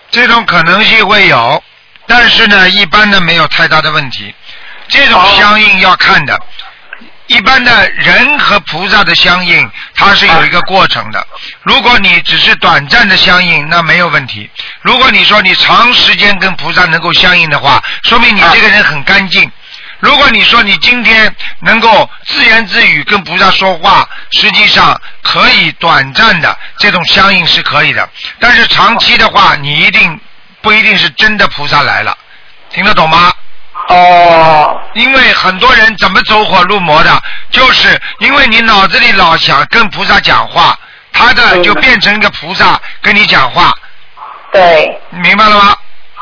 [0.09, 1.63] 这种可能性会有，
[2.05, 4.33] 但是呢，一般的没有太大的问题。
[4.91, 6.39] 这种相应要看的，
[7.27, 11.25] 一般的人和菩萨的相应，它是有一个过程的。
[11.63, 14.49] 如果你只是短暂的相应，那没有问题。
[14.81, 19.49] 如果你说你长时间跟菩萨能够相应的话，说明你这个人很干净。
[19.99, 30.19] 如果你说你今天能够自言自语跟菩萨说话，实际上可以短暂的这种相应是可以的，但是长期的话，你一定
[30.61, 32.17] 不一定是真的菩萨来了，
[32.71, 33.31] 听得懂吗？
[33.93, 34.81] 哦。
[34.93, 37.09] 因为很多人怎么走火入魔的，
[37.49, 40.77] 就是因为你脑子里老想跟菩萨讲话，
[41.13, 43.71] 他的就变成一个菩萨跟你讲话。
[44.51, 44.99] 对。
[45.09, 45.75] 你明白了吗？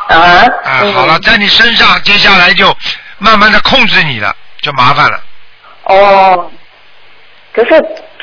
[0.07, 0.15] 啊。
[0.63, 2.75] 啊，好了，在你身上，接下来就
[3.17, 5.19] 慢慢的控制你了，就麻烦了。
[5.85, 6.51] 哦。
[7.51, 7.71] 可是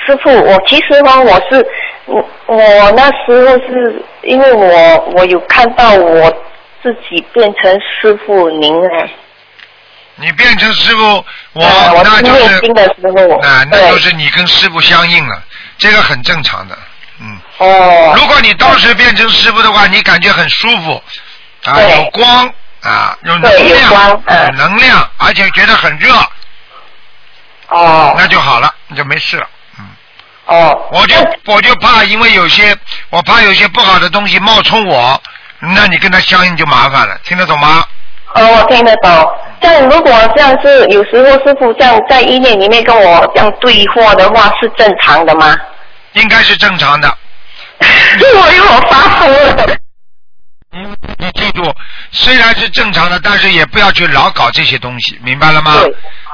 [0.07, 1.67] 师傅，我其实呢，我是
[2.07, 6.31] 我我那时候是因为我我有看到我
[6.83, 9.11] 自己变成师傅您哎。
[10.19, 12.55] 你变成师傅，我、那就是
[13.47, 15.43] 啊，那就是你跟师傅相应了，
[15.77, 16.79] 这个很正常的。
[17.21, 17.39] 嗯。
[17.59, 18.15] 哦。
[18.17, 21.03] 如果你当时变成师傅的话，你感觉很舒服，
[21.65, 22.51] 啊，有光
[22.81, 26.15] 啊，有能量，有能量，而且觉得很热，
[27.69, 28.15] 哦。
[28.17, 29.47] 那就好了，你就没事了。
[30.47, 30.89] 哦。
[30.93, 31.15] 我就
[31.45, 32.75] 我就怕，因为有些
[33.11, 35.23] 我怕有些不好的东西冒充我，
[35.59, 37.85] 那你跟他相应就麻烦了，听得懂吗？
[38.35, 39.39] 哦，我听得懂。
[39.61, 45.57] 这样如果这样是有时候师傅这样在医院里面跟我这样对话的话，是正常的吗？
[46.13, 47.09] 应该是正常的。
[47.81, 49.77] 我因为我发疯了。
[51.19, 51.75] 你记住，
[52.13, 55.73] 虽然是正常的，但是也不要去老搞这些东西，明白了吗？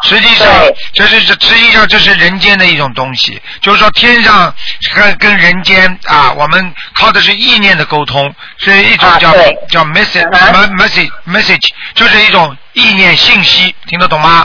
[0.05, 0.49] 实际上，
[0.93, 4.53] 这是这实际上这是人间的一种东西，就是说天上
[4.95, 9.33] 跟跟人间啊，我们靠的是意念的沟通，是一种叫、
[9.70, 10.28] 叫 message、
[10.76, 14.45] message message，就是一种意念信息，听得懂吗？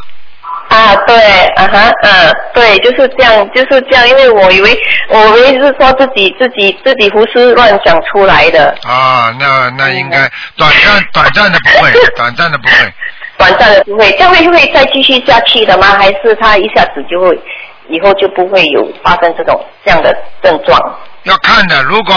[0.70, 1.16] 啊，对，
[1.56, 4.08] 啊哈，嗯，对，就是这样，就是这样。
[4.08, 4.78] 因为我以为，
[5.10, 12.74] 我以为是说自己自己自己胡思乱想出来的，啊，那那应该短暂短暂的不会，短暂的不会。
[13.38, 15.88] 短暂的不会，这样会会再继续下去的吗？
[16.00, 17.40] 还是他一下子就会，
[17.88, 20.12] 以后就不会有发生这种这样的
[20.42, 20.80] 症状？
[21.24, 22.14] 要看的，如果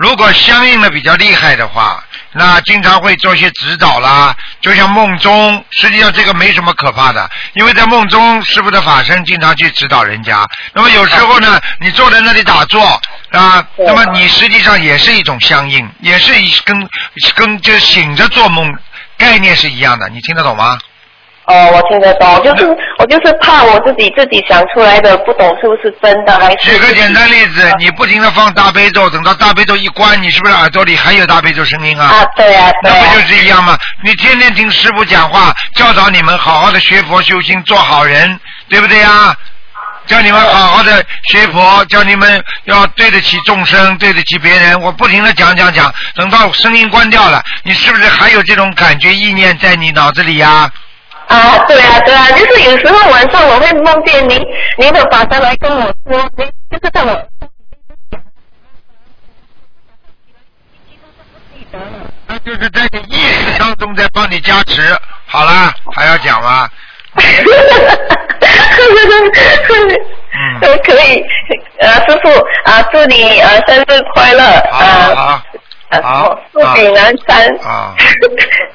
[0.00, 10.48] 如果相应的比较厉害的话，那经常会做些指导啦，就像梦中，实际上这个没什么可怕的，因为在梦中师傅的法身经常去指导人家。
[10.72, 12.82] 那么有时候呢，你坐在那里打坐
[13.32, 16.88] 啊，那么你实际上也是一种相应，也是一跟
[17.34, 18.74] 跟就醒着做梦
[19.18, 20.78] 概念是一样的，你听得懂吗？
[21.50, 22.64] 哦，我听得懂，就是
[22.98, 32.06] 我就是怕我自己自己想出来的，不懂是不是真的，还是举个简单例子，你不停的放大悲咒，等到大悲咒一关，你是不是耳朵里还有大悲咒声音啊？
[32.06, 33.76] 啊，对啊，那不就是一样吗？
[34.04, 38.38] 你天天听师傅讲话，教导你们好好的学佛修心，做好人，
[38.68, 39.34] 对不对呀？
[40.06, 44.80] 叫你们好好的学佛，叫你们要对得起众生，对得起别人。
[44.80, 50.70] 我不停的讲讲讲，等到声音关掉了，你是不是还有这种感觉意念在你脑子里呀、啊，
[51.68, 54.36] 对啊，对啊，就是有时候晚上我会梦见您
[54.78, 57.26] 您的法身来跟我说，您就是在我
[62.26, 64.82] 那就是在你意识当中在帮你加持。
[65.26, 66.68] 好了，还要讲吗？
[67.14, 67.22] 嗯，
[70.82, 71.24] 可以，
[71.78, 72.28] 呃，师傅
[72.64, 74.78] 啊，祝你呃生日快乐，好
[75.14, 75.42] 好呃，
[76.02, 77.48] 好富锦南山。
[77.66, 77.94] 啊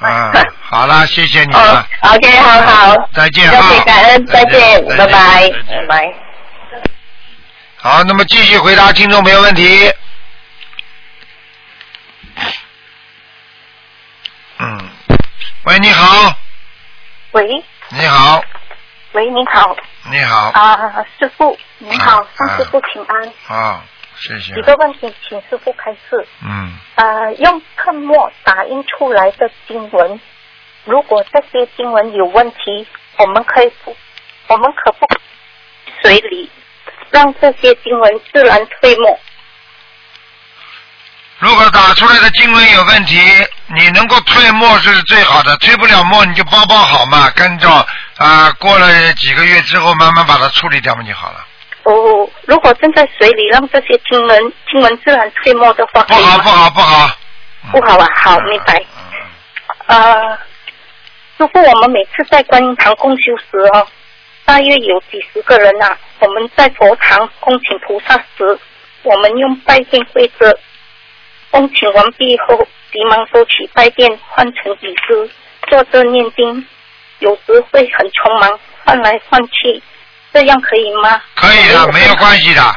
[0.00, 1.86] 啊，好了，谢谢你了。
[2.02, 3.82] OK，好好，再见啊。
[3.84, 6.14] 感恩，再见，拜拜，拜拜。
[7.78, 9.90] 好，那么继续回答听众朋友问题。
[14.58, 14.90] 嗯，
[15.64, 16.34] 喂，你好，
[17.32, 17.64] 喂。
[17.90, 18.42] 你好，
[19.12, 19.76] 喂，你好。
[20.10, 23.32] 你好，啊，师傅你好啊，向师傅请安。
[23.48, 23.82] 啊，
[24.16, 24.62] 谢谢几。
[24.62, 26.26] 个问题，请师傅开示。
[26.42, 30.20] 嗯，呃，用喷墨打印出来的经文，
[30.84, 32.86] 如果这些经文有问题，
[33.18, 33.96] 我们可以不，
[34.48, 35.06] 我们可不
[36.02, 36.50] 随礼
[37.10, 39.18] 让这些经文自然退没。
[41.38, 43.20] 如果打出来的经文有问题，
[43.66, 47.68] 你能够退墨是最好的，退不了墨你就包包好嘛，跟着
[48.16, 51.45] 啊、过了几个月之后慢慢把它处理掉嘛就好了。
[51.86, 57.18] 哦，如果正在水里让这些经文经文自然退没的话，不好不好不好，
[57.70, 58.82] 不好啊，好，明白。
[59.86, 60.36] 呃，
[61.36, 63.86] 如果，我们每次在观音堂共修时哦，
[64.44, 68.58] 大约有几十个人呐、我们在佛堂恭请菩萨时，
[69.04, 70.58] 我们用拜殿规则，
[71.52, 75.30] 恭请完毕后，急忙收起拜殿，换成笔诗，
[75.68, 76.66] 坐着念经，
[77.20, 79.80] 有时会很匆忙，换来换去，
[80.36, 81.18] 这样可以吗？
[81.34, 82.76] 可以的，没有关系的。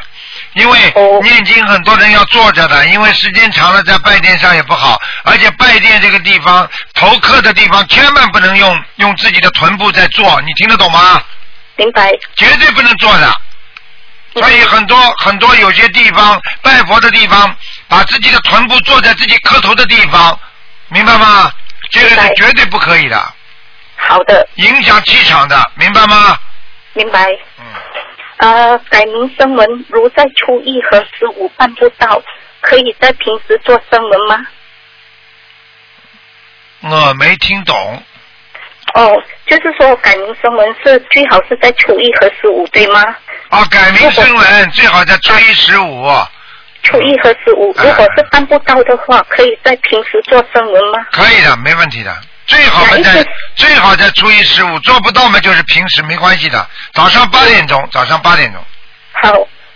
[0.54, 0.78] 因为
[1.22, 11.22] 念经很多人要坐着的，因为时间长了在拜殿上也不好，而且拜殿这个地方头磕的地方千万不能用用自己的臀部在坐，你听得懂吗？
[11.76, 12.10] 明白。
[12.34, 13.30] 绝对不能坐的。
[14.32, 17.54] 所以很多很多有些地方拜佛的地方，
[17.88, 20.38] 把自己的臀部坐在自己磕头的地方，
[20.88, 21.52] 明白吗？
[21.90, 23.34] 这个是绝对不可以的。
[23.96, 24.48] 好的。
[24.54, 26.38] 影响气场的，明白吗？
[26.94, 27.30] 明白。
[27.58, 27.64] 嗯。
[28.38, 32.22] 呃，改名声文如在初一和十五办不到，
[32.62, 34.46] 可以在平时做声文吗？
[36.82, 38.02] 我没听懂。
[38.94, 43.14] 哦，就是说改名声文是最好是在初一和十五，对吗？
[43.50, 46.10] 哦，改名声文最好在初一十五。
[46.82, 51.06] 初一和十五，如果是办不到的话，可以在平时做声文吗？
[51.12, 52.16] 可以的，没问题的。
[52.50, 53.24] 最好在
[53.54, 56.68] 最好在初一十五，做不到嘛就是平时没关系的。
[56.92, 58.60] 早上八点钟，早上八点钟。
[59.12, 59.32] 好，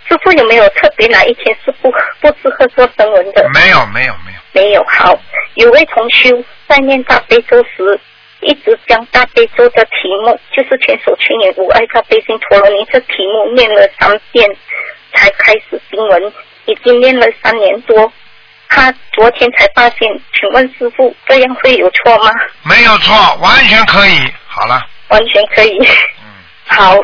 [0.08, 1.88] 师傅有没有特别哪一天是不
[2.20, 3.48] 不适合做声文的？
[3.54, 4.38] 没有，没有，没有。
[4.52, 4.84] 没有。
[4.88, 5.16] 好，
[5.54, 8.00] 有位同修在念大悲咒时。
[8.40, 9.90] 一直将大悲咒的题
[10.22, 14.46] 目，就是全手全眼无碍大悲心陀罗尼这题目念了三遍，
[15.14, 16.30] 才开始经文，
[16.66, 18.12] 已经念了三年多。
[18.68, 20.00] 他昨天才发现，
[20.34, 22.32] 请问师傅这样会有错吗？
[22.62, 24.32] 没有错，完全可以。
[24.46, 24.80] 好了。
[25.08, 25.78] 完全可以。
[26.22, 26.32] 嗯。
[26.66, 26.96] 好，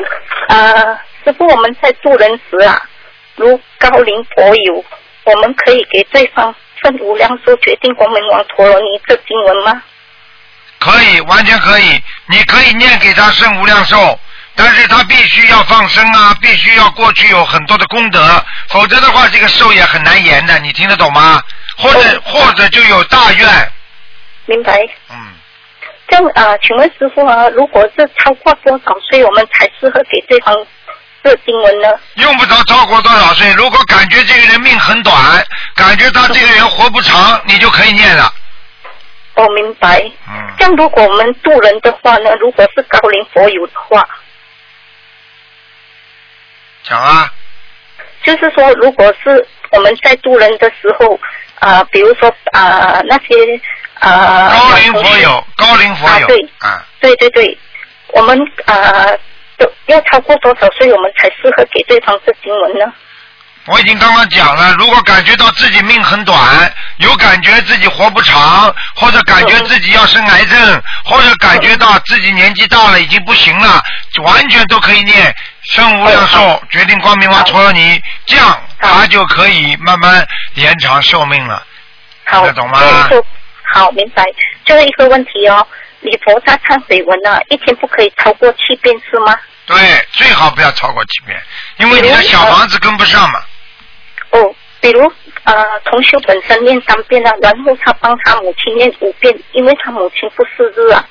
[0.49, 2.81] 呃，师傅我们在渡人时啊，
[3.35, 4.83] 如高龄佛友，
[5.23, 9.81] 我们可以给对方圣无量寿决定光明王陀罗尼这经文吗？
[10.79, 12.01] 可以，完全可以。
[12.27, 14.19] 你可以念给他圣无量寿，
[14.63, 20.59] 但是他必须要放生啊，必须要过去有很多的功德，否则的话，这个寿也很难延的。
[20.59, 21.41] 你听得懂吗？
[21.75, 23.71] 或者或者就有大愿。
[24.45, 24.79] 明白。
[25.09, 25.17] 嗯。
[26.07, 30.55] 这样啊，请问师傅啊，如果是超过多少岁，我们才适合给对方
[31.23, 31.87] 这经文呢？
[32.15, 35.43] 用不着超过多少岁，如果感觉这个人命很短，
[35.75, 38.31] 感觉他这个人活不长，你就可以念了。
[39.33, 39.99] 我明白。
[40.27, 40.53] 嗯。
[40.59, 42.29] 像如果我们渡人的话呢？
[42.39, 44.07] 如果是高龄佛友的话，
[46.83, 47.31] 讲啊。
[48.23, 51.19] 就是说，如果是我们在渡人的时候，
[51.59, 53.35] 啊，比如说啊，那些
[53.95, 54.49] 啊。
[54.49, 56.25] 高龄佛友，高龄佛友。
[56.25, 56.49] 啊，对。
[56.59, 56.85] 啊。
[56.99, 57.57] 对对对，
[58.09, 59.07] 我们啊，
[59.57, 62.93] 都要超过多少岁，我们才适合给对方这经文呢？
[63.67, 73.81] 我已经刚刚讲了，如果感觉到自己命很短，有感觉自己活不长，或者感觉自己要生癌症， 或者感觉到自己年纪大了已经不行了，
[74.23, 81.63] 完全都可以念生无量寿决定光明王陀罗尼，这样他就可以慢慢延长寿命了。
[82.29, 82.79] 听得懂吗？
[83.73, 84.23] 好，明白。
[84.65, 85.65] 最后一个问题哦，
[85.99, 89.37] 你菩萨忏悔文呢，一天不可以超过七遍是吗？
[89.67, 89.77] 对，
[90.11, 91.39] 最好不要超过七遍，
[91.77, 93.39] 因为你的小房子跟不上嘛。
[94.81, 95.11] 哦，比如
[95.43, 101.07] 呃，同修本身念三遍了，然后他帮他母亲念五遍，因为他母亲不识字啊，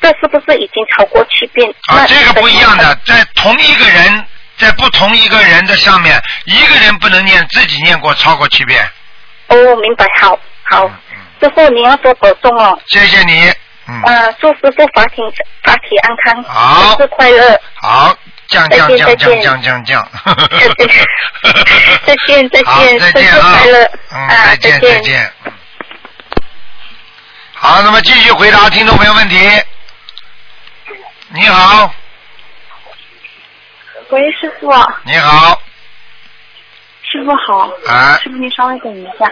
[0.00, 1.72] 这是不是已经超过七遍？
[1.86, 4.24] 啊，这个不一样的，在同一个人，
[4.56, 8.82] 在不同一个人的上面，一个人不能念，自己念过超过七遍。
[9.48, 10.90] 哦，明白，好，好，
[11.40, 12.78] 师傅你要多保重哦。
[12.86, 13.52] 谢谢你。
[13.88, 14.02] 嗯。
[14.02, 15.22] 啊，祝师傅法体
[15.62, 17.60] 法体安康，好，生日快乐。
[17.74, 18.16] 好。
[18.52, 20.08] 降降降降降降降，
[22.04, 23.58] 再见再见，再见啊！
[24.10, 25.32] 嗯，再见再见。
[27.54, 29.38] 好，那么继续回答听众朋友问题。
[31.30, 31.90] 你好。
[34.10, 34.70] 喂，师傅。
[35.04, 35.58] 你好。
[37.04, 37.70] 师傅好。
[37.86, 38.18] 啊。
[38.22, 39.26] 师傅，您稍微等一下。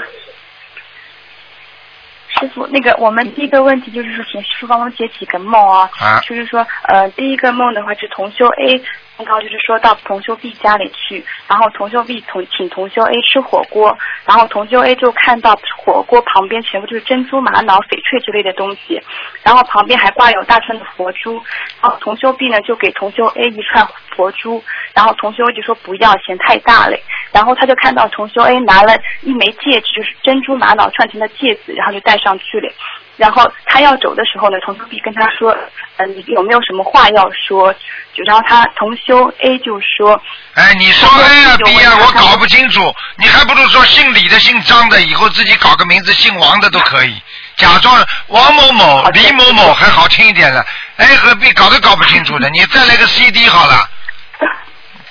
[2.39, 5.91] 师傅，那个我们第一个问题就是说，请师傅帮忙解几个梦啊。
[5.99, 6.21] 啊。
[6.21, 8.83] 就是说，呃，第一个梦的话是同修 A。
[9.25, 13.97] 就是说到同修 B 家里去，然后同修 B 同请同修 A 吃火锅，
[14.27, 19.01] 然后同修 A 就看到火锅旁边全部就是珍珠玛瑙、翡翠之类的东西，
[19.43, 21.43] 然后旁边还挂有大串的佛珠，
[21.81, 24.63] 然后同修 B 呢就给同修 A 一串佛珠，
[24.95, 26.97] 然后同修 A 就说不要，嫌太大了，
[27.33, 32.73] 然后他就看到同修 A 拿了一枚戒指，就是珍珠玛瑙串成的戒指，然后就戴上去了。
[33.21, 35.55] 然后他要走的时候呢，同修 B 跟他说
[35.99, 37.71] ：“呃，你有没有什么话要说？”
[38.17, 40.19] 就然后他同修 A 就说
[40.57, 42.81] ：“哎，你说 A 啊 B 啊，我搞不清楚。
[43.17, 47.23] 你还不如说姓李的、姓张的，以后自己搞个名字姓王的都可以，
[47.57, 47.95] 假装
[48.29, 50.65] 王某某、李某某还好听一点的。
[50.97, 53.87] A 和 B 搞都搞不清楚的，你再来个 C D 好了，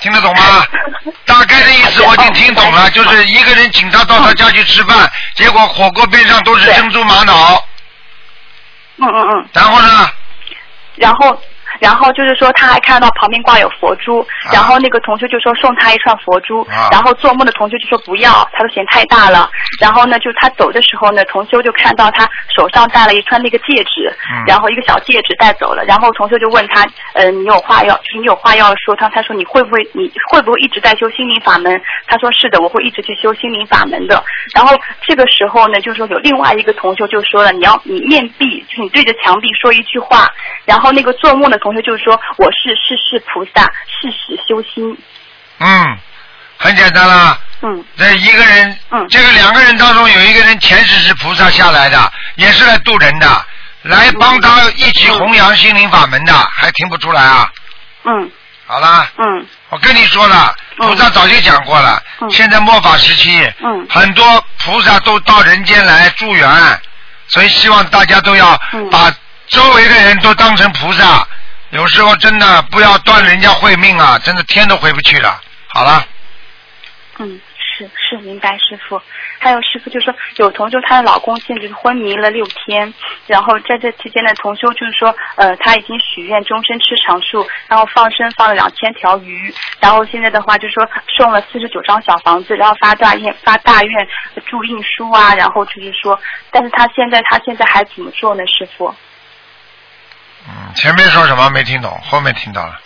[0.01, 0.65] 听得懂吗？
[1.25, 7.63] 大概的意思我已经听懂了，就是一个人请他到他家去吃饭，结果火锅边上都是珍珠玛瑙。”
[8.99, 9.49] 嗯嗯嗯。
[9.53, 10.09] 然后呢？
[10.95, 11.41] 然后，
[11.79, 19.49] 然后就是说他还看到旁边挂有佛珠，然后那个同修就说送他一串佛珠，啊然后做梦的同修就说不要，他说嫌太大了。
[19.79, 25.83] 然后呢，就他走的时候呢，同修就看到他手上戴了一串那个戒指，嗯然后一个小戒指带走了。
[25.85, 31.81] 然后同修就问他，呃，你有话要，就是你有话要说，他他说你会不会你会不会一直在修心灵法门？
[32.07, 34.21] 他说是的，我会一直去修心灵法门的。
[34.53, 40.27] 然后这个时候呢，就是说有另外一个同修就说了，你要你面壁，就是你对着墙壁说一句话。
[40.65, 44.97] 然后那个做梦的同学就说，我是世世菩萨，世世修心。
[45.59, 45.97] 嗯，
[46.57, 47.37] 很简单啦。
[47.61, 47.83] 嗯。
[47.97, 53.45] 这一个人，嗯，这个两个人当中有一个人前世是菩萨下来的，也是来渡人的，
[53.83, 57.49] 来帮他一起弘扬心灵法门的，还听不出来啊？
[58.05, 58.31] 嗯。
[58.65, 59.09] 好啦。
[59.17, 59.45] 嗯。
[59.69, 66.81] 我跟你说了，菩萨早就讲过了，现在末法时期，嗯，很多菩萨都到人间来助缘，
[67.27, 69.13] 所以希望大家都要嗯把
[69.47, 71.27] 周围的人都当成菩萨。
[71.71, 75.39] 有时候真的不要断人家慧命啊，真的天都回不去了。
[75.67, 76.03] 好了，
[77.19, 78.99] 嗯，是是，明白师傅。
[79.41, 82.91] 还有师傅就说，有同修她的老公现在就是昏迷了六天，
[83.27, 94.07] 然后在这期间呢，同修就是说，呃，他已经许愿终身吃长素，然后放生放了两千条鱼，然后现在的话就是说送了四十九张小房子，然后发大愿发大愿
[94.45, 96.19] 注印书啊，然后就是说，
[96.51, 98.93] 但是他现在他现在还怎么做呢，师傅？
[100.47, 102.79] 嗯，前面说什么没听懂，后面听到了。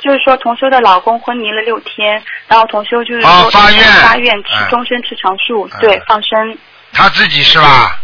[0.00, 6.56] 就是说，同修的老公昏迷了六天，然后同修就是说、哦发愿发愿吃嗯终身吃长素，对，放生。
[6.92, 7.98] 他自己是吧？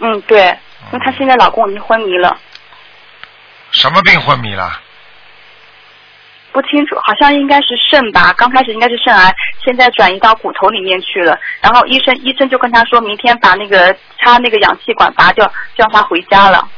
[0.00, 0.46] 嗯，对，
[0.92, 2.36] 因为她现在老公已经昏迷了，
[3.70, 4.80] 什么病昏迷了？
[6.52, 9.32] 不清楚，好像应该是肾吧，刚开始应该是肾癌，
[9.64, 11.38] 现在转移到骨头里面去了。
[11.60, 15.46] 然后医生医生就跟他说明天把那个插那个氧气管拔掉，
[15.76, 16.68] 就让他回家了。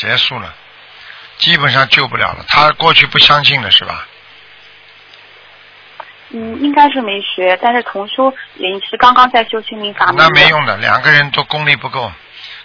[0.00, 0.54] 嗯，结束了，
[1.38, 2.44] 基本上救不了了。
[2.48, 4.06] 他过去不相信的是吧？
[6.30, 10.16] 嗯，应该是没学，但是同修也是刚刚在修心灵法门。
[10.16, 12.12] 那没用的，两个人都功力不够，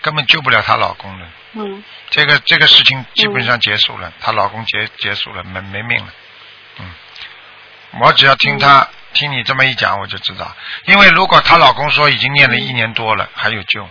[0.01, 1.25] 根本救不了她老公的。
[1.57, 6.13] 嗯这个这个事情基本上结束了，她、老公结结束了，没没命了。
[6.79, 6.93] 嗯，
[8.01, 10.55] 我只要听她、听你这么一讲，我就知道，
[10.85, 13.89] 因为如果她老公说已经念了一年多了，还有救。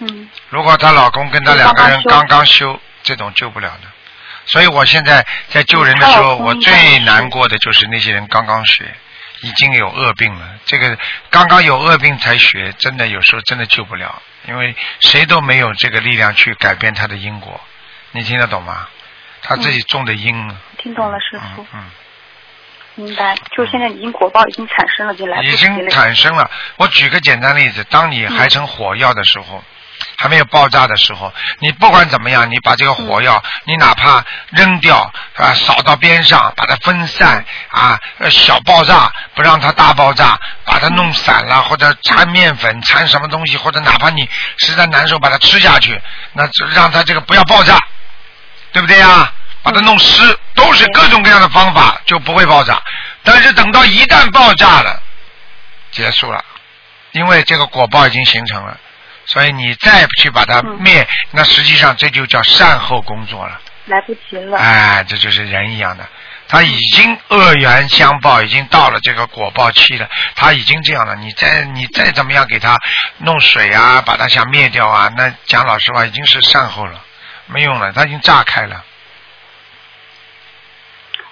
[0.00, 3.88] 嗯如果她老公跟她两个人刚刚刚修，这种救不了的。
[4.46, 8.84] 所以我现在在救人的时候，我最难过的就是那些人刚刚学，
[9.42, 10.48] 已经有恶病了。
[10.64, 10.98] 这个
[11.30, 17.60] 刚刚有恶病才学，真的有时候真的救不了，因为谁都没有这个力量去改变他的因果。
[18.12, 18.88] 你听得懂吗？
[19.42, 20.56] 他自己种的因。
[20.78, 21.66] 听懂了，师傅。
[21.72, 21.90] 嗯。
[22.96, 25.88] 明白，就是现在已经果报已经产生了，就来不及已经。
[25.90, 26.50] 产生了。
[26.76, 29.62] 我举个简单例子，当你还成火药的时候，
[30.16, 37.98] 还没有爆炸的时候，你不管怎么样，你把这个火药，你哪怕扔掉啊，扫到边上，把它分散啊，
[38.30, 44.28] 小爆炸，不让它大爆炸，把它弄散了，或者掺面粉，掺什么东西，或者哪怕你
[44.58, 46.00] 实在难受，把它吃下去，
[46.32, 47.78] 那就让它这个不要爆炸，
[48.72, 49.32] 对不对呀？
[49.62, 52.80] 把它弄湿，都是各种各样的方法，就不会爆炸。
[53.22, 55.02] 但是等到一旦爆炸了，
[55.90, 56.42] 结束了，
[57.12, 58.78] 因为这个果报已经形成了，
[59.32, 63.60] 所以你再去把它灭，那实际上这就叫善后工作了。
[63.86, 64.58] 来不及了。
[64.58, 66.08] 哎，这就是人一样的，
[66.48, 71.14] 他已经恶缘相报，已经到了这个果报期了，他已经这样了。
[71.16, 72.76] 你再你再怎么样给他
[73.18, 77.00] 弄水啊，把他想灭掉啊，那讲老实话已经是善后了，
[77.46, 78.84] 没用了，他已经炸开了。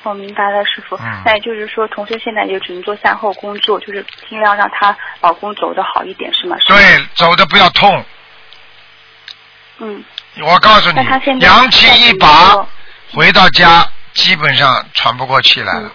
[0.08, 0.96] 我明白了，师傅。
[0.96, 6.56] 嗯那也就是说，同学现在也只能做善后工作，就是尽量让她老公走得好一点，是吗？
[6.66, 6.76] 对，
[7.14, 8.04] 走的不要痛。
[9.78, 10.04] 嗯。
[10.40, 12.54] 我告诉你阳气一拔，
[13.12, 15.92] 回到家基本上喘不过气来嗯了，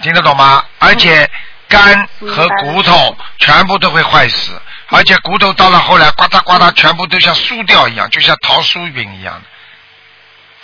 [0.00, 0.64] 听得懂吗？
[0.78, 1.28] 而且
[1.68, 4.58] 肝和骨头全部都会坏死，
[4.88, 9.42] 而且骨头到了后来呱嗒呱嗒，全部都像酥掉一样，就像桃酥饼一样的。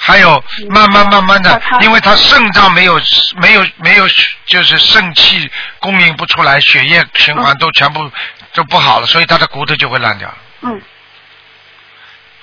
[0.06, 2.94] 还有慢慢慢慢的，因为他肾脏没有
[3.38, 4.06] 没有没有，
[4.46, 5.50] 就是肾气
[5.80, 8.08] 供应不出来，血液循环都全部
[8.52, 10.80] 都不好了，所以他的骨头就会烂掉，嗯，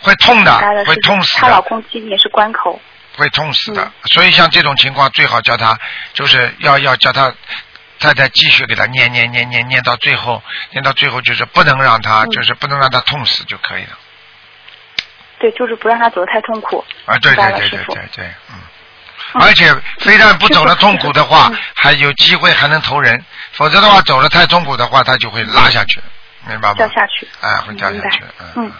[0.01, 2.81] 会痛的会痛死的，她老公今年是关口。
[3.15, 3.89] 会痛死的。
[4.11, 5.79] 所以像这种情况，最好叫他
[6.13, 7.33] 就是要要叫他
[7.97, 13.97] 太太继续给他念念念念念到最后，念到最后就是不能让他就是不能让他痛死就可以了。
[15.43, 16.81] 对，就是不让他走得太痛苦。
[17.05, 17.79] 啊，对对对对。
[17.87, 18.55] 对对，嗯。
[19.41, 23.21] 而且非但不走了痛苦的话，还有机会还能投人，
[23.51, 25.99] 否则的话走了太痛苦的话，他就会拉下去，
[26.47, 26.75] 明白吗？
[26.75, 27.27] 掉下去。
[27.41, 28.67] 哎，会掉下去，嗯。
[28.67, 28.71] 嗯，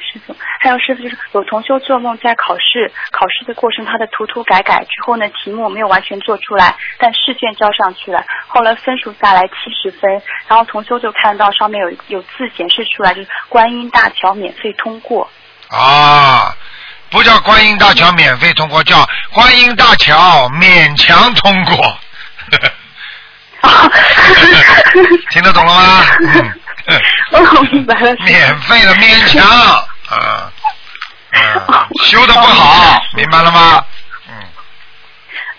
[0.00, 0.34] 师傅。
[0.60, 10.10] 还有师傅就是有同修做梦在考试，考试的过程他的涂涂改改之后呢，题目没有完全做出来，但试卷交上去了，后来分数下来七十分，
[10.46, 15.28] 然后同修就看到上面有有字显示出来，就是观音大桥免费通过。
[15.68, 16.54] 啊，
[17.10, 21.98] 不叫观音大桥免费通过，叫观音大桥勉强通过。
[25.30, 26.04] 听得懂了吗？
[26.86, 27.00] 嗯，
[27.32, 28.14] 哦，明白了。
[28.24, 30.50] 免费的勉强，啊，
[31.34, 31.60] 嗯，
[32.04, 33.84] 修的不好，明白了吗？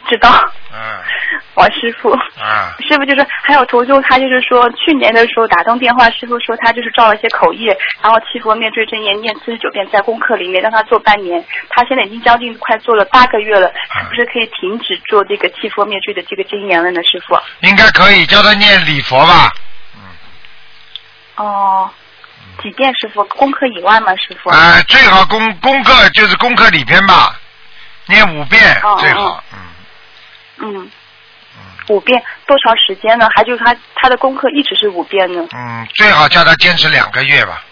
[0.09, 0.29] 知道。
[0.73, 0.79] 嗯。
[1.55, 2.11] 王师傅。
[2.11, 2.75] 啊。
[2.87, 11.43] 师傅就是还有同修，他就是说去年的时候打通电话，师傅说他就是照了一些口业，然后七佛灭罪真言念四十九遍在功课里面，让他做半年。
[11.69, 17.01] 他现在已经将近快做了八个月了，是不是可以停止做这个七佛灭罪的这个真言了呢？
[17.03, 17.37] 师傅。
[17.61, 19.49] 应该可以，叫他念礼佛吧。
[21.35, 21.89] 哦。
[22.61, 23.23] 几遍师傅？
[23.23, 24.13] 功课以外吗？
[24.17, 24.49] 师傅？
[24.49, 27.39] 哎，最好功功课就是功课里边吧，
[28.05, 28.61] 念五遍
[28.99, 29.41] 最好。
[29.53, 29.59] 嗯，
[31.89, 33.27] 五遍多长时间呢？
[33.35, 35.47] 还就是他他的功课一直是五遍呢？
[35.53, 37.63] 嗯，最好叫他坚持两个月吧。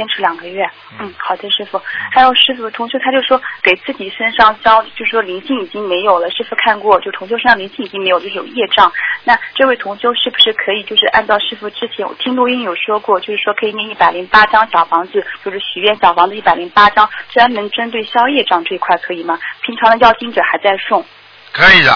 [0.00, 0.64] 坚持两个月。
[0.98, 1.78] 嗯，好的，师傅。
[2.10, 6.30] 还有师傅，同学他就说给自己身上消，就是说灵性已经没有了。
[6.30, 8.90] 师傅看过，就同修身上灵性已经没有，就是有业障。
[9.24, 19.38] 那这位同修是不是可以，就是按照师傅之前我听录音有说过，就是说可以念一百零八张小房子，就是许愿小房子一百零八张，专门针对消业障这一块可以吗？
[19.60, 21.04] 平常的要经者还在送。
[21.52, 21.92] 可以的，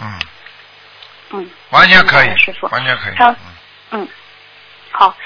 [0.00, 0.06] 嗯。
[1.30, 1.50] 嗯。
[1.70, 2.68] 完全可以，师傅。
[2.68, 3.14] 完全可以。
[3.16, 3.34] 还有，
[3.90, 4.08] 嗯，
[4.92, 5.16] 好。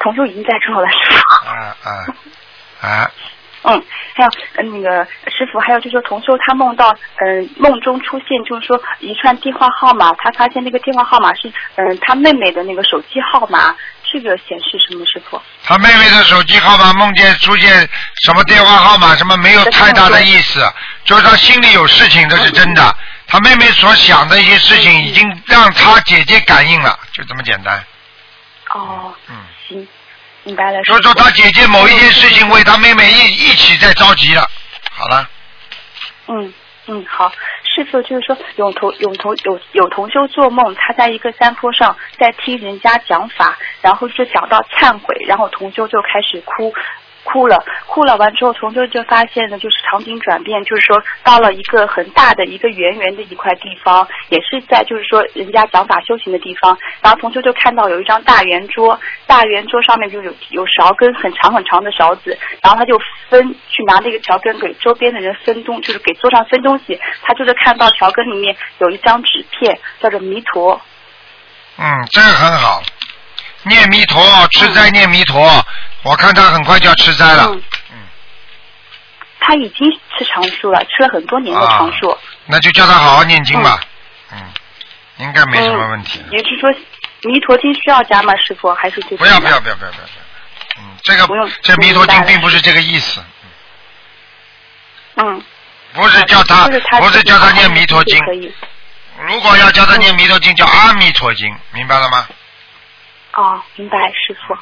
[0.00, 1.48] 同修已经在做了，师傅。
[1.48, 3.10] 啊啊啊！
[3.66, 3.82] 嗯，
[4.14, 4.30] 还有
[4.70, 15.02] 那个师傅，还有就是说同修他梦到，嗯，梦中出现就是说一串电话号码，他发现那个电话号码是嗯他妹妹的那个手机号码，这个显示什么？
[15.06, 15.40] 师傅？
[15.62, 17.88] 他妹妹的手机号码梦见出现
[18.22, 20.60] 什么电话号码，什么没有太大的意思，
[21.04, 22.94] 就是他心里有事情，这是真的。
[23.26, 27.82] 他妹妹所想的一些事情，已经让他姐姐感应了，就这么简单。
[28.74, 29.14] 哦。
[29.30, 29.36] 嗯。
[29.68, 29.88] 行，
[30.44, 30.82] 明白了。
[30.84, 34.48] 所以说，他姐姐某一件事情为他妹妹一一起在着急了。
[34.90, 35.28] 好了。
[36.28, 36.52] 嗯
[36.86, 37.32] 嗯，好。
[37.74, 46.72] 师傅就是说，有同有同有有同修做梦，他在一个山坡上在听人家讲法，然后就讲到忏悔，然后同修就开始哭。
[47.24, 56.78] 哭了，哭了完之后，从这就发现呢，就是场景转变，就是说到了一个很大的一个圆圆的一块地方，也是在就是说人家讲法修行的地方。
[57.00, 67.00] 然后同修就看到有一张大圆桌，大圆桌上面就有有勺跟很长很长的勺子，然后他就分去拿那个勺根给周边的人分东，就是给桌上分东西。
[67.22, 70.80] 他就是看到勺根里面有一张纸片，叫做弥陀。
[71.78, 72.82] 嗯，这个很好，
[73.62, 74.22] 念弥陀，
[74.52, 75.42] 吃斋念弥陀。
[76.04, 77.50] 我看他很快就要吃斋了。
[77.90, 77.98] 嗯。
[79.40, 82.16] 他已经吃长寿了，吃了很多年的长寿。
[82.46, 83.80] 那就叫他好好念经吧。
[84.32, 84.38] 嗯。
[85.16, 86.22] 应该没什么问题。
[86.30, 86.70] 也就是说，
[87.22, 88.72] 弥陀经需要加吗，师傅？
[88.74, 90.04] 还是就不要不要不要不要不要。
[90.78, 91.26] 嗯，这个
[91.62, 93.22] 这弥陀经并不是这个意思。
[95.16, 95.42] 嗯。
[95.92, 98.20] 不是叫他，不是叫他念弥陀经。
[99.28, 102.26] 如果要叫他念弥陀经，叫阿弥陀经，明白了吗？
[103.34, 104.56] 哦，明白，师傅。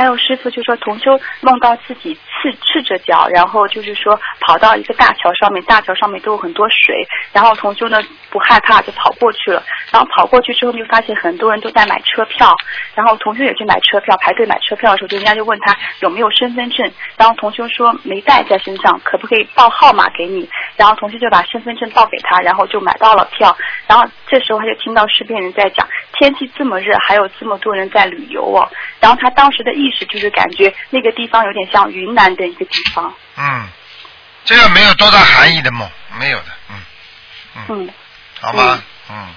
[0.00, 12.56] 还有师傅就说同修梦到自己赤赤着脚，然后就是说跑到一个大桥上面，大桥上面都有很多水，然后同修呢不害怕就跑过去了，然后跑过去之后就发现很多人都在买车票，
[12.94, 20.48] 然后同修也去买车票，排队买车票的时候，就人家就问他有没有身份证，然后同修说没带在身上，可不可以报号码给你？
[20.78, 23.54] 然后同修就把身份证报给他，然后就买到了票，
[23.86, 28.66] 然后这时候他就听到身边人在讲天气这么热，还有这么多人在旅游哦，
[29.00, 33.12] 然后他当时的意识就是感觉那个地方有点像云南的一个地方。
[33.36, 33.68] 嗯，
[34.44, 35.88] 这个没有多大含义的梦，
[36.18, 37.90] 没有的，嗯嗯，
[38.40, 38.82] 好吧？
[39.10, 39.28] 嗯，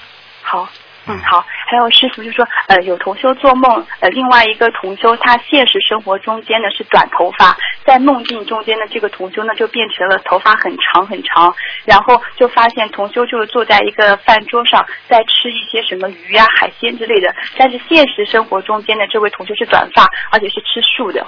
[0.42, 0.70] 好。
[1.06, 1.46] 嗯，好。
[1.66, 11.54] 还有师傅就说，呃，有同修做梦，呃，另外一个同修他现实生活中间呢是短头发，在梦境中间的这个同修呢就变成了头发很长很长，
[11.86, 21.26] 然后就发现同修就是坐在一个饭桌上在吃一些什么鱼啊、海鲜之类的，但是现实生活中间的这位同修是短发，而且是吃素的。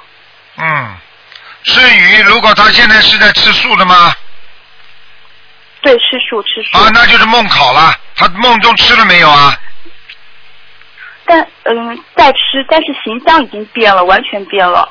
[0.58, 0.96] 嗯，
[1.64, 4.14] 吃鱼，如果他现在是在吃素的吗？
[5.86, 6.80] 对，吃素吃素。
[6.80, 7.94] 啊，那就是梦考了。
[8.16, 9.56] 他梦中吃了没有啊？
[11.26, 14.90] 但嗯，在吃，但是形象已经变了，完全变了。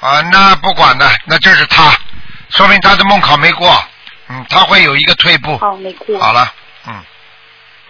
[0.00, 1.96] 啊，那不管的，那就是他，
[2.50, 3.72] 说明他的梦考没过。
[4.28, 5.56] 嗯，他会有一个退步。
[5.60, 6.18] 哦，没过。
[6.18, 6.52] 好了，
[6.88, 7.04] 嗯。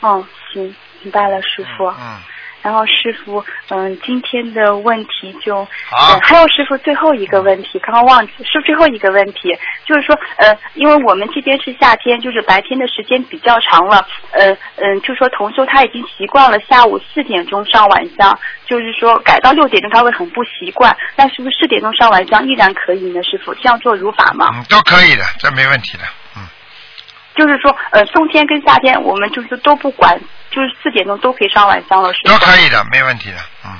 [0.01, 1.87] 哦，行，明白了，师傅。
[1.87, 2.21] 嗯。
[2.65, 9.55] 然后师傅，嗯，今天的问题就，好呃还有师傅最后一个问题，刚刚忘记是最后一个问题，
[9.85, 23.23] 就是说，呃，因为我们这边是夏天，就是白天的时间比较长了，呃，嗯、就说同修他已经习惯了下午四点钟上晚香，就是说改到六点钟他会很不习惯，那是不是四点钟上晚香依然可以呢？
[23.23, 24.49] 师傅这样做如法吗？
[24.55, 26.05] 嗯，都可以的，这没问题的。
[27.37, 30.19] 就是说，呃，冬天跟夏天我们就是都不管，
[30.51, 32.33] 就是四点钟都可以上晚香了，是吧？
[32.33, 33.39] 都可以的，没问题的。
[33.65, 33.73] 嗯，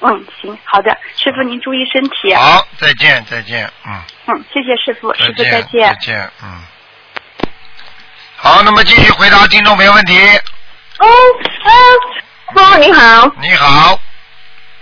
[0.00, 2.34] 嗯，行，好的，师傅您注意身体。
[2.34, 5.88] 好，再见，再见，嗯，嗯，谢谢师傅，师傅见，再见。
[5.88, 6.62] 再见，嗯。
[8.36, 10.18] 好，那么继续回答听众朋友问题。
[10.98, 11.70] 哦，哦，
[12.52, 13.32] 师傅你好。
[13.40, 13.98] 你好。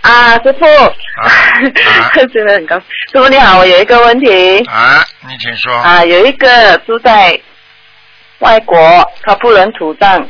[0.02, 0.66] 啊，师傅。
[0.66, 1.30] 啊
[2.32, 2.86] 真的很高兴。
[3.12, 4.58] 师傅你好，我有一个问题。
[4.64, 5.72] 啊，你请说。
[5.72, 7.40] 啊，有一个住在
[8.42, 8.78] 外国，
[9.24, 10.20] 他不能土葬。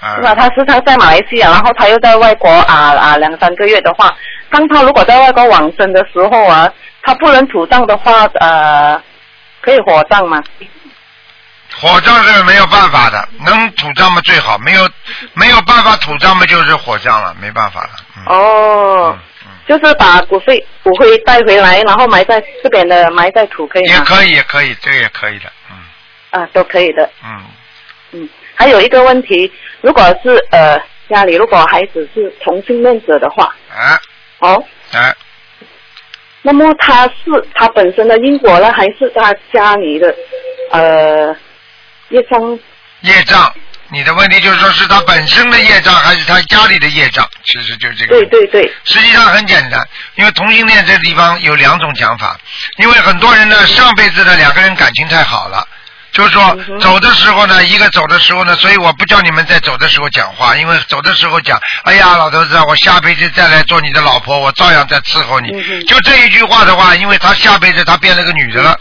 [0.00, 0.34] 啊是吧？
[0.34, 4.14] 他时常在马来西亚，然后他又在外国啊啊两三个月的话，
[4.50, 6.70] 当他如果在外国往生的时候啊，
[7.02, 9.00] 他不能土葬的话，呃，
[9.62, 10.42] 可以火葬吗？
[11.80, 14.86] 火葬是没有办法的，能土葬嘛最好，没有
[15.32, 17.90] 没有办法土葬嘛就是火葬了，没办法了。
[18.26, 19.16] 哦，
[19.66, 23.94] 就是把骨灰骨灰带回来，然后埋在这边的埋在土可以吗？
[23.94, 25.50] 也可以，也可以，这个也可以的。
[26.34, 27.08] 啊，都可以的。
[27.24, 27.44] 嗯。
[28.12, 30.78] 嗯，还有一个问题，如果是呃
[31.08, 34.00] 家里如果孩子是同性恋者的话，啊
[34.38, 35.14] 哦，啊，
[36.42, 37.12] 那么他是
[37.54, 40.14] 他本身的因果呢，还是他家里的
[40.70, 41.34] 呃
[42.10, 42.58] 业障？
[43.00, 43.52] 业障，
[43.90, 47.28] 你的问题就是说是他本身的业障还是他家里的业障？
[47.44, 48.16] 其实就是这个。
[48.16, 48.72] 对对对。
[48.84, 52.38] 实际上很简单，因为同性恋这地方有两种讲法，
[52.76, 55.66] 因为很多人呢上辈子的两个人感情太好了。
[56.14, 65.50] 就是说，走的时候呢，一个走的时候呢，所以我不叫你们在走的时候讲话，因为走的时候讲，哎呀，老头子，我下辈子再来做你的老婆，我照样在伺候你。
[65.82, 68.78] 就这一句话的话，因为他下辈子他变了个女的了，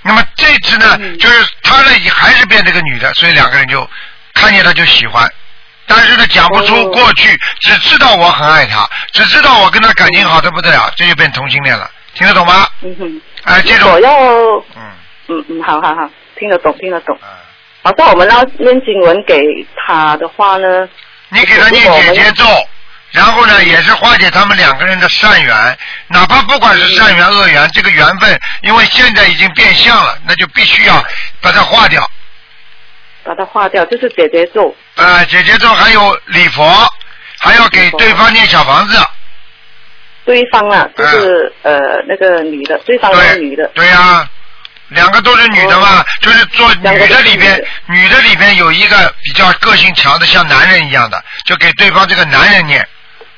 [0.00, 3.86] 那么这次呢，就是他呢也还是变这个女的，所以两个人就
[4.32, 5.30] 看见他就喜欢，
[5.86, 12.66] 但是呢讲不出过去，只知道我很爱他，只知道我跟他感情好的不得了，这就变同性恋了，听得懂吗？
[12.80, 13.20] 嗯哼。
[13.42, 14.10] 哎，这种我要
[14.74, 14.90] 嗯。
[15.32, 16.10] 嗯嗯，好好好，
[16.40, 17.16] 听得懂听得懂。
[17.22, 17.28] 嗯
[17.82, 19.40] 好像我们要念经文给
[19.74, 20.86] 他的话呢，
[21.30, 22.44] 你给他念姐姐咒，
[23.10, 25.78] 然后呢，也是化解他们两个人的善缘，
[26.08, 31.02] 哪怕不管是善缘恶缘，这个缘分，因为现在已经变相了，那就必须要
[31.40, 32.06] 把它化掉。
[33.24, 34.76] 把它化掉，就是姐姐咒。
[34.96, 36.62] 呃，姐姐咒还有礼佛，
[37.38, 38.98] 还要给对方念小房子。
[40.26, 43.66] 对方啊，就是、呃那个女的，对方是女的。
[43.68, 44.28] 对呀、
[44.90, 52.86] 两个都是女的嘛，就是做女的里边，女的里边有一个比较个性强的，像男人一样的，就给对方这个男人念，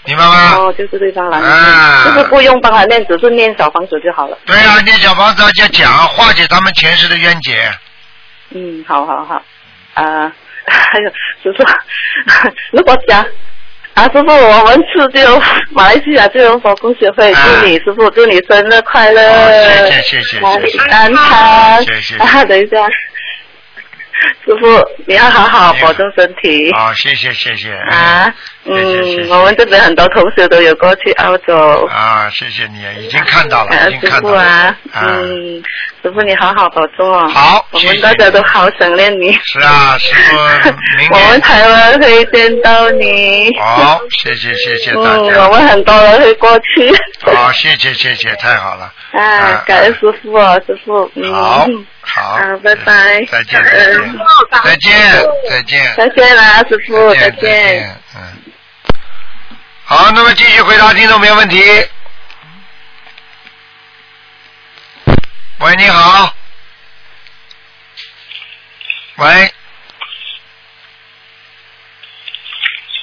[0.04, 0.54] 明白吗？
[0.56, 4.38] 哦，就是对方男人，啊就是不用帮他念，只是念小房子就好了。
[4.46, 7.70] 对啊、念小房子而且讲化解他们前世的冤结。
[8.54, 9.42] 嗯，好好好，
[9.94, 10.32] 啊，
[10.66, 11.10] 还有
[11.42, 11.66] 就是，
[12.72, 13.24] 如果讲
[13.94, 22.88] 啊，师傅，我们是就马来西亚自由佛公协会，祝你师傅祝你生日快乐，哦谢谢谢谢谢谢安康，谢谢 啊，等一下，
[24.46, 24.66] 师傅
[25.06, 26.72] 你要好好保重身体。
[26.72, 27.74] 好，谢谢谢谢。
[27.74, 28.34] 啊，
[28.64, 31.84] 嗯，我们这边很多同学都有过去澳洲。
[31.90, 34.40] 啊，谢谢你，已经看到了，啊，已经师傅看到了。
[34.40, 35.62] 啊，嗯，
[36.02, 37.28] 师傅你好好保重哦。
[37.28, 39.32] 好我们大家都好想念你。
[39.32, 40.36] 是啊，师傅，
[40.98, 43.50] 明我们台湾会见到你。
[43.58, 45.48] 好，谢谢谢谢大嗯，家。
[45.48, 46.94] 我们很多人会过去。
[47.34, 48.92] 好，谢谢谢谢，太好了。
[49.12, 51.10] 啊，感恩师傅哦，师傅。
[51.16, 51.32] 嗯。
[51.32, 51.66] 好，
[52.02, 52.22] 好。
[52.36, 53.18] 啊，拜拜。
[53.30, 54.18] 再见再见嗯
[54.62, 54.92] 再见
[55.50, 55.94] 再见。
[55.96, 57.96] 再见啦，师傅，再再见。
[58.14, 58.51] 嗯。
[59.92, 61.62] 好，那么继续回答听众朋友问题。
[65.58, 66.34] 喂，你好。
[69.16, 69.52] 喂。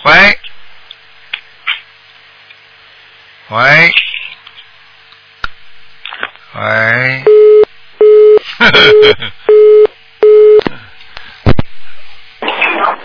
[0.01, 0.39] 喂。
[3.49, 3.91] 喂。
[6.55, 7.23] 喂。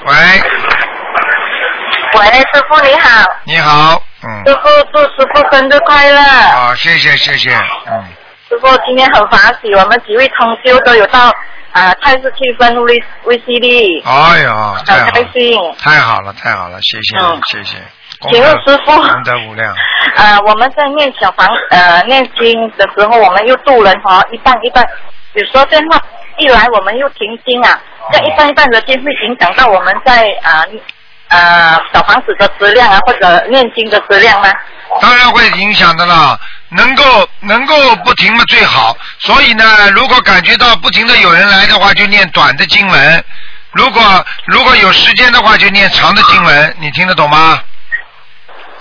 [0.06, 0.14] 喂，
[2.16, 6.20] 喂，师傅你好，你好，嗯，师傅祝师傅生日快乐。
[6.20, 7.50] 好，谢谢谢谢，
[7.90, 8.04] 嗯，
[8.48, 11.26] 师傅今天很欢喜，我们几位同修都有到
[11.72, 14.74] 啊菜市去分威威西利，哎呀，好，
[15.12, 15.58] 开心。
[15.78, 17.40] 太好了，太好了，谢谢嗯。
[17.50, 17.78] 谢谢，
[18.30, 18.92] 请问师傅。
[18.96, 19.74] 功德无量，
[20.16, 24.84] 呃，我们在念小房呃念经的时候，我们又渡人哈、一半一半，
[25.32, 26.00] 有时候电话
[26.38, 27.80] 一来我们又停经啊，
[28.12, 30.68] 这一半一半的经会影响到我们在啊呃
[31.34, 34.48] 呃小房子的质量啊，或者念经的质量吗？
[35.00, 36.38] 当然会影响的啦。
[36.70, 37.74] 能够能够
[38.04, 38.96] 不停的最好。
[39.20, 43.20] 所以呢，如果感觉到不停的有人来的话，就念短的经文；
[43.72, 46.76] 如果如果有时间的话，就念长的经文。
[46.80, 47.60] 你听得懂吗？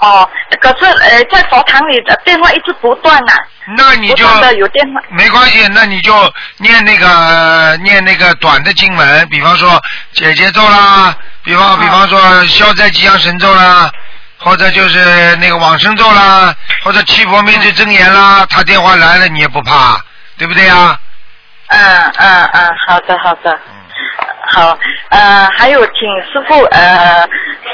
[0.03, 3.33] 哦，可是呃，在佛堂里的电话一直不断呐、
[3.77, 4.25] 那你就
[4.57, 5.01] 有电话。
[5.09, 6.13] 没关系，那你就
[6.57, 9.81] 念那个念那个短的经文，比方说
[10.11, 13.89] 姐姐咒啦，比方比方说消灾吉祥神咒啦，
[14.39, 16.53] 或者就是那个往生咒啦，
[16.83, 18.45] 或者七佛灭罪真言啦。
[18.49, 19.97] 他电话来了你也不怕，
[20.37, 20.99] 对不对呀？
[21.69, 23.57] 嗯嗯嗯，好的好的。
[24.45, 24.77] 好，
[25.09, 25.93] 呃，还有请
[26.31, 27.27] 师傅，呃，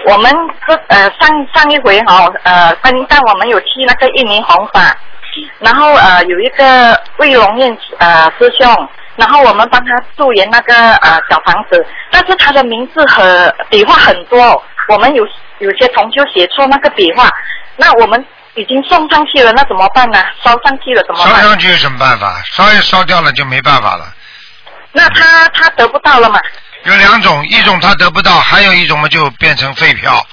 [0.05, 0.31] 我们
[0.67, 4.95] 这呃上上一回哈，呃，观音诞我们有去那个印尼弘法，
[5.59, 15.27] 然后呃有一个魏龙燕呃师兄，然后我们帮他助缘那个呃小房子，但是他的名字和笔画很多，我们有
[15.57, 17.29] 有些同修写错那个笔画，
[17.77, 18.23] 那我们
[18.53, 20.23] 已经送上去了，那怎么办呢？
[20.43, 21.35] 烧上去了怎么办？
[21.35, 22.41] 烧上去有什么办法？
[22.45, 24.05] 烧也烧掉了就没办法了。
[24.91, 26.39] 那他他得不到了嘛？
[26.83, 30.25] 有两种，一种他得不到，还有一种嘛就变成废票，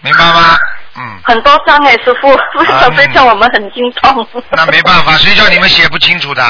[0.00, 0.56] 明白吗？
[0.96, 2.28] 嗯，很多张哎，师傅，
[2.58, 4.26] 为什么叫我们很心痛？
[4.50, 6.42] 那没办法，谁叫你们写不清楚的？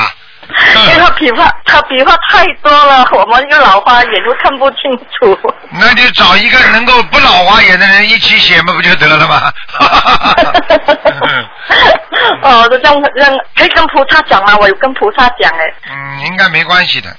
[0.74, 4.80] 因为他笔画，他笔画太多了，我们一个老花眼都看不清
[5.12, 5.38] 楚。
[5.70, 9.52] 那就找一个能够不老花眼的人一起写嘛，不就得了吗？
[12.42, 14.56] 哦，这样让可以跟菩萨讲吗？
[14.58, 15.72] 我有跟菩萨讲哎。
[15.88, 17.14] 嗯，应该没关系的，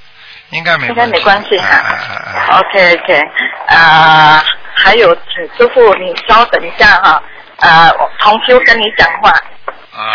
[0.52, 1.68] 应该没应该没关系哈。
[1.68, 3.22] 啊 OK OK，
[3.68, 4.44] 啊，
[4.76, 7.22] 还有，请师傅你稍等一下哈，
[7.60, 9.30] 呃，我同修跟你讲话。
[9.30, 10.14] 啊。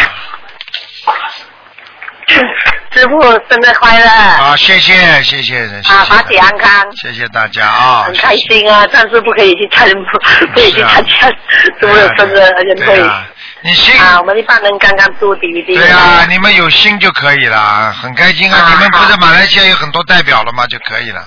[2.90, 4.06] 师傅生日快乐！
[4.06, 6.84] 啊，谢谢谢谢啊，法体安康。
[6.96, 10.18] 谢谢大家啊，很开心啊，但是不可以去参，不
[10.54, 13.10] 可以去参加师傅的生日宴会。
[13.62, 14.20] 你信啊？
[14.20, 15.74] 我们一般人刚刚做 DVD。
[15.74, 18.70] 对啊，你们有心就可以了，很开心啊！
[18.70, 20.66] 你们不是马来西亚有很多代表了吗？
[20.66, 21.26] 就可以了。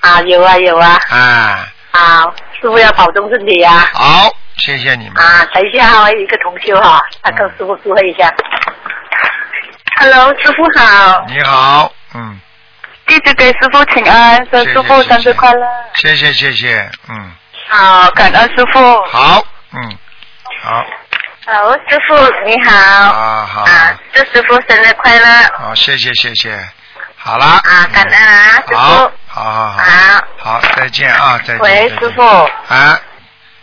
[0.00, 0.98] 啊，有啊有啊。
[1.08, 1.66] 啊。
[1.92, 3.88] 好，师傅要保重身体啊。
[3.94, 5.22] 好，谢谢你们。
[5.22, 8.32] 啊，等一下还有一个同修哈，他跟师傅祝贺一下。
[10.00, 11.24] Hello，师傅好。
[11.26, 12.38] 你好，嗯，
[13.06, 15.66] 弟子给师傅请安，祝师傅生日快乐。
[15.94, 17.32] 谢谢谢谢，嗯，
[17.68, 19.02] 好，感恩师傅。
[19.06, 19.42] 好，
[19.72, 19.98] 嗯，
[20.62, 20.84] 好，
[21.50, 22.14] 好，师傅
[22.44, 22.76] 你好。
[22.76, 25.26] 啊好，啊，祝师傅生日快乐。
[25.58, 26.54] 好，谢谢谢谢，
[27.16, 27.58] 好啦。
[27.64, 30.60] 啊，感恩啊，师傅。，好好好，好。
[30.60, 31.58] 好，再见啊，再见。
[31.60, 32.22] 喂，师傅。
[32.22, 33.00] 啊，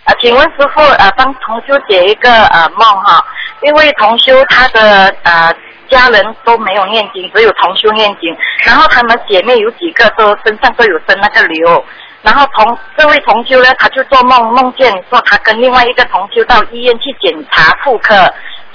[0.06, 3.24] 啊，请问师傅，呃，帮同修解一个呃梦哈，
[3.62, 5.54] 因为同修他的呃
[5.88, 8.36] 家人都没有念经，只有同修念经，
[8.66, 11.86] 然后他们姐妹有几个都身上都有生那个瘤，
[12.26, 18.16] 然后同这位同修呢，他就做梦梦见说他跟另外一个同修到医院去检查妇科，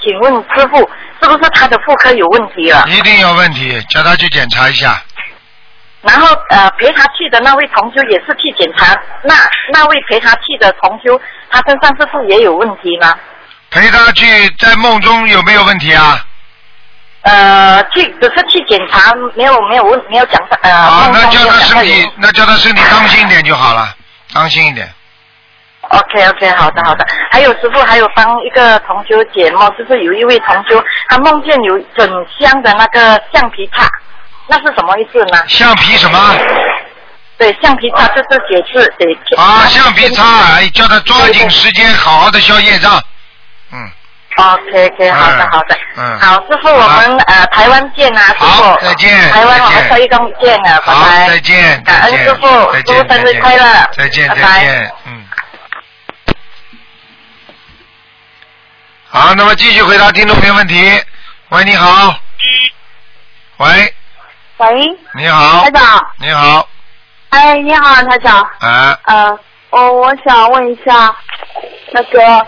[0.01, 0.77] 请问师傅
[1.21, 2.85] 是不是他的妇科有问题了？
[2.87, 5.03] 一定有问题，叫他去检查一下。
[6.01, 9.35] 然后呃陪他去的那位同修也是去检查，那
[9.73, 11.19] 那位陪他去的同修，
[11.49, 13.13] 他身上是不是也有问题呢？
[13.69, 14.25] 陪他去，
[14.59, 16.25] 在梦中有没有问题啊？
[17.21, 20.71] 呃，去只是去检查，没有没有问没有讲到呃。
[20.71, 23.93] 啊，那叫他身体，那叫他身体当心一点就好了，
[24.33, 24.91] 当心一点。
[25.81, 27.05] OK OK，好的好的。
[27.31, 33.87] 还有师傅，还有帮一个同修解梦，就是有一位同修，他梦见有整箱的那个橡皮擦，
[34.47, 35.43] 那是什么意思呢？
[35.47, 36.35] 橡皮什么？
[37.37, 39.13] 对，橡皮擦就是解释对。
[39.37, 40.23] 啊，橡皮擦，
[40.55, 42.91] 哎，叫他抓紧时间，好好的消业障。
[44.41, 45.77] OK OK，好的好的。
[45.97, 46.19] 嗯。
[46.19, 48.77] 好，师傅，我们呃台湾见啊，师傅。
[48.85, 51.27] 再见台湾我们可以跟见啊，拜好，拜。
[51.27, 53.63] 再见，感恩再见，师傅，师再见，傅生日快乐。
[53.97, 55.25] 再见，再见，嗯。
[59.09, 61.03] 好，那么继续回答听众朋友问题。
[61.49, 62.15] 喂，你好。
[63.57, 63.93] 喂，
[64.57, 65.71] 喂，你好台。
[65.71, 66.67] 长，你好，
[67.29, 69.39] 哎，你好，台长，啊，呃，
[69.69, 71.13] 我我想问一下，
[71.91, 72.47] 那个，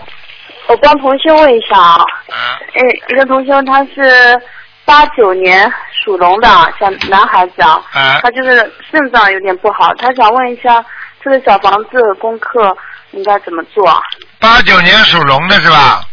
[0.67, 4.41] 我帮同学问一下啊，嗯，一个同学他是
[4.85, 5.71] 八九年
[6.03, 6.47] 属龙的
[6.79, 10.83] 小男孩子啊，嗯他就是肾脏有点不好，他想问一下
[11.23, 12.75] 这个小房子功课
[13.11, 13.87] 应该怎么做？
[13.87, 13.99] 啊？
[14.39, 16.03] 八九年属龙的是吧？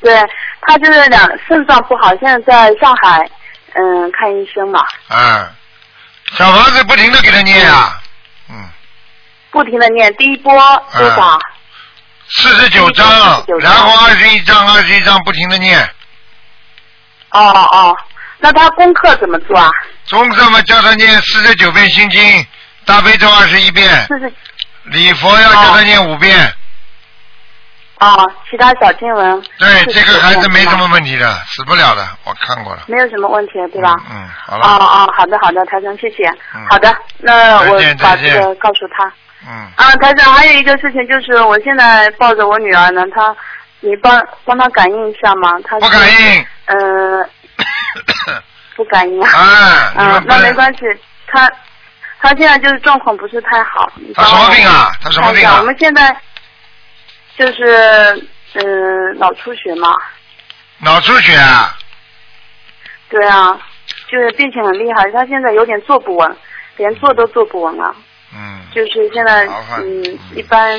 [0.00, 0.14] 对
[0.62, 3.28] 他就是两肾脏不好，现在在上海
[3.74, 5.48] 嗯看医生嘛，嗯，
[6.32, 8.00] 小房子不停的给他念啊，
[8.50, 8.68] 嗯。
[9.50, 11.22] 不停的念，第一波多少？
[11.22, 11.38] 啊
[12.28, 13.06] 四十九章，
[13.60, 15.78] 然后二十一章，二十一章不停的念。
[17.30, 17.96] 哦哦，
[18.38, 19.70] 那他功课怎么做啊？
[20.10, 22.46] 功课嘛，叫他念四十九遍心经，
[22.84, 24.06] 大悲咒二十一遍，
[24.84, 26.52] 礼佛要叫他念五遍。
[27.98, 28.16] 啊，
[28.50, 29.42] 其他小经文。
[29.58, 30.86] 对，这个孩子没什么。
[30.88, 32.82] 问题的，死不了的，我看过了。
[32.86, 33.94] 没有什么问题，对吧？
[34.10, 34.66] 嗯，好了。
[34.66, 36.28] 哦哦，好的好的，台长，谢谢。
[36.54, 39.10] 嗯好的，那我把这个告诉他。
[39.46, 39.70] 嗯。
[39.76, 43.34] 啊，台长，还有一个事情就是，我现在抱着我女儿呢，她，
[43.80, 45.52] 你帮帮她感应一下吗？
[45.64, 46.46] 她不感应。
[46.66, 47.28] 呃，
[48.76, 49.30] 不感应啊。
[49.38, 50.80] 啊，嗯那没关系，
[51.26, 51.48] 她，
[52.20, 53.92] 她现在就是状况不是太好。
[53.96, 54.92] 你他什么病啊？
[55.02, 55.64] 他什么病啊我？
[55.64, 56.16] 们现在
[57.36, 59.92] 就是嗯脑出血嘛，
[60.78, 61.76] 脑出血啊？
[63.10, 63.58] 对啊，
[64.10, 66.36] 就是病情很厉害，她现在有点坐不稳，
[66.76, 67.94] 连坐都坐不稳了。
[68.34, 68.60] 嗯。
[68.74, 69.46] 就是现在
[69.78, 70.78] 嗯一般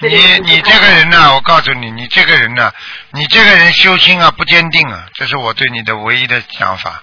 [0.00, 0.08] 你
[0.40, 2.72] 你这个人呢、我告诉你，你这个人呢、
[3.12, 7.02] 你这个人修心啊不坚定啊，这是我对你的唯一的想法。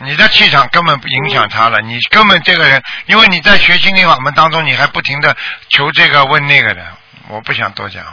[0.00, 5.36] 你的气场根本不影响他了，你根本这个人，因为你在学心灵法门当中，你还不停的
[5.70, 6.86] 求这个问那个的，
[7.28, 8.04] 我不想多讲。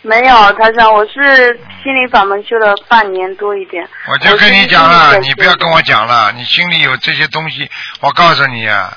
[0.00, 3.86] 没有，台长，我是心灵法门修了半年多一点。
[4.06, 7.70] 我就跟你讲了，你不要跟我讲了，你心里有这些东西，
[8.00, 8.96] 我告诉你啊，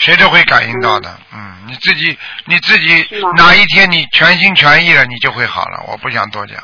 [0.00, 1.14] 谁都会感应到的。
[1.32, 3.06] 嗯，你自己你自己
[3.36, 5.84] 哪一天你全心全意了，你就会好了。
[5.88, 6.56] 我不想多讲。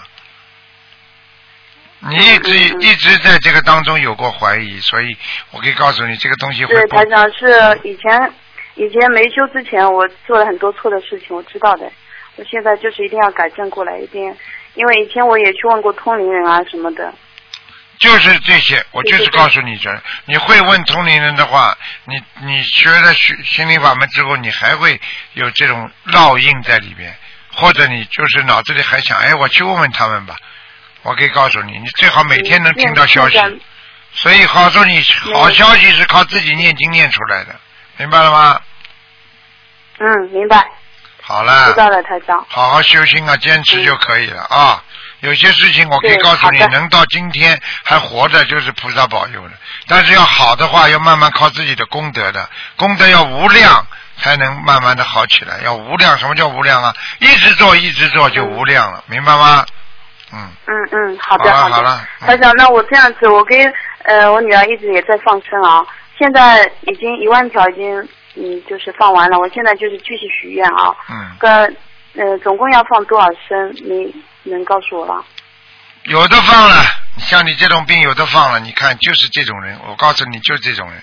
[2.00, 5.16] 你一直嗯一直在这个当中有过怀疑，所以
[5.50, 8.32] 我可以告诉你，这个东西会对，台长是以前
[8.74, 11.90] 以前没修之前，我做了很多错的事情，我知道的。
[12.36, 14.34] 我现在就是一定要改正过来，一定，
[14.74, 17.12] 因为以前我也去问过通灵人啊什么的。
[17.98, 25.00] 就是这些，我就是告诉你这，你会问同龄人的话，你你学了心心灵法门之后，你还会
[25.34, 27.16] 有这种烙印在里边，
[27.52, 30.36] 或者你就是脑子里还想，哎，我去问问他们吧。
[31.02, 33.38] 我可以告诉你，你最好每天能听到消息。
[33.38, 33.60] 嗯
[34.18, 35.04] 所以好说你
[35.34, 37.54] 好消息是靠自己念经念出来的，
[37.98, 38.58] 明白了吗？
[39.98, 40.66] 嗯，明白，
[41.20, 42.42] 好了知，道了，台长。
[42.48, 44.82] 好好修心啊，坚持就可以了啊。
[45.26, 49.50] 有些事情我可以告诉你能到今天还活着就是菩萨保佑的。
[49.88, 53.84] 但是要好的话，要慢慢靠自己的功德的，功德要无量，
[54.18, 55.60] 才能慢慢的好起来。
[55.64, 56.94] 要无量，什么叫无量啊？
[57.18, 59.66] 一直做一直做就无量了，明白吗？
[60.32, 61.52] 嗯，嗯嗯，好的的。
[61.52, 63.72] 好的好了嗯台长，那我这样子，我跟
[64.04, 65.84] 呃我女儿一直也在放生啊，
[66.16, 71.76] 现在已经一万条已经嗯就是放完了，我现在就是继续许愿啊，嗯，跟
[72.16, 73.72] 呃总共要放多少升？
[73.84, 74.14] 你
[74.50, 75.22] 能告诉我吗？
[76.04, 76.84] 有的放了，
[77.18, 81.02] 像你这种病有的放了，你看就是这种人，我告诉你就是这种人。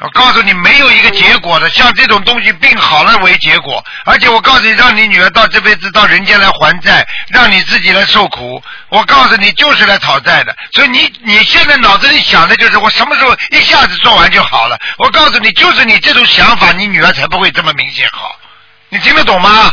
[0.00, 8.62] 我告诉你，没有一个结果的，像这种东西，病好了为结果，而且我告诉你，让你女儿到这辈子到人间来还债，让你自己来受苦。
[8.90, 10.56] 我告诉你，就是来讨债的。
[10.72, 14.78] 所以你你现在脑子里想的就是我什么时候一下子做完就好了。
[14.98, 18.36] 我告诉你，就是你这种想法，你女儿才不会这么明显好。
[18.90, 19.68] 你听得懂吗？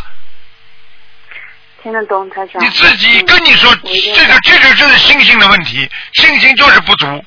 [1.85, 2.59] 听得懂，台长。
[2.63, 7.23] 你自己跟你说，这个这个就是信心的问题，信心就是不足。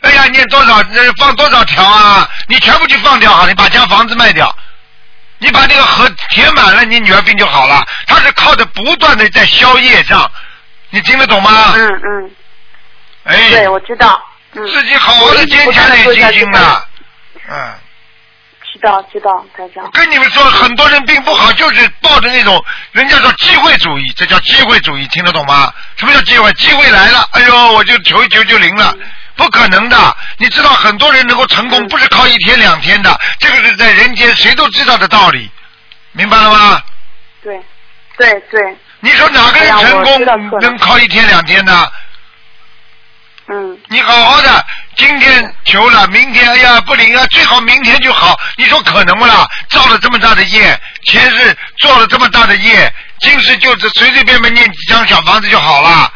[0.00, 2.26] 哎呀，念多少呃放多少条啊？
[2.48, 4.50] 你全部去放掉好，你把家房子卖掉，
[5.36, 7.84] 你把那个河填满了，你女儿病就好了。
[8.06, 10.30] 她是靠着不断的在消业障，
[10.88, 11.74] 你听得懂吗？
[11.76, 12.30] 嗯嗯，
[13.24, 14.18] 哎，对，我知道。
[14.54, 16.86] 嗯，自己好好的坚强点信心的。
[17.50, 17.83] 嗯，知
[18.84, 19.90] 道知道，台长。
[19.92, 22.62] 跟你们说，很多人病不好，就是抱着那种
[22.92, 25.72] 人家说机会主义，这叫机会主义，听得懂吗？
[25.96, 26.52] 什么叫机会？
[26.52, 28.94] 机会来了，哎呦，我就求一求就灵了。
[29.36, 35.50] 不可能的，你知道很多人能够成功，不是靠一天两天的，这个是在人间谁都知道的道理，
[36.12, 36.80] 明白了吗？
[37.42, 37.60] 对
[38.16, 40.24] 对对，你说哪个人成功
[40.60, 41.92] 能靠一天两天的？
[43.46, 44.64] 嗯，你好好的，
[44.96, 48.38] 今天求了，明天哎呀不灵啊，最好明天就好。
[48.56, 49.46] 你说可能不啦？
[49.68, 52.90] 造了这么大的业，前世做了这么大的业，
[53.20, 56.10] 今世就是随随便便念几张小房子就好了。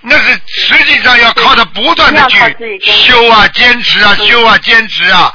[0.00, 2.38] 那是实际上要靠着不断的去
[2.84, 5.32] 修啊、坚持啊、修啊、坚持啊，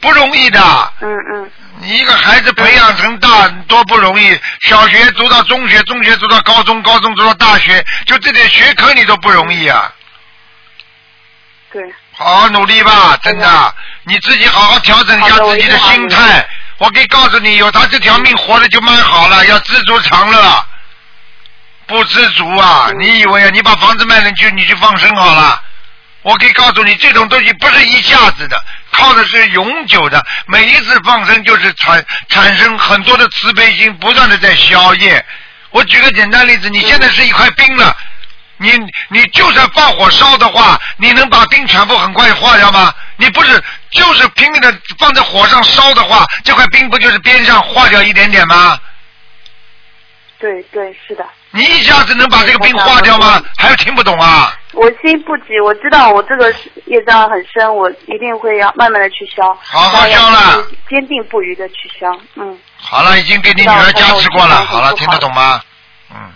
[0.00, 0.92] 不容易的。
[1.02, 9.92] 嗯嗯，你一个孩子培养成大多不容易，小学读到中学，中学读到高中，高中读到大学，就这点学科你都不容易啊。
[11.72, 11.82] 对，
[12.12, 13.74] 好好努力吧，真的，
[14.04, 16.46] 你自己好好调整一下自己的心态。
[16.78, 20.66] 我可以告诉你，有他这条命活的就蛮好了，要知足常乐，
[21.86, 22.88] 不知足啊！
[22.90, 25.62] 嗯你以为啊，你把房子卖了，你去你去放生好了？
[26.22, 28.62] 我可以告诉你，这种东西不是一下子的，
[28.92, 30.24] 靠的是永久的。
[30.46, 35.24] 每一次放生就是产产生很多的慈悲心，不断的在消业。
[35.70, 37.96] 我举个简单例子，你现在是一块冰了，
[38.58, 38.70] 你
[39.10, 42.92] 你就算放火烧的话，你能把冰全部很快化掉吗？
[43.16, 48.78] 你不是就是拼命的放在火上烧的话，这块冰不就是边上化掉一点点吗？
[50.38, 51.24] 对对，是的。
[51.50, 53.42] 你一下子能把这个冰化掉吗？
[53.56, 54.54] 还有听不懂啊？
[54.72, 56.52] 我心不急，我知道我这个
[56.84, 59.42] 业障很深，我一定会要慢慢的去消。
[59.62, 62.06] 好好消了，坚定不移的去消。
[62.34, 62.58] 嗯。
[62.78, 64.56] 好了，已经给你女儿加持过了。
[64.66, 65.58] 好了，听得懂吗？
[66.10, 66.30] 嗯。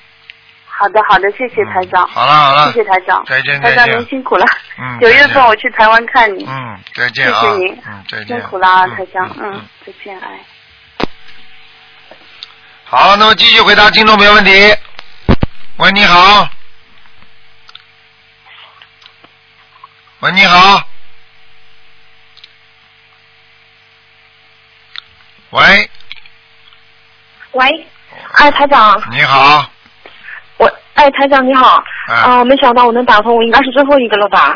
[0.80, 2.08] 好的，好的，谢谢台长。
[2.08, 2.72] 好了，好了。
[2.72, 3.22] 谢谢台长。
[3.26, 4.46] 再见，台长您辛苦了。
[4.78, 4.98] 嗯。
[4.98, 6.46] 九月份我去台湾看你。
[6.48, 7.38] 嗯，再见啊。
[7.38, 7.82] 谢谢您。
[7.86, 8.40] 嗯，再见。
[8.40, 9.30] 辛苦了啊，台长。
[9.38, 10.40] 嗯，再见，哎。
[12.84, 14.74] 好，那么继续回答听众朋友问题。
[15.76, 16.48] 喂，你好。
[20.20, 20.82] 喂，你好。
[25.50, 25.90] 喂。
[27.52, 27.86] 喂，
[28.36, 28.98] 哎，台长。
[29.10, 29.70] 你好。
[30.94, 31.82] 我，哎，台长你好。
[32.08, 32.44] 啊。
[32.44, 34.54] 没想到我能打通，我应该是最后一个了吧？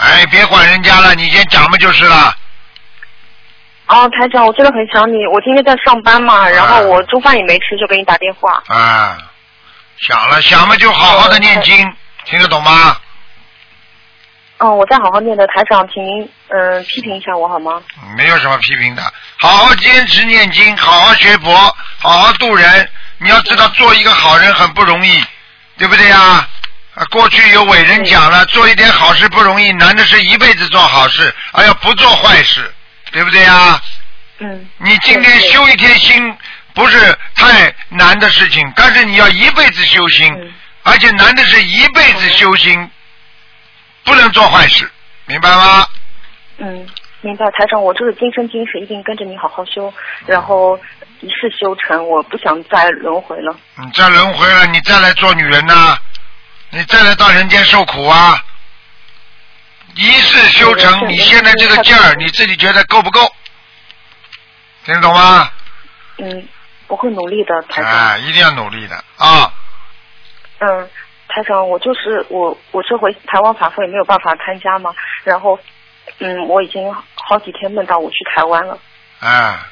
[0.00, 2.34] 哎，别管人家了，你先讲嘛就是了。
[3.86, 5.26] 哦，台长，我真的很想你。
[5.32, 8.62] 我今天在上班嘛，然后我中饭也没吃，就给你打电话。
[8.66, 9.16] 啊，
[9.98, 11.94] 想了想嘛，就好好的念经，
[12.24, 12.96] 听得懂吗？
[14.58, 15.46] 嗯，我在好好念的。
[15.46, 17.80] 台长，请您嗯批评一下我好吗？
[18.16, 19.02] 没有什么批评的，
[19.38, 21.54] 好好坚持念经，好好学佛，
[21.98, 22.90] 好好度人。
[23.18, 25.22] 你要知道，做一个好人很不容易，
[25.78, 26.48] 对不对呀？
[26.94, 32.72] 啊，过去有伟人讲了，做一点好事不容易，难的是一辈子做好事，而要不做坏事。
[33.12, 33.80] 对不对呀？
[34.38, 34.68] 嗯。
[34.78, 36.36] 你今天修一天心
[36.74, 40.30] 不是太难的事情，但是你要一辈子修心，
[40.82, 42.90] 而且难的是一辈子修心，
[44.04, 44.90] 不能做坏事，
[45.26, 45.86] 明白吗？
[46.58, 46.86] 嗯，
[47.20, 47.46] 明白。
[47.52, 49.92] 台长，我这个今生今世一定跟着你好好修，
[50.26, 50.78] 然后
[51.20, 53.56] 一世修成，我不想再轮回了。
[53.76, 55.96] 你再轮回了，你再来做女人呐？
[56.70, 58.42] 你再来到人间受苦啊？
[59.94, 63.20] 一世修成，你现在这个劲儿，你自己觉得够不够？
[64.84, 65.50] 听得懂吗？
[66.18, 66.48] 嗯，
[66.88, 67.90] 我会努力的，台长。
[67.90, 69.52] 啊，一定要努力的啊！
[70.58, 70.88] 嗯，
[71.28, 74.94] 台长，我就是我，我这回台湾法会没有办法参加嘛，
[75.24, 75.58] 然后，
[76.18, 78.78] 嗯，我已经好几天梦到我去台湾了。
[79.20, 79.66] 啊，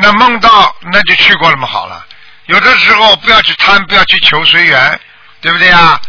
[0.00, 2.04] 那梦到那就去过了嘛，好了。
[2.46, 5.00] 有的时候不要去贪，不要去求随缘，
[5.40, 6.00] 对不对啊？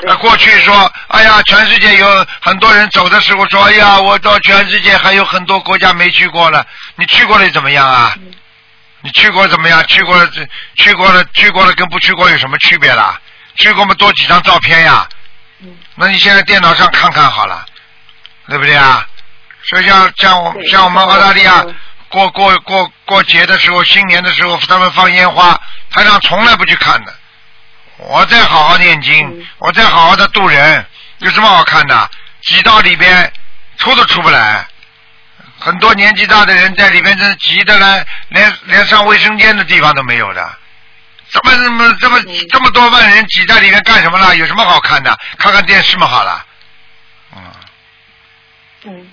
[0.00, 6.64] 那过去说，哎呀，全世界有很多人走的时候说，哎呀，我到全世界还有很多国家没去过了。
[6.96, 8.14] 你去过了怎么样啊？
[9.02, 9.86] 你去过怎么样？
[9.86, 10.30] 去过了，
[10.76, 13.20] 去过了，去过了跟不去过有什么区别啦？
[13.56, 15.06] 去过嘛，多几张照片呀。
[15.96, 17.66] 那你现在电脑上看看好了，
[18.48, 19.04] 对不对啊？
[19.64, 21.62] 所以像像我像我们澳大利亚
[22.08, 25.60] 过过过过节的时候，新年的时候，他们放烟花，
[25.90, 27.14] 台上从来不去看的。
[27.98, 30.86] 我在好好念经，我在好好的度人，
[31.18, 32.10] 有什么好看的？
[32.42, 33.32] 挤到里边，
[33.78, 34.66] 出都出不来。
[35.58, 40.56] 很多年纪大的人在里边，真急的来，连连上卫生间的地方都没有的。
[41.30, 44.34] 怎么怎么这么这么多万人挤在里面干什么了？
[44.36, 45.18] 有什么好看的？
[45.36, 46.46] 看看电视嘛，好了。
[47.36, 47.42] 嗯。
[48.84, 49.10] 嗯，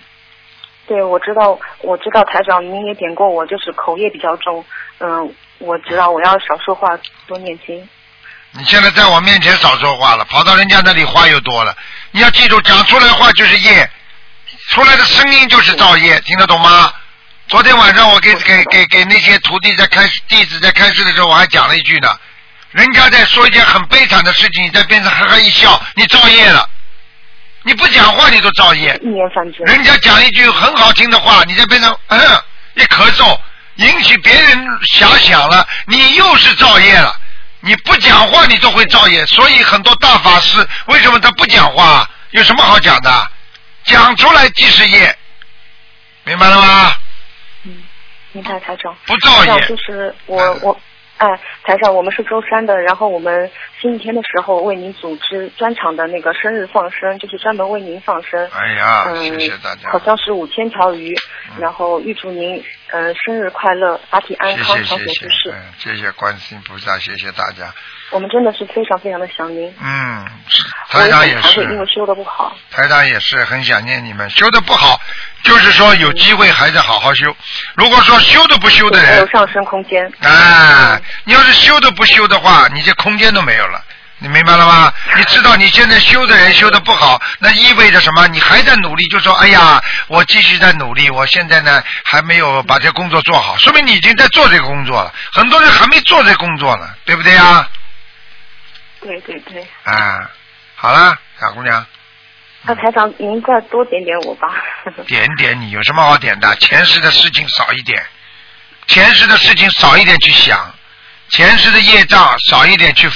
[0.87, 4.63] 对，我知道，我知道台长您也点过我，就是口业比较重。
[4.99, 6.87] 嗯，我知道我要少说话，
[7.27, 7.77] 多念经。
[8.51, 11.75] 你现在在我面前少说话了，跑到人家那里话又多了。
[12.11, 13.89] 你要记住，讲出来的话就是业，
[14.69, 16.93] 出来的声音就是造业，听得懂吗？
[17.47, 22.09] 昨天晚上我给给给给那些徒弟在开弟子在开示的时候，我还讲了一句呢。
[22.71, 26.69] 人家在说一件很悲惨的事情，你在边上哈哈一笑，你造业了。
[27.65, 28.95] 你不讲话，你都造业。
[29.01, 32.19] 一言三人家讲一句很好听的话，你在边上嗯
[32.75, 33.35] 一咳嗽，
[33.77, 37.19] 引起别人遐想了，你又是造业了。
[37.61, 39.25] 你不讲话，你都会造业。
[39.25, 42.07] 所以很多大法师为什么他不讲话？
[42.29, 43.31] 有什么好讲的？
[43.85, 45.17] 讲出来即是业，
[46.23, 46.95] 明白了吗？
[47.63, 47.83] 嗯，
[48.33, 48.95] 明白台长。
[49.07, 49.67] 不造业。
[49.67, 50.79] 就是我我。
[51.17, 58.47] 哎，台长，我们是舟山的，然后我们星期天的时候为您组织专场的那个生日放生，就是专门为您放生。
[58.51, 59.89] 哎呀，谢谢大家。
[59.91, 61.15] 好像是五千条鱼，
[61.57, 62.61] 然后预祝您
[62.91, 65.53] 嗯生日快乐，法体安康，长久之事。
[65.77, 67.73] 谢谢观世音菩萨，谢谢大家。
[68.11, 69.73] 我们真的是非常非常的想您。
[69.82, 70.26] 嗯，
[70.90, 71.61] 台长也是。
[71.64, 72.56] 因为修的不好。
[72.72, 74.99] 台长也是很想念你们，修的不好，
[75.44, 77.36] 就是说有机会还得好好修。
[77.76, 80.10] 如果说修都不修的人，有上升空间。
[80.22, 81.02] 哎。
[81.23, 83.84] 你要是修都不修的话，你这空间都没有了，
[84.19, 84.94] 你明白了吗？
[85.18, 88.27] 你知道你现在修的人修的不好，那意味着什么？
[88.27, 95.11] 你还在努力，就说哎呀，我继续在努力，我现在呢还没有把这工作做好，说明你已经在做这个工作了。
[95.34, 97.68] 很多人还没做这工作呢，对不对呀？
[99.06, 99.61] 对对对。
[99.84, 100.27] 啊，
[100.76, 101.86] 好了，小姑娘，
[102.64, 104.48] 那台长，您再多点点我吧。
[105.06, 106.56] 点点你有什么好点的？
[106.56, 108.03] 前世的事情少一点，
[108.88, 110.73] 前世的事情少一点去想，
[111.30, 113.07] 前世的业障少一点去，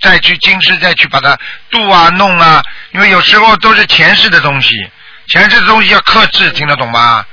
[0.00, 1.38] 再去今世再去把它
[1.70, 2.62] 度啊弄啊，
[2.92, 4.70] 因为有时候都是前世的东西，
[5.28, 7.24] 前世的东西要克制，听得懂吗？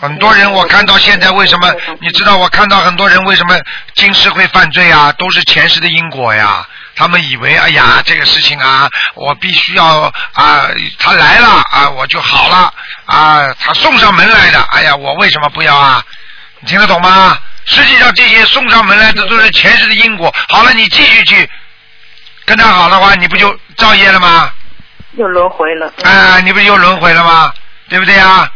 [0.00, 1.72] 很多人我看到现在为什么？
[2.00, 3.58] 你知道我看到很多人为什么
[3.94, 5.12] 今世会犯罪啊？
[5.12, 6.66] 都是前世的因果呀。
[6.96, 10.68] 他们以为哎呀这个事情啊，我必须要啊，
[10.98, 12.72] 他来了啊，我就好了
[13.06, 16.02] 啊，他送上门来的，哎呀，我为什么不要啊？
[16.60, 17.38] 你听得懂吗？
[17.66, 20.34] 实际上这些送上门来的都是前世的因果。
[20.48, 21.48] 好了，你继续去
[22.44, 24.50] 跟他好的话，你不就造业了吗？
[25.12, 25.92] 又轮回了。
[26.02, 27.52] 啊，你不又轮回了吗？
[27.88, 28.50] 对不对呀？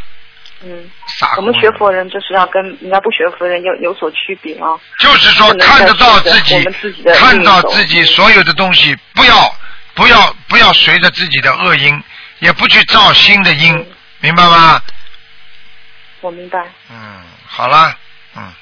[0.64, 4.78] 嗯，傻我们学佛人就是要跟人家不学佛人有有所区别啊。
[4.98, 9.54] 就是说看得到自己我们自己的看到自己所有的东西，不要
[9.94, 12.02] 不要不要随着自己的恶因，
[12.38, 13.86] 也不去造新的因，
[14.20, 14.80] 明白吗？
[16.20, 16.58] 我明白。
[16.90, 17.94] 嗯，好啦，
[18.34, 18.52] 嗯，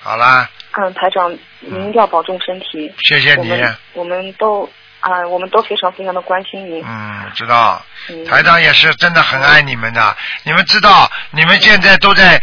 [0.00, 0.48] 好啦，
[0.78, 1.30] 嗯，台长，
[1.60, 2.90] 您一定要保重身体。
[3.02, 6.84] 谢谢你我们我们都啊、我们都非常非常的关心您。
[6.86, 7.82] 嗯，知道。
[8.08, 12.40] 嗯台长也是真的很爱你们的，你们知道，你们现在都在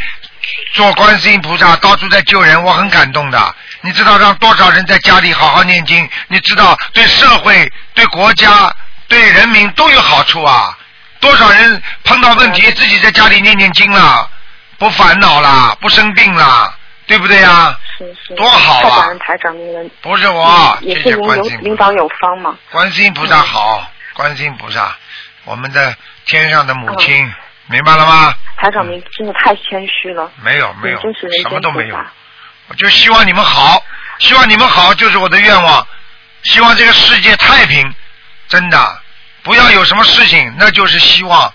[0.74, 3.56] 做观世音菩萨，到处在救人，我很感动的。
[3.82, 6.10] 你知道让多少人在家里好好念经？
[6.28, 8.74] 你知道对社会、对国家、
[9.08, 10.78] 对人民都有好处啊！
[11.20, 14.30] 多少人碰到问题，自己在家里念念经了，
[14.78, 16.74] 不烦恼啦，不生病啦，
[17.08, 17.76] 对不对呀？
[17.98, 18.36] 是是。
[18.36, 19.10] 多好啊。
[20.02, 22.58] 不是我，谢是您领谢观世音领导有方嘛。
[22.70, 24.96] 观世音菩萨好，观世音菩萨，
[25.46, 27.34] 我们的天上的母亲，
[27.68, 28.36] 明白了吗？
[28.58, 30.30] 台长您真的太谦虚了。
[30.44, 31.98] 没有没有真是人什么都没有。
[32.68, 33.82] 我就希望你们好，
[34.20, 35.88] 希望你们好就是我的愿望，
[36.44, 37.94] 希望这个世界太平，
[38.50, 39.00] 真的，
[39.44, 41.54] 不要有什么事情，那就是希望。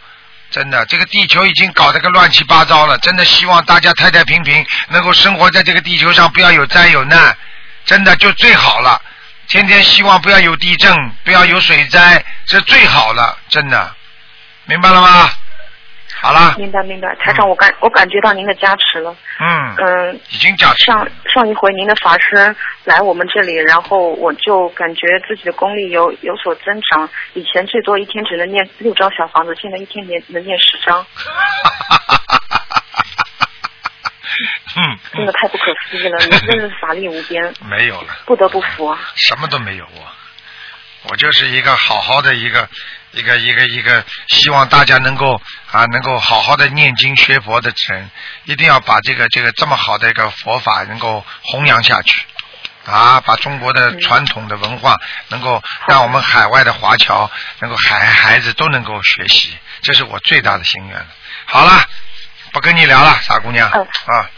[0.52, 2.98] 真的，这个地球已经搞得个乱七八糟了。
[2.98, 7.34] 真的希望大家太太平平，能够生活在这个地球上，不要有灾有难，
[7.86, 9.00] 真的就最好了。
[9.48, 13.94] 天天希望不要有地震，不要有水灾，这最好了，真的，
[14.66, 15.30] 明白了吗？
[16.22, 19.12] 好了，明白明白，台长，我感我感觉到您的加持了。
[19.40, 21.04] 嗯，嗯，已经加持上
[21.34, 22.54] 上一回您的法师
[22.84, 27.10] 来我们这里，然后我就感觉自己的功力有有所增长。
[27.34, 31.04] 以前最多一天只能念六张小房子，现在一天念能念十张，
[34.76, 36.16] 嗯，真的太不可思议了！
[36.24, 38.14] 你真的是法力无边，没有了。
[38.26, 38.96] 不得不服啊！
[39.16, 40.14] 什么都没有啊，
[41.10, 42.68] 我就是一个好好的一个
[43.12, 45.40] 一个一个一个，希望大家能够
[45.70, 48.10] 啊能够好好的念经学佛的人，
[48.44, 52.24] 一定要把这个这个这么好的一个佛法能够弘扬下去。
[52.84, 54.98] 啊，把中国的传统的文化
[55.28, 57.30] 能够让我们海外的华侨
[57.60, 61.06] 能够孩孩子都能够学习，这是我最大的心愿了。
[61.44, 61.80] 好了，
[62.50, 64.28] 不跟你聊了，傻姑娘、嗯啊，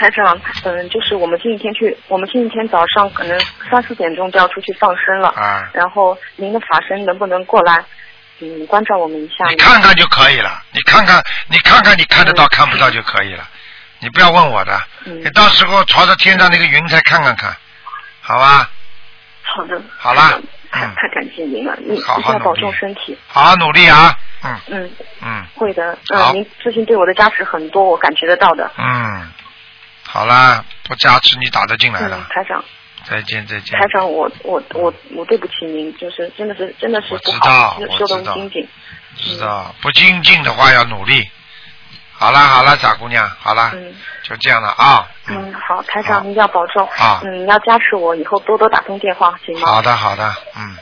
[0.00, 3.38] 台长，嗯，就是我们星期天去，我们星期天早上可能
[3.70, 7.84] 三四点钟就要出去放生了，啊，然后您的法身能不能过来，
[8.38, 9.46] 嗯，关照我们一下？
[9.50, 13.46] 你看看就可以了，你看看，你看看，你看得到看不到就可以了，
[13.98, 17.54] 你不要问我的，嗯你到时候朝着天上那个云彩看看看，
[18.22, 18.70] 好吧？
[19.42, 19.78] 好的。
[19.98, 20.40] 好啦，
[20.70, 23.18] 太太感谢您了，你一定要保重身体。
[23.28, 24.90] 好好努力啊，嗯嗯，
[25.22, 25.98] 嗯会的。
[26.08, 28.70] 好嗯，您最近对我的加持很多，我感觉得到的。
[28.78, 29.28] 嗯，
[30.12, 32.64] 好啦，不加持你打得进来嗯了，，台长，
[33.04, 33.86] 再见再见台。
[33.88, 38.68] 长，我我我我对不起您，就是真的是真的是不好，修修我知道的不精进。
[39.16, 41.28] 知道不精进的话要努力。
[42.12, 45.08] 好啦好啦，傻姑娘，好啦，嗯就这样了啊。
[45.28, 46.86] 嗯，好，台长您要保重。
[46.98, 49.66] 啊嗯，要加持我，以后多多打通电话，行吗？
[49.66, 50.76] 好的好的，嗯，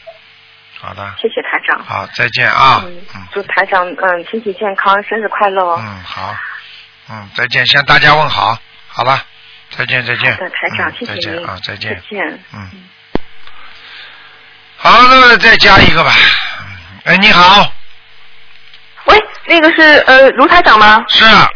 [0.80, 1.84] 好的，谢谢台长。
[1.84, 2.82] 好，再见啊。
[2.84, 3.00] 嗯，
[3.32, 5.76] 祝台长嗯身体健康，生日快乐哦。
[5.80, 6.36] 嗯，好，
[7.10, 8.58] 嗯，再见，向大家问好，
[8.98, 9.24] 好吧，
[9.76, 10.32] 再见，再见。
[10.32, 11.94] 好的，台长，嗯谢谢您再见啊，再见。
[11.94, 12.44] 再见。
[12.52, 12.70] 嗯。
[14.76, 16.12] 好，那么再加一个吧。
[17.04, 17.72] 哎，你好，
[19.04, 19.16] 喂，
[19.46, 21.04] 那个是呃卢台长吗？
[21.08, 21.24] 是。
[21.24, 21.48] 啊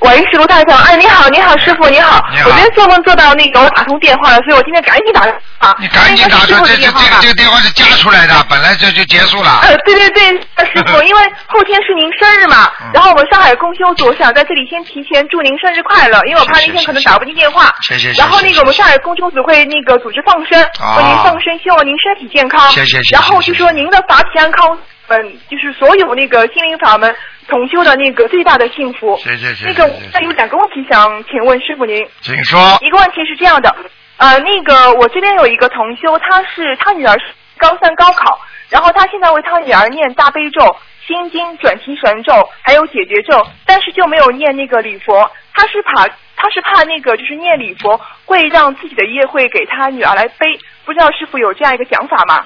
[0.00, 0.78] 喂，是卢台长。
[0.84, 2.24] 哎，你好，你好，师傅，你好。
[2.32, 5.74] 你好我今天做梦做到那个我打通电话了，所以我今天赶紧打电话。
[5.80, 9.58] 你赶紧打师傅这这这的电话吧个这个电话是加出来的，本来这就结束了。
[9.62, 10.22] 呃，对对对，
[10.66, 17.74] 师傅， 因为后天是您生日嘛，嗯然后我们上海公休组，我想在这里先提前祝您生日快乐，因为我怕那天可能打不进电话。
[17.82, 22.70] 谢谢谢谢然后那个我们上海公休组会那个组织放生，啊为您放生，希望您身体健康。
[22.70, 25.18] 谢谢谢谢然后就说您的法体安康，嗯，
[25.50, 27.12] 就是所有那个心灵法门
[27.48, 29.16] 同修的那个最大的幸福。
[29.16, 32.06] 谢谢谢谢那个，那有两个问题想请问师傅您。
[32.20, 32.60] 请说。
[32.82, 33.74] 一个问题是这样的，
[34.18, 37.24] 呃，那个我这边有一个同修，他是他女儿是
[37.56, 38.38] 高三高考，
[38.68, 40.76] 然后他现在为他女儿念大悲咒、
[41.06, 45.30] 心经、转提神咒，还有解决咒，但是就没有念那个礼佛。
[45.54, 46.06] 他是怕
[46.36, 50.46] 他是怕那个就是念礼佛会让自己的业会给他女儿来背，
[50.84, 52.44] 不知道师傅有这样一个讲法吗？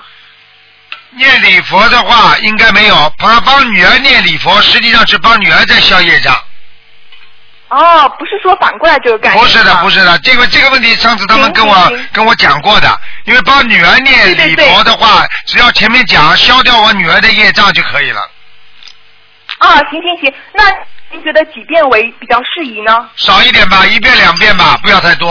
[1.16, 6.34] 念礼佛的话应该没有，他帮女儿念礼佛，实际上是帮女儿在消业障。
[7.68, 9.43] 哦，不是说反过来这个概念。
[9.43, 18.20] 不是的，不是的，这个这个问题上次他们跟我跟我讲过的，因为帮女儿念礼佛的话，只要前面讲消掉我女儿的业障就可以了。
[19.59, 20.64] 啊，行行行，那
[21.10, 23.09] 您觉得几遍为比较适宜呢？
[23.16, 25.30] 少一点吧，一遍两遍吧，不要太多。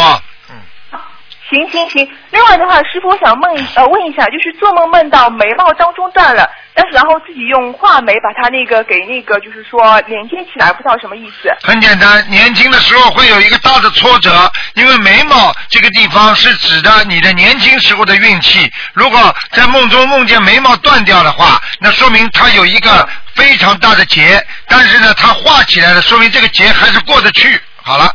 [1.51, 11.53] 行行行，另外的话，师傅我想问一呃问一下，就是做梦梦到眉毛当中断了，但是然后自己用画眉把它那个给那个就是说连接起来，不知道什么意思。
[11.61, 18.71] 很简单，年轻的时候会有一个大的挫折，因为眉毛这个地方是指的你的年轻时候的运气。
[18.93, 23.05] 如果在梦中梦见眉毛断掉的话，那说明它有一个
[23.35, 27.59] 非常大的结，但是呢，它画起来了，说明这个结还是过得去。
[27.83, 28.09] 好了。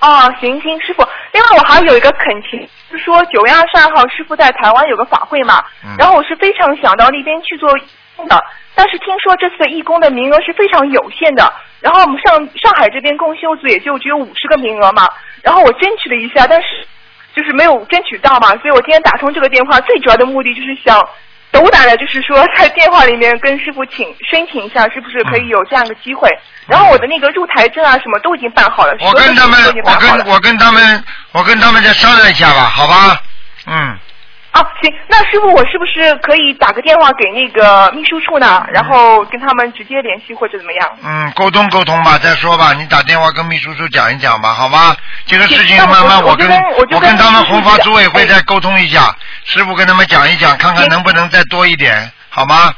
[0.00, 1.02] 哦，行行，师傅。
[1.32, 5.64] 另外我还有一个恳请，是说九月二十二号师傅在台湾有个法会嘛，
[5.98, 7.82] 然后我是非常想到那边去做义
[8.14, 8.42] 工的，
[8.74, 11.50] 但是听说这次的义工的名额是非常有限的，
[11.80, 15.08] 然后我们上上海这边共修组也就只有五十个名额嘛，
[15.42, 16.86] 然后我争取了一下，但是
[17.34, 20.98] 就是没有争取到嘛，所以我今天打通这个电话，最主要的目的就是想
[21.52, 26.28] 斗胆的，就是说在电话里面跟师傅请申请一下，是不是可以有这样的机会？
[26.66, 33.22] 然后我的那个入台证啊什么都已经办好了，我跟他们我跟我跟他们，我跟他们再商量一下吧，好吧？
[33.66, 33.98] 嗯，
[34.56, 38.66] 啊，行，那师傅，我是不是可以打个电话给那个秘书处呢？
[38.72, 40.90] 然后跟他们直接联系或者怎么样？
[41.04, 42.72] 嗯，沟通沟通吧，再说吧。
[42.72, 44.96] 你打电话跟秘书处讲一讲吧，好吗？
[45.26, 46.48] 这个事情慢慢我跟
[46.90, 49.14] 我跟他们红发组委会再沟通一下，
[49.44, 52.72] 师傅跟他们讲一讲，看看能不能再多一点，好吗？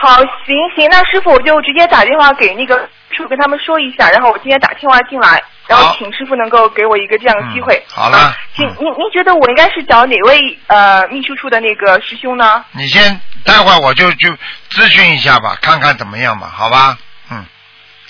[0.00, 2.76] 好，行行，那师傅我就直接打电话给那个
[3.10, 7.74] 师傅跟他们说一下，然后我今天打电话进来，然后请师傅能够给我一个这样的机会。
[7.76, 12.64] 嗯好了，请您您觉得我应该是找哪位呃秘书处的那个师兄呢？
[12.72, 14.28] 你先待会儿我就就
[14.70, 16.98] 咨询一下吧，看看怎么样吧，好吧？
[17.30, 17.44] 嗯。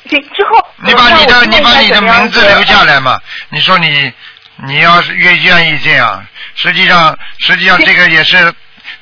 [0.08, 3.12] 行，之后你把你的你把你的名字留下来嘛。
[3.12, 3.20] 嘛？
[3.50, 4.12] 你说你
[4.66, 8.52] 你要是愿愿意这样，实际上实际上这个也是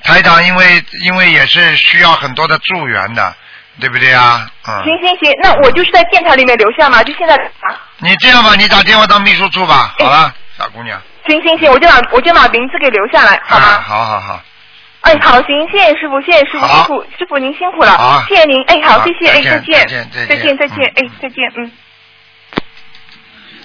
[0.04, 3.34] 台长，因为因为也是需要很多的助缘的，
[3.80, 4.46] 对不对啊？
[4.68, 4.84] 嗯。
[4.84, 7.76] 行行行，那我就是在电台里面留下嘛，就现在啊。
[7.98, 9.94] 你这样吧，你打电话到秘书处吧。
[9.98, 11.00] 好了，小姑娘。
[11.26, 13.66] 行行行，我就把我就把名字给留下来，好吗？
[13.66, 14.42] 啊，好好好。
[15.02, 21.70] 哎，好，行，谢谢师傅，谢谢师傅辛苦，师傅您辛苦了，谢谢您，哎，好，谢谢，哎，再见再见再见，再见，哎，再见，嗯。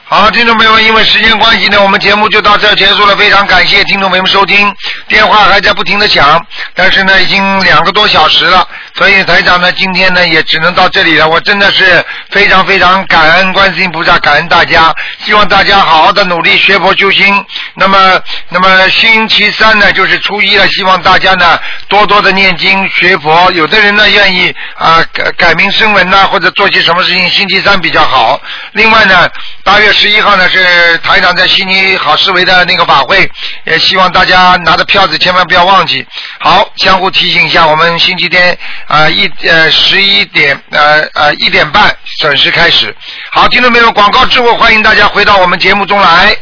[0.10, 3.14] 好，听众朋友们，因为时间关系呢，我们节目就到这儿结束了。
[3.18, 4.74] 非常感谢听众朋友们收听，
[5.06, 6.42] 电话还在不停的响，
[6.74, 11.28] 但是呢，已经两个多小时了，所以台长呢，今天呢也只能到这里了。
[11.28, 17.46] 我真的是非常非常感恩观世音菩萨，感恩大家，希望大家好好的努力学佛修心。
[17.74, 18.18] 那么，
[18.48, 21.60] 那么星期三呢就是初一了，希望大家呢
[21.90, 23.52] 多多的念经学佛。
[23.52, 28.40] 有的人呢愿意啊改改名声闻呐，或者做些什么事情，星期三比较好。
[28.72, 29.28] 另外呢，
[29.66, 33.28] 八月十一号呢是台长在悉尼好思维的那个法会，
[33.65, 36.06] 也希望大家拿着票子千万不要忘记。
[36.40, 38.56] 好，相互提醒一下，我们星期天
[38.86, 42.95] 啊、一呃十一点呃呃一点半准时开始。
[43.32, 46.38] 好，听众朋友，广告之后欢迎大家回到我们节目中来。